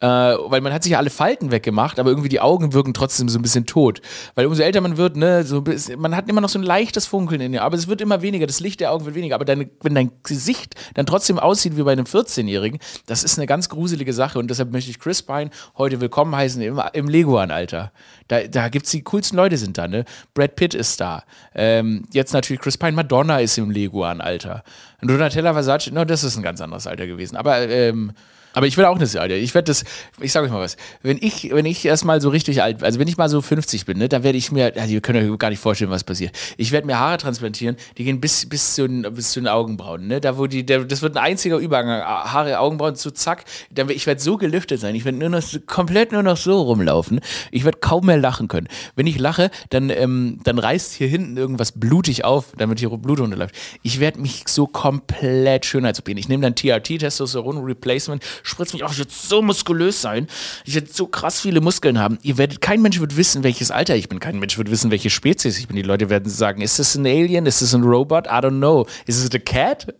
äh, 0.00 0.06
weil 0.06 0.60
man 0.60 0.72
hat 0.72 0.82
sich 0.82 0.92
ja 0.92 0.98
alle 0.98 1.10
Falten 1.10 1.50
weggemacht, 1.50 1.98
aber 1.98 2.10
irgendwie 2.10 2.28
die 2.28 2.40
Augen 2.40 2.72
wirken 2.72 2.94
trotzdem 2.94 3.28
so 3.28 3.38
ein 3.38 3.42
bisschen 3.42 3.66
tot. 3.66 4.00
Weil 4.34 4.46
umso 4.46 4.62
älter 4.62 4.80
man 4.80 4.96
wird, 4.96 5.16
ne, 5.16 5.44
so, 5.44 5.64
man 5.96 6.16
hat 6.16 6.28
immer 6.28 6.40
noch 6.40 6.48
so 6.48 6.58
ein 6.58 6.62
leichtes 6.62 7.06
Funkeln 7.06 7.40
in 7.40 7.52
dir, 7.52 7.62
aber 7.62 7.76
es 7.76 7.88
wird 7.88 8.00
immer 8.00 8.22
weniger, 8.22 8.46
das 8.46 8.60
Licht 8.60 8.80
der 8.80 8.92
Augen 8.92 9.04
wird 9.04 9.14
weniger, 9.14 9.34
aber 9.34 9.44
deine, 9.44 9.70
wenn 9.82 9.94
dein 9.94 10.10
Gesicht 10.22 10.74
dann 10.94 11.06
trotzdem 11.06 11.38
aussieht 11.38 11.76
wie 11.76 11.82
bei 11.82 11.92
einem 11.92 12.06
14-Jährigen, 12.06 12.78
das 13.06 13.24
ist 13.24 13.38
eine 13.38 13.46
ganz 13.46 13.68
gruselige 13.68 14.12
Sache 14.12 14.38
und 14.38 14.48
deshalb 14.48 14.72
möchte 14.72 14.90
ich 14.90 14.98
Chris 14.98 15.22
Pine 15.22 15.50
heute 15.78 16.00
willkommen 16.00 16.34
heißen 16.34 16.60
im, 16.60 16.80
im 16.92 17.08
Leguan-Alter. 17.08 17.92
Da, 18.28 18.46
da 18.46 18.68
gibt 18.68 18.86
es 18.86 18.92
die 18.92 19.02
coolsten 19.02 19.36
Leute 19.36 19.56
sind 19.56 19.78
da, 19.78 19.88
ne? 19.88 20.04
Brad 20.34 20.56
Pitt 20.56 20.74
ist 20.74 21.00
da. 21.00 21.24
Ähm, 21.54 22.04
jetzt 22.12 22.32
natürlich 22.32 22.60
Chris 22.60 22.78
Pine, 22.78 22.92
Madonna 22.92 23.40
ist 23.40 23.58
im 23.58 23.70
Leguan-Alter. 23.70 24.64
Donatella 25.02 25.52
Versace, 25.52 25.90
no, 25.92 26.04
das 26.04 26.24
ist 26.24 26.36
ein 26.36 26.42
ganz 26.42 26.60
anderes 26.60 26.86
Alter 26.86 27.06
gewesen. 27.06 27.36
Aber 27.36 27.68
ähm, 27.68 28.12
aber 28.54 28.66
ich 28.66 28.76
will 28.76 28.84
auch 28.84 28.98
nicht 28.98 29.16
Alter. 29.16 29.34
Ich 29.34 29.54
werde 29.54 29.66
das, 29.66 29.84
ich 30.20 30.32
sage 30.32 30.46
euch 30.46 30.52
mal 30.52 30.60
was. 30.60 30.76
Wenn 31.02 31.18
ich, 31.20 31.50
wenn 31.52 31.66
ich 31.66 31.84
erstmal 31.84 32.20
so 32.20 32.28
richtig 32.28 32.62
alt, 32.62 32.82
also 32.82 32.98
wenn 32.98 33.08
ich 33.08 33.16
mal 33.16 33.28
so 33.28 33.42
50 33.42 33.84
bin, 33.84 33.98
ne, 33.98 34.08
dann 34.08 34.22
werde 34.22 34.38
ich 34.38 34.52
mir, 34.52 34.72
also 34.76 34.94
ihr 34.94 35.00
könnt 35.00 35.18
euch 35.18 35.38
gar 35.38 35.50
nicht 35.50 35.58
vorstellen, 35.58 35.90
was 35.90 36.04
passiert. 36.04 36.34
Ich 36.56 36.72
werde 36.72 36.86
mir 36.86 36.98
Haare 36.98 37.18
transplantieren, 37.18 37.76
die 37.98 38.04
gehen 38.04 38.20
bis, 38.20 38.48
bis, 38.48 38.74
zu, 38.74 38.86
den, 38.86 39.02
bis 39.14 39.32
zu 39.32 39.40
den 39.40 39.48
Augenbrauen. 39.48 40.06
Ne? 40.06 40.20
Da, 40.20 40.38
wo 40.38 40.46
die, 40.46 40.64
der, 40.64 40.84
das 40.84 41.02
wird 41.02 41.16
ein 41.16 41.22
einziger 41.22 41.58
Übergang. 41.58 42.02
Haare, 42.02 42.58
Augenbrauen, 42.58 42.94
zu 42.96 43.10
zack. 43.10 43.44
Dann, 43.70 43.90
ich 43.90 44.06
werde 44.06 44.20
so 44.20 44.36
gelüftet 44.36 44.80
sein. 44.80 44.94
Ich 44.94 45.04
werde 45.04 45.18
nur 45.18 45.28
noch 45.28 45.42
komplett 45.66 46.12
nur 46.12 46.22
noch 46.22 46.36
so 46.36 46.62
rumlaufen. 46.62 47.20
Ich 47.50 47.64
werde 47.64 47.78
kaum 47.78 48.06
mehr 48.06 48.18
lachen 48.18 48.48
können. 48.48 48.68
Wenn 48.94 49.06
ich 49.06 49.18
lache, 49.18 49.50
dann, 49.70 49.90
ähm, 49.90 50.38
dann 50.44 50.58
reißt 50.58 50.92
hier 50.94 51.08
hinten 51.08 51.36
irgendwas 51.36 51.72
blutig 51.72 52.24
auf, 52.24 52.52
damit 52.56 52.78
hier 52.78 52.90
Blut 52.90 53.20
runterläuft. 53.20 53.54
Ich 53.82 53.98
werde 53.98 54.20
mich 54.20 54.44
so 54.46 54.66
komplett 54.66 55.66
schönheitsoperieren. 55.66 56.18
Ich 56.18 56.28
nehme 56.28 56.42
dann 56.42 56.54
TRT, 56.54 57.00
Testosteron 57.00 57.64
Replacement, 57.64 58.22
spritze 58.44 58.76
mich, 58.76 58.84
oh, 58.84 58.88
ich 58.90 58.98
werde 58.98 59.10
so 59.12 59.42
muskulös 59.42 60.00
sein, 60.00 60.28
ich 60.64 60.74
werde 60.74 60.88
so 60.92 61.06
krass 61.06 61.40
viele 61.40 61.60
Muskeln 61.60 61.98
haben. 61.98 62.18
Ihr 62.22 62.38
werdet, 62.38 62.60
kein 62.60 62.80
Mensch 62.80 63.00
wird 63.00 63.16
wissen, 63.16 63.42
welches 63.42 63.70
Alter 63.70 63.96
ich 63.96 64.08
bin, 64.08 64.20
kein 64.20 64.38
Mensch 64.38 64.56
wird 64.56 64.70
wissen, 64.70 64.90
welche 64.90 65.10
Spezies 65.10 65.58
ich 65.58 65.66
bin. 65.66 65.76
Die 65.76 65.82
Leute 65.82 66.10
werden 66.10 66.30
sagen, 66.30 66.60
ist 66.60 66.78
das 66.78 66.94
ein 66.94 67.06
Alien, 67.06 67.46
ist 67.46 67.62
das 67.62 67.74
ein 67.74 67.82
Robot? 67.82 68.26
I 68.26 68.30
don't 68.30 68.58
know. 68.58 68.86
Ist 69.06 69.18
es 69.18 69.34
a 69.34 69.38
cat? 69.38 69.94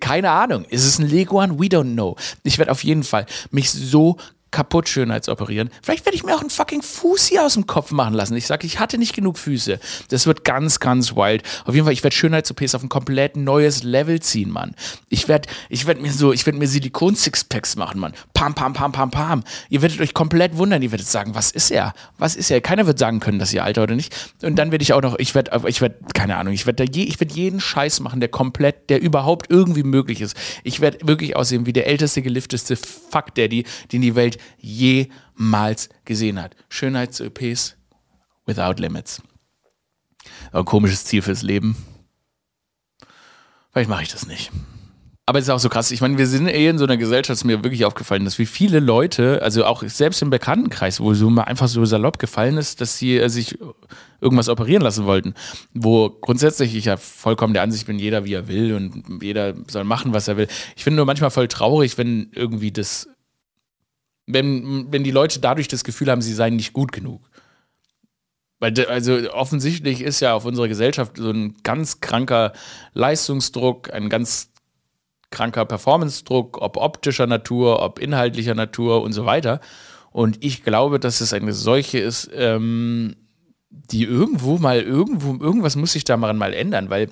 Keine 0.00 0.30
Ahnung. 0.30 0.64
Ist 0.64 0.84
es 0.84 0.98
ein 0.98 1.08
Leguan? 1.08 1.58
We 1.58 1.66
don't 1.66 1.92
know. 1.92 2.16
Ich 2.44 2.58
werde 2.58 2.70
auf 2.70 2.84
jeden 2.84 3.02
Fall 3.02 3.26
mich 3.50 3.70
so 3.70 4.16
kaputt 4.50 4.88
Schönheitsoperieren. 4.88 5.70
Vielleicht 5.82 6.06
werde 6.06 6.16
ich 6.16 6.24
mir 6.24 6.34
auch 6.34 6.40
einen 6.40 6.50
fucking 6.50 6.82
Fuß 6.82 7.26
hier 7.26 7.44
aus 7.44 7.54
dem 7.54 7.66
Kopf 7.66 7.90
machen 7.90 8.14
lassen. 8.14 8.36
Ich 8.36 8.46
sage, 8.46 8.66
ich 8.66 8.78
hatte 8.80 8.98
nicht 8.98 9.14
genug 9.14 9.38
Füße. 9.38 9.78
Das 10.08 10.26
wird 10.26 10.44
ganz, 10.44 10.80
ganz 10.80 11.14
wild. 11.14 11.42
Auf 11.64 11.74
jeden 11.74 11.84
Fall, 11.84 11.92
ich 11.92 12.02
werde 12.02 12.16
Schönheits-OPs 12.16 12.74
auf 12.74 12.82
ein 12.82 12.88
komplett 12.88 13.36
neues 13.36 13.82
Level 13.82 14.20
ziehen, 14.20 14.50
Mann. 14.50 14.74
Ich 15.08 15.28
werde 15.28 15.48
ich 15.68 15.86
werd 15.86 16.00
mir 16.00 16.12
so, 16.12 16.32
ich 16.32 16.46
werde 16.46 16.58
mir 16.58 16.66
Silikon-Sixpacks 16.66 17.76
machen, 17.76 18.00
Mann. 18.00 18.12
Pam, 18.34 18.54
pam, 18.54 18.72
pam, 18.72 18.92
pam, 18.92 19.10
pam. 19.10 19.44
Ihr 19.68 19.82
werdet 19.82 20.00
euch 20.00 20.14
komplett 20.14 20.56
wundern. 20.56 20.82
Ihr 20.82 20.92
werdet 20.92 21.08
sagen, 21.08 21.34
was 21.34 21.50
ist 21.50 21.70
er? 21.70 21.92
Was 22.16 22.36
ist 22.36 22.50
er? 22.50 22.60
Keiner 22.60 22.86
wird 22.86 22.98
sagen 22.98 23.20
können, 23.20 23.38
dass 23.38 23.52
ihr 23.52 23.64
Alter 23.64 23.82
oder 23.82 23.94
nicht. 23.94 24.14
Und 24.42 24.56
dann 24.56 24.70
werde 24.70 24.82
ich 24.82 24.92
auch 24.92 25.02
noch, 25.02 25.18
ich 25.18 25.34
werde, 25.34 25.60
ich 25.66 25.80
werde, 25.80 25.96
keine 26.14 26.36
Ahnung, 26.36 26.54
ich 26.54 26.66
werde 26.66 26.84
je, 26.90 27.04
ich 27.04 27.20
werde 27.20 27.34
jeden 27.34 27.60
Scheiß 27.60 28.00
machen, 28.00 28.20
der 28.20 28.28
komplett, 28.28 28.88
der 28.90 29.00
überhaupt 29.00 29.50
irgendwie 29.50 29.82
möglich 29.82 30.20
ist. 30.20 30.36
Ich 30.64 30.80
werde 30.80 31.06
wirklich 31.06 31.36
aussehen 31.36 31.66
wie 31.66 31.72
der 31.72 31.86
älteste, 31.86 32.22
gelifteste 32.22 32.76
Fuck 32.76 33.34
Daddy, 33.34 33.64
den 33.92 34.02
die 34.02 34.14
Welt 34.14 34.37
jemals 34.58 35.88
gesehen 36.04 36.40
hat. 36.40 36.56
Schönheits-OPs 36.68 37.76
without 38.46 38.80
limits. 38.80 39.22
Ein 40.52 40.64
komisches 40.64 41.04
Ziel 41.04 41.22
fürs 41.22 41.42
Leben. 41.42 41.76
Vielleicht 43.72 43.90
mache 43.90 44.02
ich 44.02 44.08
das 44.08 44.26
nicht. 44.26 44.50
Aber 45.28 45.38
es 45.38 45.44
ist 45.44 45.50
auch 45.50 45.58
so 45.58 45.68
krass. 45.68 45.90
Ich 45.90 46.00
meine, 46.00 46.16
wir 46.16 46.26
sind 46.26 46.48
eh 46.48 46.68
in 46.68 46.78
so 46.78 46.84
einer 46.84 46.96
Gesellschaft, 46.96 47.36
ist 47.40 47.44
mir 47.44 47.62
wirklich 47.62 47.84
aufgefallen, 47.84 48.24
dass 48.24 48.38
wie 48.38 48.46
viele 48.46 48.80
Leute, 48.80 49.42
also 49.42 49.66
auch 49.66 49.82
selbst 49.82 50.22
im 50.22 50.30
Bekanntenkreis, 50.30 51.00
wo 51.00 51.12
so 51.12 51.28
mal 51.28 51.42
einfach 51.42 51.68
so 51.68 51.84
salopp 51.84 52.18
gefallen 52.18 52.56
ist, 52.56 52.80
dass 52.80 52.96
sie 52.96 53.18
äh, 53.18 53.28
sich 53.28 53.58
irgendwas 54.22 54.48
operieren 54.48 54.80
lassen 54.80 55.04
wollten. 55.04 55.34
Wo 55.74 56.08
grundsätzlich 56.08 56.74
ich 56.74 56.86
ja 56.86 56.96
vollkommen 56.96 57.52
der 57.52 57.62
Ansicht 57.62 57.86
bin, 57.86 57.98
jeder 57.98 58.24
wie 58.24 58.32
er 58.32 58.48
will 58.48 58.74
und 58.74 59.22
jeder 59.22 59.52
soll 59.66 59.84
machen, 59.84 60.14
was 60.14 60.28
er 60.28 60.38
will. 60.38 60.48
Ich 60.76 60.84
finde 60.84 60.96
nur 60.96 61.04
manchmal 61.04 61.30
voll 61.30 61.48
traurig, 61.48 61.98
wenn 61.98 62.30
irgendwie 62.32 62.72
das 62.72 63.06
wenn, 64.28 64.92
wenn 64.92 65.04
die 65.04 65.10
Leute 65.10 65.40
dadurch 65.40 65.68
das 65.68 65.84
Gefühl 65.84 66.10
haben, 66.10 66.22
sie 66.22 66.34
seien 66.34 66.56
nicht 66.56 66.72
gut 66.72 66.92
genug. 66.92 67.22
Weil, 68.60 68.74
also 68.86 69.32
offensichtlich 69.32 70.02
ist 70.02 70.20
ja 70.20 70.34
auf 70.34 70.44
unserer 70.44 70.68
Gesellschaft 70.68 71.16
so 71.16 71.30
ein 71.30 71.56
ganz 71.62 72.00
kranker 72.00 72.52
Leistungsdruck, 72.92 73.92
ein 73.92 74.08
ganz 74.08 74.50
kranker 75.30 75.64
Performance-Druck, 75.64 76.60
ob 76.60 76.76
optischer 76.76 77.26
Natur, 77.26 77.82
ob 77.82 77.98
inhaltlicher 77.98 78.54
Natur 78.54 79.02
und 79.02 79.12
so 79.12 79.26
weiter. 79.26 79.60
Und 80.10 80.42
ich 80.44 80.64
glaube, 80.64 80.98
dass 80.98 81.20
es 81.20 81.32
eine 81.32 81.52
solche 81.52 81.98
ist, 81.98 82.30
ähm, 82.34 83.14
die 83.70 84.04
irgendwo 84.04 84.58
mal, 84.58 84.80
irgendwo, 84.80 85.42
irgendwas 85.42 85.76
muss 85.76 85.92
sich 85.92 86.04
daran 86.04 86.38
mal 86.38 86.54
ändern, 86.54 86.90
weil 86.90 87.08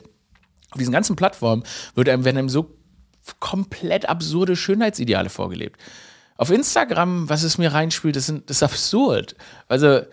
auf 0.70 0.78
diesen 0.78 0.92
ganzen 0.92 1.14
Plattformen 1.14 1.62
wird 1.94 2.08
einem, 2.08 2.24
werden 2.24 2.38
einem 2.38 2.48
so 2.48 2.74
komplett 3.40 4.08
absurde 4.08 4.56
Schönheitsideale 4.56 5.28
vorgelebt. 5.28 5.80
Auf 6.36 6.50
Instagram, 6.50 7.28
was 7.28 7.42
es 7.42 7.58
mir 7.58 7.72
reinspielt, 7.72 8.16
das, 8.16 8.26
sind, 8.26 8.48
das 8.50 8.58
ist 8.58 8.62
absurd. 8.62 9.36
Also, 9.68 9.86
äh, 9.86 10.04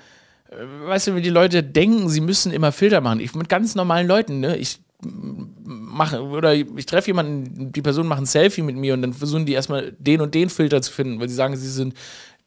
weißt 0.85 1.07
du, 1.07 1.15
wie 1.15 1.21
die 1.21 1.29
Leute 1.29 1.63
denken, 1.63 2.09
sie 2.09 2.21
müssen 2.21 2.51
immer 2.51 2.71
Filter 2.71 3.01
machen. 3.01 3.19
Ich 3.19 3.33
mit 3.35 3.49
ganz 3.49 3.75
normalen 3.75 4.07
Leuten, 4.07 4.39
ne? 4.39 4.57
Ich 4.57 4.79
mache 5.05 6.23
oder 6.23 6.53
ich 6.53 6.85
treffe 6.85 7.07
jemanden, 7.07 7.71
die 7.71 7.81
Person 7.81 8.07
macht 8.07 8.21
ein 8.21 8.25
Selfie 8.25 8.61
mit 8.61 8.75
mir 8.75 8.93
und 8.93 9.01
dann 9.01 9.13
versuchen 9.13 9.45
die 9.45 9.53
erstmal 9.53 9.91
den 9.99 10.21
und 10.21 10.33
den 10.33 10.49
Filter 10.49 10.81
zu 10.81 10.91
finden, 10.93 11.19
weil 11.19 11.27
sie 11.27 11.35
sagen, 11.35 11.55
sie 11.57 11.69
sind 11.69 11.93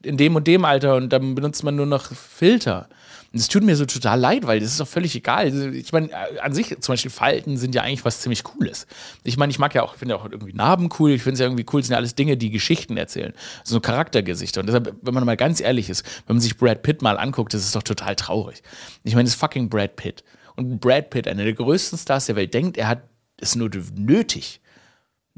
in 0.02 0.16
dem 0.16 0.36
und 0.36 0.46
dem 0.46 0.64
Alter 0.64 0.96
und 0.96 1.12
dann 1.12 1.34
benutzt 1.34 1.64
man 1.64 1.76
nur 1.76 1.86
noch 1.86 2.12
Filter. 2.12 2.88
Es 3.36 3.48
tut 3.48 3.62
mir 3.62 3.76
so 3.76 3.86
total 3.86 4.18
leid, 4.18 4.46
weil 4.46 4.60
das 4.60 4.70
ist 4.70 4.80
doch 4.80 4.88
völlig 4.88 5.14
egal. 5.14 5.74
Ich 5.74 5.92
meine, 5.92 6.10
an 6.42 6.52
sich, 6.52 6.68
zum 6.80 6.92
Beispiel 6.92 7.10
Falten 7.10 7.56
sind 7.56 7.74
ja 7.74 7.82
eigentlich 7.82 8.04
was 8.04 8.20
ziemlich 8.20 8.42
Cooles. 8.42 8.86
Ich 9.24 9.36
meine, 9.36 9.50
ich 9.50 9.58
mag 9.58 9.74
ja 9.74 9.82
auch, 9.82 9.92
ich 9.92 9.98
finde 9.98 10.14
ja 10.14 10.20
auch 10.20 10.24
irgendwie 10.30 10.52
Narben 10.52 10.88
cool. 10.98 11.10
Ich 11.12 11.22
finde 11.22 11.34
es 11.34 11.40
ja 11.40 11.46
irgendwie 11.46 11.66
cool, 11.72 11.80
das 11.80 11.88
sind 11.88 11.92
ja 11.92 11.98
alles 11.98 12.14
Dinge, 12.14 12.36
die 12.36 12.50
Geschichten 12.50 12.96
erzählen. 12.96 13.32
So 13.64 13.80
Charaktergesichter. 13.80 14.60
Und 14.60 14.66
deshalb, 14.66 14.96
wenn 15.02 15.14
man 15.14 15.24
mal 15.24 15.36
ganz 15.36 15.60
ehrlich 15.60 15.90
ist, 15.90 16.04
wenn 16.26 16.36
man 16.36 16.40
sich 16.40 16.56
Brad 16.56 16.82
Pitt 16.82 17.02
mal 17.02 17.18
anguckt, 17.18 17.54
das 17.54 17.62
ist 17.62 17.76
doch 17.76 17.82
total 17.82 18.16
traurig. 18.16 18.62
Ich 19.04 19.14
meine, 19.14 19.24
das 19.24 19.34
ist 19.34 19.40
fucking 19.40 19.68
Brad 19.68 19.96
Pitt. 19.96 20.24
Und 20.56 20.80
Brad 20.80 21.10
Pitt, 21.10 21.28
einer 21.28 21.44
der 21.44 21.52
größten 21.52 21.98
Stars 21.98 22.26
der 22.26 22.36
Welt, 22.36 22.54
denkt, 22.54 22.76
er 22.78 22.88
hat 22.88 23.02
es 23.38 23.54
nur 23.54 23.70
nötig, 23.94 24.60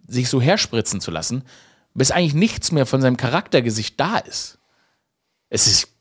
sich 0.06 0.28
so 0.28 0.40
herspritzen 0.40 1.00
zu 1.00 1.10
lassen, 1.10 1.42
bis 1.94 2.10
eigentlich 2.10 2.34
nichts 2.34 2.70
mehr 2.70 2.86
von 2.86 3.00
seinem 3.00 3.16
Charaktergesicht 3.16 3.98
da 3.98 4.18
ist. 4.18 4.58
Es 5.50 5.66
ist 5.66 5.97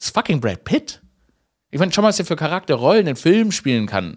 das 0.00 0.08
ist 0.08 0.14
fucking 0.14 0.40
Brad 0.40 0.64
Pitt. 0.64 1.02
Ich 1.70 1.78
meine, 1.78 1.92
schau 1.92 2.00
mal, 2.00 2.08
was 2.08 2.18
er 2.18 2.24
für 2.24 2.34
Charakterrollen 2.34 3.06
in 3.06 3.16
Filmen 3.16 3.52
spielen 3.52 3.86
kann. 3.86 4.16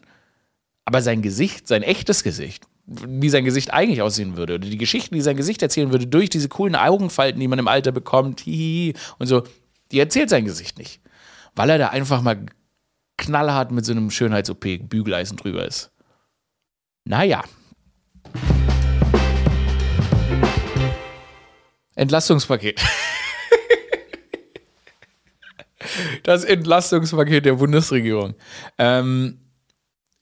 Aber 0.86 1.02
sein 1.02 1.22
Gesicht, 1.22 1.67
sein 1.67 1.84
echtes 1.84 2.24
Gesicht, 2.24 2.65
wie 2.86 3.30
sein 3.30 3.43
Gesicht 3.43 3.74
eigentlich 3.74 4.02
aussehen 4.02 4.38
würde, 4.38 4.56
oder 4.56 4.67
die 4.67 4.78
Geschichten, 4.78 5.13
die 5.13 5.22
sein 5.22 5.36
Gesicht 5.36 5.62
erzählen 5.62 5.91
würde, 5.91 6.08
durch 6.08 6.30
diese 6.30 6.48
coolen 6.48 6.76
Augenfalten, 6.76 7.39
die 7.39 7.50
man 7.50 7.60
im 7.60 7.67
Alter 7.67 7.91
bekommt, 7.91 8.39
hihi, 8.39 8.93
und 9.19 9.28
so, 9.28 9.43
die 9.91 10.00
erzählt 10.00 10.30
sein 10.30 10.46
Gesicht 10.46 10.80
nicht. 10.80 11.02
Weil 11.54 11.69
er 11.69 11.78
da 11.78 11.88
einfach 11.89 12.22
mal 12.22 12.46
knallhart 13.17 13.72
mit 13.72 13.86
so 13.86 13.91
einem 13.91 14.10
Schönheits-OP 14.10 14.89
Bügeleisen 14.89 15.36
drüber 15.36 15.67
ist. 15.67 15.91
Naja. 17.04 17.43
Entlastungspaket. 21.96 22.82
das 26.24 26.43
Entlastungspaket 26.43 27.46
der 27.46 27.54
Bundesregierung. 27.54 28.36
Ähm, 28.78 29.39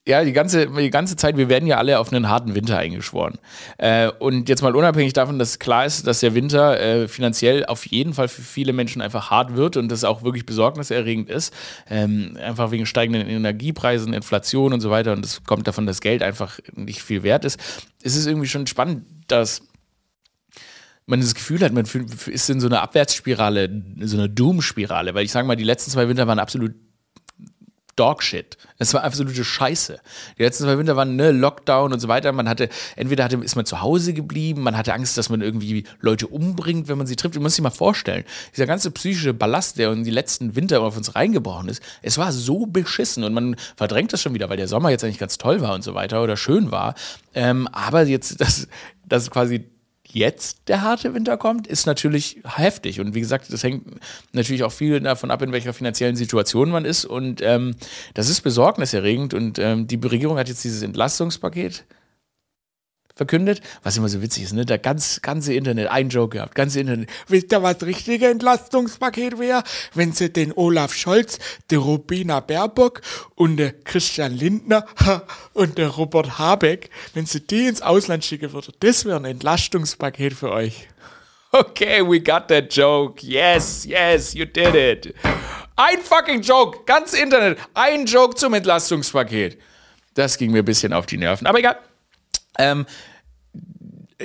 ja, 0.04 0.24
die 0.24 0.32
ganze, 0.32 0.66
die 0.66 0.90
ganze 0.90 1.14
Zeit, 1.14 1.36
wir 1.36 1.48
werden 1.48 1.68
ja 1.68 1.78
alle 1.78 2.00
auf 2.00 2.12
einen 2.12 2.28
harten 2.28 2.56
Winter 2.56 2.76
eingeschworen. 2.76 3.38
Äh, 3.78 4.08
und 4.08 4.48
jetzt 4.48 4.60
mal 4.60 4.74
unabhängig 4.74 5.12
davon, 5.12 5.38
dass 5.38 5.60
klar 5.60 5.86
ist, 5.86 6.08
dass 6.08 6.18
der 6.18 6.34
Winter 6.34 6.80
äh, 6.80 7.06
finanziell 7.06 7.64
auf 7.66 7.86
jeden 7.86 8.12
Fall 8.12 8.26
für 8.26 8.42
viele 8.42 8.72
Menschen 8.72 9.00
einfach 9.00 9.30
hart 9.30 9.54
wird 9.54 9.76
und 9.76 9.90
das 9.92 10.02
auch 10.02 10.24
wirklich 10.24 10.44
besorgniserregend 10.44 11.30
ist. 11.30 11.54
Ähm, 11.88 12.36
einfach 12.42 12.72
wegen 12.72 12.84
steigenden 12.84 13.28
Energiepreisen, 13.28 14.12
Inflation 14.12 14.72
und 14.72 14.80
so 14.80 14.90
weiter. 14.90 15.12
Und 15.12 15.24
es 15.24 15.44
kommt 15.44 15.68
davon, 15.68 15.86
dass 15.86 16.00
Geld 16.00 16.24
einfach 16.24 16.58
nicht 16.74 17.00
viel 17.00 17.22
wert 17.22 17.44
ist. 17.44 17.60
Es 18.02 18.16
ist 18.16 18.26
irgendwie 18.26 18.48
schon 18.48 18.66
spannend, 18.66 19.04
dass 19.28 19.62
man 21.06 21.20
das 21.20 21.34
Gefühl 21.34 21.60
hat, 21.60 21.72
man 21.72 21.84
ist 21.84 22.50
in 22.50 22.60
so 22.60 22.66
einer 22.66 22.82
Abwärtsspirale, 22.82 23.82
so 24.00 24.16
einer 24.16 24.28
Doom-Spirale, 24.28 25.14
weil 25.14 25.24
ich 25.24 25.32
sage 25.32 25.46
mal, 25.46 25.56
die 25.56 25.64
letzten 25.64 25.90
zwei 25.90 26.08
Winter 26.08 26.26
waren 26.26 26.38
absolut 26.38 26.74
Dogshit. 27.96 28.56
Es 28.78 28.94
war 28.94 29.04
absolute 29.04 29.44
Scheiße. 29.44 30.00
Die 30.38 30.42
letzten 30.42 30.64
zwei 30.64 30.78
Winter 30.78 30.96
waren 30.96 31.14
ne, 31.16 31.30
Lockdown 31.30 31.92
und 31.92 32.00
so 32.00 32.08
weiter. 32.08 32.32
Man 32.32 32.48
hatte, 32.48 32.70
entweder 32.96 33.24
hatte, 33.24 33.36
ist 33.36 33.54
man 33.54 33.66
zu 33.66 33.82
Hause 33.82 34.14
geblieben, 34.14 34.62
man 34.62 34.76
hatte 34.76 34.94
Angst, 34.94 35.18
dass 35.18 35.28
man 35.28 35.42
irgendwie 35.42 35.84
Leute 36.00 36.26
umbringt, 36.26 36.88
wenn 36.88 36.96
man 36.96 37.06
sie 37.06 37.16
trifft. 37.16 37.36
Du 37.36 37.40
musst 37.40 37.58
dir 37.58 37.62
mal 37.62 37.70
vorstellen, 37.70 38.24
dieser 38.52 38.66
ganze 38.66 38.90
psychische 38.92 39.34
Ballast, 39.34 39.78
der 39.78 39.92
in 39.92 40.04
die 40.04 40.10
letzten 40.10 40.56
Winter 40.56 40.80
auf 40.80 40.96
uns 40.96 41.14
reingebrochen 41.14 41.68
ist, 41.68 41.82
es 42.00 42.16
war 42.16 42.32
so 42.32 42.64
beschissen 42.64 43.24
und 43.24 43.34
man 43.34 43.56
verdrängt 43.76 44.12
das 44.14 44.22
schon 44.22 44.32
wieder, 44.32 44.48
weil 44.48 44.56
der 44.56 44.68
Sommer 44.68 44.88
jetzt 44.88 45.04
eigentlich 45.04 45.18
ganz 45.18 45.36
toll 45.36 45.60
war 45.60 45.74
und 45.74 45.84
so 45.84 45.94
weiter 45.94 46.22
oder 46.22 46.38
schön 46.38 46.70
war. 46.70 46.94
Ähm, 47.34 47.68
aber 47.68 48.04
jetzt, 48.04 48.40
das, 48.40 48.68
das 49.06 49.30
quasi 49.30 49.66
jetzt 50.14 50.68
der 50.68 50.82
harte 50.82 51.14
Winter 51.14 51.36
kommt, 51.36 51.66
ist 51.66 51.86
natürlich 51.86 52.40
heftig. 52.44 53.00
Und 53.00 53.14
wie 53.14 53.20
gesagt, 53.20 53.52
das 53.52 53.62
hängt 53.62 53.84
natürlich 54.32 54.62
auch 54.64 54.72
viel 54.72 55.00
davon 55.00 55.30
ab, 55.30 55.42
in 55.42 55.52
welcher 55.52 55.72
finanziellen 55.72 56.16
Situation 56.16 56.70
man 56.70 56.84
ist. 56.84 57.04
Und 57.04 57.40
ähm, 57.42 57.74
das 58.14 58.28
ist 58.28 58.42
besorgniserregend. 58.42 59.34
Und 59.34 59.58
ähm, 59.58 59.86
die 59.86 59.96
Regierung 59.96 60.38
hat 60.38 60.48
jetzt 60.48 60.64
dieses 60.64 60.82
Entlastungspaket 60.82 61.84
verkündet, 63.22 63.60
was 63.82 63.96
immer 63.96 64.08
so 64.08 64.20
witzig 64.20 64.44
ist, 64.44 64.52
ne? 64.52 64.66
Der 64.66 64.78
ganz, 64.78 65.22
ganze 65.22 65.54
Internet, 65.54 65.88
ein 65.88 66.08
Joke 66.08 66.36
gehabt, 66.36 66.54
ganze 66.54 66.80
Internet. 66.80 67.08
Wisst 67.28 67.52
ihr, 67.52 67.62
was 67.62 67.82
richtige 67.82 68.28
Entlastungspaket 68.28 69.38
wäre? 69.38 69.62
Wenn 69.94 70.12
sie 70.12 70.32
den 70.32 70.52
Olaf 70.52 70.92
Scholz, 70.94 71.38
der 71.70 71.78
Rubina 71.78 72.40
Baerbock 72.40 73.00
und 73.36 73.56
der 73.58 73.72
Christian 73.72 74.32
Lindner 74.32 74.86
und 75.52 75.78
der 75.78 75.88
Robert 75.88 76.38
Habeck, 76.38 76.90
wenn 77.14 77.26
sie 77.26 77.40
die 77.40 77.68
ins 77.68 77.80
Ausland 77.80 78.24
schicken 78.24 78.52
würden, 78.52 78.74
das 78.80 79.04
wäre 79.04 79.16
ein 79.16 79.24
Entlastungspaket 79.24 80.34
für 80.34 80.50
euch. 80.50 80.88
Okay, 81.54 82.00
we 82.00 82.18
got 82.18 82.48
that 82.48 82.74
joke. 82.74 83.22
Yes, 83.22 83.84
yes, 83.84 84.32
you 84.32 84.46
did 84.46 84.74
it. 84.74 85.14
Ein 85.76 85.98
fucking 86.00 86.40
Joke, 86.40 86.78
ganz 86.86 87.12
Internet, 87.12 87.58
ein 87.74 88.06
Joke 88.06 88.36
zum 88.36 88.54
Entlastungspaket. 88.54 89.58
Das 90.14 90.38
ging 90.38 90.50
mir 90.50 90.60
ein 90.60 90.64
bisschen 90.64 90.94
auf 90.94 91.04
die 91.04 91.18
Nerven, 91.18 91.46
aber 91.46 91.58
egal. 91.58 91.76
Ähm, 92.58 92.86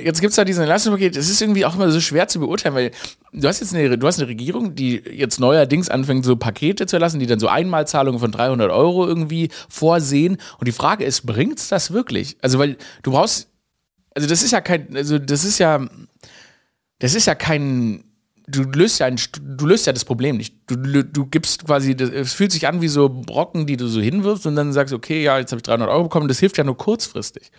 jetzt 0.02 0.20
gibt 0.20 0.30
es 0.30 0.36
da 0.36 0.44
diesen 0.44 0.62
Entlastungspaket, 0.62 1.16
das 1.16 1.28
ist 1.28 1.40
irgendwie 1.40 1.64
auch 1.64 1.74
immer 1.74 1.90
so 1.90 2.00
schwer 2.00 2.28
zu 2.28 2.40
beurteilen, 2.40 2.74
weil 2.74 2.90
du 3.32 3.48
hast 3.48 3.60
jetzt 3.60 3.74
eine, 3.74 3.98
du 3.98 4.06
hast 4.06 4.18
eine 4.18 4.28
Regierung, 4.28 4.74
die 4.74 4.96
jetzt 4.96 5.40
neuerdings 5.40 5.88
anfängt, 5.88 6.24
so 6.24 6.36
Pakete 6.36 6.86
zu 6.86 6.96
erlassen, 6.96 7.20
die 7.20 7.26
dann 7.26 7.40
so 7.40 7.48
Einmalzahlungen 7.48 8.20
von 8.20 8.32
300 8.32 8.70
Euro 8.70 9.06
irgendwie 9.06 9.50
vorsehen. 9.68 10.38
Und 10.58 10.68
die 10.68 10.72
Frage 10.72 11.04
ist, 11.04 11.26
bringt 11.26 11.58
es 11.58 11.68
das 11.68 11.92
wirklich? 11.92 12.36
Also, 12.42 12.58
weil 12.58 12.76
du 13.02 13.12
brauchst, 13.12 13.48
also 14.14 14.28
das 14.28 14.42
ist 14.42 14.50
ja 14.50 14.60
kein, 14.60 14.96
also 14.96 15.18
das 15.18 15.44
ist 15.44 15.58
ja, 15.58 15.86
das 16.98 17.14
ist 17.14 17.26
ja 17.26 17.34
kein 17.34 18.04
du 18.48 18.62
löst 18.62 18.98
ja 19.00 19.06
ein, 19.06 19.16
du 19.40 19.66
löst 19.66 19.86
ja 19.86 19.92
das 19.92 20.04
Problem 20.04 20.36
nicht. 20.36 20.54
Du, 20.68 21.02
du 21.02 21.26
gibst 21.26 21.66
quasi, 21.66 21.92
es 21.92 22.34
fühlt 22.34 22.52
sich 22.52 22.66
an 22.68 22.82
wie 22.82 22.88
so 22.88 23.08
Brocken, 23.08 23.66
die 23.66 23.76
du 23.76 23.88
so 23.88 24.00
hinwirfst 24.00 24.46
und 24.46 24.54
dann 24.54 24.72
sagst, 24.72 24.92
okay, 24.92 25.22
ja, 25.22 25.38
jetzt 25.38 25.50
habe 25.50 25.58
ich 25.58 25.62
300 25.62 25.88
Euro 25.88 26.04
bekommen. 26.04 26.28
Das 26.28 26.38
hilft 26.38 26.58
ja 26.58 26.64
nur 26.64 26.76
kurzfristig. 26.76 27.50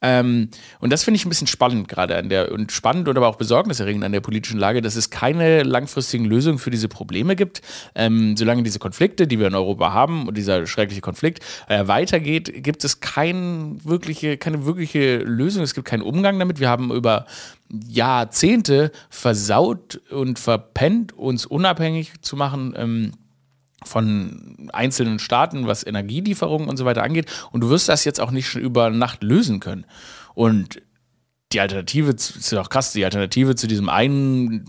Ähm, 0.00 0.48
und 0.80 0.92
das 0.92 1.02
finde 1.04 1.16
ich 1.16 1.24
ein 1.26 1.28
bisschen 1.28 1.46
spannend 1.46 1.88
gerade 1.88 2.16
an 2.16 2.28
der, 2.28 2.52
und 2.52 2.72
spannend 2.72 3.08
und 3.08 3.16
aber 3.16 3.28
auch 3.28 3.36
besorgniserregend 3.36 4.04
an 4.04 4.12
der 4.12 4.20
politischen 4.20 4.58
Lage, 4.58 4.80
dass 4.80 4.96
es 4.96 5.10
keine 5.10 5.62
langfristigen 5.62 6.24
Lösungen 6.24 6.58
für 6.58 6.70
diese 6.70 6.88
Probleme 6.88 7.36
gibt. 7.36 7.62
Ähm, 7.94 8.36
solange 8.36 8.62
diese 8.62 8.78
Konflikte, 8.78 9.26
die 9.26 9.38
wir 9.38 9.48
in 9.48 9.54
Europa 9.54 9.92
haben 9.92 10.28
und 10.28 10.36
dieser 10.36 10.66
schreckliche 10.66 11.00
Konflikt 11.00 11.42
äh, 11.68 11.86
weitergeht, 11.88 12.62
gibt 12.62 12.84
es 12.84 13.00
kein 13.00 13.84
wirkliche, 13.84 14.36
keine 14.36 14.66
wirkliche 14.66 15.18
Lösung. 15.18 15.62
Es 15.62 15.74
gibt 15.74 15.88
keinen 15.88 16.02
Umgang 16.02 16.38
damit. 16.38 16.60
Wir 16.60 16.68
haben 16.68 16.92
über 16.92 17.26
Jahrzehnte 17.88 18.92
versaut 19.08 20.00
und 20.10 20.38
verpennt, 20.38 21.16
uns 21.16 21.46
unabhängig 21.46 22.12
zu 22.20 22.36
machen. 22.36 22.51
Ähm, 22.54 23.12
von 23.84 24.70
einzelnen 24.72 25.18
Staaten, 25.18 25.66
was 25.66 25.84
Energielieferungen 25.84 26.68
und 26.68 26.76
so 26.76 26.84
weiter 26.84 27.02
angeht. 27.02 27.26
Und 27.50 27.62
du 27.62 27.70
wirst 27.70 27.88
das 27.88 28.04
jetzt 28.04 28.20
auch 28.20 28.30
nicht 28.30 28.54
über 28.54 28.90
Nacht 28.90 29.22
lösen 29.22 29.60
können. 29.60 29.86
Und 30.34 30.80
die 31.52 31.60
Alternative, 31.60 32.10
ist 32.10 32.50
ja 32.52 32.60
auch 32.60 32.68
krass, 32.68 32.92
die 32.92 33.04
Alternative 33.04 33.54
zu 33.54 33.66
diesem 33.66 33.88
einen, 33.88 34.64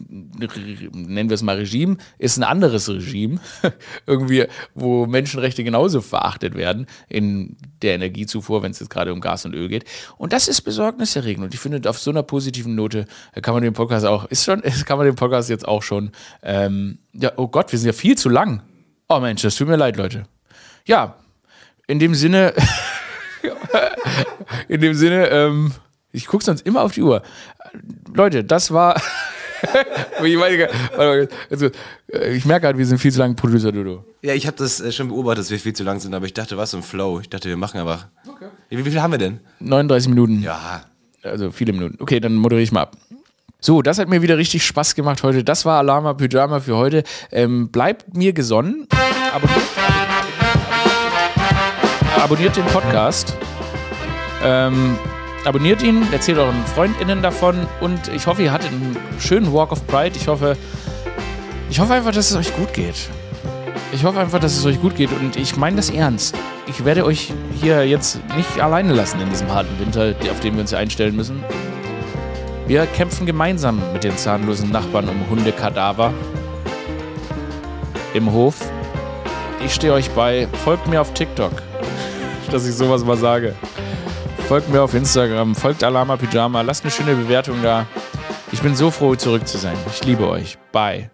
nennen 0.94 1.30
wir 1.30 1.36
es 1.36 1.42
mal 1.42 1.56
Regime, 1.56 1.98
ist 2.18 2.38
ein 2.38 2.44
anderes 2.44 2.90
Regime. 2.90 3.40
Irgendwie, 4.06 4.46
wo 4.74 5.06
Menschenrechte 5.06 5.64
genauso 5.64 6.02
verachtet 6.02 6.56
werden 6.56 6.88
in 7.08 7.58
der 7.82 7.96
Energiezufuhr, 7.96 8.64
wenn 8.64 8.72
es 8.72 8.80
jetzt 8.80 8.90
gerade 8.90 9.14
um 9.14 9.22
Gas 9.22 9.46
und 9.46 9.54
Öl 9.54 9.70
geht. 9.70 9.86
Und 10.18 10.34
das 10.34 10.48
ist 10.48 10.62
besorgniserregend. 10.62 11.46
Und 11.46 11.54
ich 11.54 11.60
finde, 11.60 11.90
auf 11.90 12.00
so 12.00 12.12
einer 12.12 12.24
positiven 12.24 12.76
Note 12.76 13.06
kann 13.42 13.54
man 13.54 13.64
den 13.64 13.74
Podcast 13.74 14.06
auch, 14.06 14.26
ist 14.26 14.46
schon, 14.46 14.62
kann 14.86 14.98
man 14.98 15.06
den 15.06 15.16
Podcast 15.16 15.50
jetzt 15.50 15.68
auch 15.68 15.84
schon, 15.84 16.12
ähm, 16.42 17.00
ja, 17.14 17.32
oh 17.38 17.48
Gott, 17.48 17.72
wir 17.72 17.80
sind 17.80 17.88
ja 17.88 17.94
viel 17.94 18.18
zu 18.18 18.30
lang. 18.30 18.62
Oh 19.10 19.20
Mensch, 19.20 19.42
das 19.42 19.56
tut 19.56 19.68
mir 19.68 19.76
leid, 19.76 19.98
Leute. 19.98 20.26
Ja, 20.86 21.16
in 21.88 22.00
dem 22.00 22.16
Sinne, 22.16 22.54
in 24.68 24.82
dem 24.82 24.94
Sinne, 24.94 25.28
ähm, 25.28 25.72
ich 26.14 26.28
gucke 26.28 26.44
sonst 26.44 26.66
immer 26.66 26.82
auf 26.84 26.94
die 26.94 27.02
Uhr. 27.02 27.24
Leute, 28.14 28.44
das 28.44 28.72
war. 28.72 29.02
ich, 30.24 30.38
meine, 30.38 30.70
also, 30.98 31.70
äh, 32.12 32.36
ich 32.36 32.46
merke 32.46 32.68
halt, 32.68 32.78
wir 32.78 32.86
sind 32.86 33.00
viel 33.00 33.12
zu 33.12 33.20
lang 33.20 33.36
Producer, 33.36 33.72
Dodo. 33.72 34.06
Ja, 34.22 34.34
ich 34.34 34.46
habe 34.46 34.56
das 34.58 34.80
äh, 34.80 34.92
schon 34.92 35.08
beobachtet, 35.08 35.46
dass 35.46 35.52
wir 35.52 35.60
viel 35.60 35.74
zu 35.74 35.84
lang 35.84 36.00
sind, 36.00 36.14
aber 36.14 36.26
ich 36.26 36.34
dachte, 36.34 36.56
was 36.58 36.74
im 36.74 36.84
Flow. 36.84 37.20
Ich 37.20 37.30
dachte, 37.30 37.50
wir 37.50 37.58
machen 37.58 37.80
einfach. 37.80 38.08
Okay. 38.28 38.46
Wie, 38.70 38.86
wie 38.86 38.92
viel 38.92 39.02
haben 39.02 39.12
wir 39.12 39.18
denn? 39.18 39.40
39 39.60 40.10
Minuten. 40.10 40.42
Ja. 40.42 40.86
Also 41.24 41.52
viele 41.52 41.74
Minuten. 41.74 41.98
Okay, 42.00 42.20
dann 42.20 42.36
moderiere 42.36 42.64
ich 42.64 42.72
mal 42.72 42.82
ab. 42.82 42.98
So, 43.60 43.82
das 43.82 43.98
hat 43.98 44.10
mir 44.10 44.22
wieder 44.22 44.38
richtig 44.38 44.66
Spaß 44.66 44.94
gemacht 44.94 45.24
heute. 45.24 45.44
Das 45.44 45.66
war 45.66 45.80
Alarma 45.80 46.14
Pyjama 46.14 46.60
für 46.60 46.76
heute. 46.76 47.04
Ähm, 47.32 47.70
bleibt 47.70 48.16
mir 48.16 48.34
gesonnen. 48.34 48.88
Abonniert, 49.34 49.62
abonniert 52.18 52.58
den 52.58 52.66
Podcast. 52.66 53.34
Ähm, 54.44 54.98
abonniert 55.46 55.82
ihn, 55.84 56.06
erzählt 56.12 56.38
euren 56.38 56.66
FreundInnen 56.74 57.22
davon 57.22 57.68
und 57.82 58.08
ich 58.14 58.28
hoffe, 58.28 58.44
ihr 58.44 58.52
hattet 58.52 58.72
einen 58.72 58.98
schönen 59.20 59.54
Walk 59.54 59.72
of 59.72 59.86
Pride. 59.88 60.16
Ich 60.16 60.28
hoffe, 60.28 60.58
ich 61.70 61.80
hoffe 61.80 61.94
einfach, 61.94 62.12
dass 62.12 62.32
es 62.32 62.36
euch 62.36 62.56
gut 62.56 62.74
geht. 62.74 63.10
Ich 63.92 64.04
hoffe 64.04 64.20
einfach, 64.20 64.40
dass 64.40 64.58
es 64.58 64.66
euch 64.66 64.82
gut 64.82 64.96
geht 64.96 65.12
und 65.12 65.36
ich 65.36 65.56
meine 65.56 65.76
das 65.76 65.90
ernst. 65.90 66.36
Ich 66.68 66.86
werde 66.86 67.06
euch 67.06 67.34
hier 67.62 67.86
jetzt 67.86 68.20
nicht 68.36 68.60
alleine 68.60 68.94
lassen 68.94 69.20
in 69.20 69.30
diesem 69.30 69.52
harten 69.54 69.78
Winter, 69.80 70.16
auf 70.32 70.40
den 70.40 70.56
wir 70.56 70.62
uns 70.62 70.74
einstellen 70.74 71.16
müssen. 71.16 71.44
Wir 72.66 72.86
kämpfen 72.86 73.26
gemeinsam 73.26 73.82
mit 73.92 74.04
den 74.04 74.18
zahnlosen 74.18 74.72
Nachbarn 74.72 75.10
um 75.10 75.30
Hundekadaver 75.30 76.14
im 78.14 78.32
Hof. 78.32 78.56
Ich 79.64 79.74
stehe 79.74 79.94
euch 79.94 80.10
bei. 80.12 80.48
Folgt 80.64 80.88
mir 80.88 81.02
auf 81.02 81.14
TikTok, 81.14 81.52
dass 82.52 82.66
ich 82.66 82.74
sowas 82.74 83.04
mal 83.04 83.18
sage. 83.18 83.54
Folgt 84.48 84.70
mir 84.70 84.82
auf 84.82 84.94
Instagram, 84.94 85.56
folgt 85.56 85.84
Alama 85.84 86.16
Pyjama, 86.18 86.62
lasst 86.62 86.84
eine 86.84 86.92
schöne 86.92 87.16
Bewertung 87.16 87.62
da. 87.64 87.88
Ich 88.52 88.62
bin 88.62 88.76
so 88.76 88.92
froh, 88.92 89.16
zurück 89.16 89.48
zu 89.48 89.58
sein. 89.58 89.76
Ich 89.88 90.04
liebe 90.04 90.28
euch. 90.28 90.58
Bye. 90.72 91.10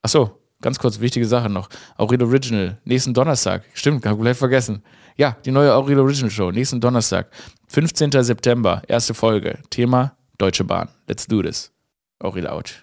Achso, 0.00 0.38
ganz 0.60 0.78
kurz, 0.78 0.98
wichtige 1.00 1.26
Sache 1.26 1.50
noch. 1.50 1.68
Aurel 1.98 2.22
Original, 2.22 2.78
nächsten 2.84 3.12
Donnerstag. 3.12 3.64
Stimmt, 3.74 4.06
hab 4.06 4.18
gleich 4.18 4.38
vergessen. 4.38 4.82
Ja, 5.16 5.36
die 5.44 5.50
neue 5.50 5.74
Aurel 5.74 5.98
Original 5.98 6.30
Show, 6.30 6.50
nächsten 6.50 6.80
Donnerstag. 6.80 7.28
15. 7.68 8.10
September, 8.22 8.82
erste 8.88 9.12
Folge. 9.12 9.58
Thema 9.68 10.16
Deutsche 10.38 10.64
Bahn. 10.64 10.88
Let's 11.06 11.26
do 11.26 11.42
this. 11.42 11.70
Aurel 12.20 12.46
out. 12.46 12.81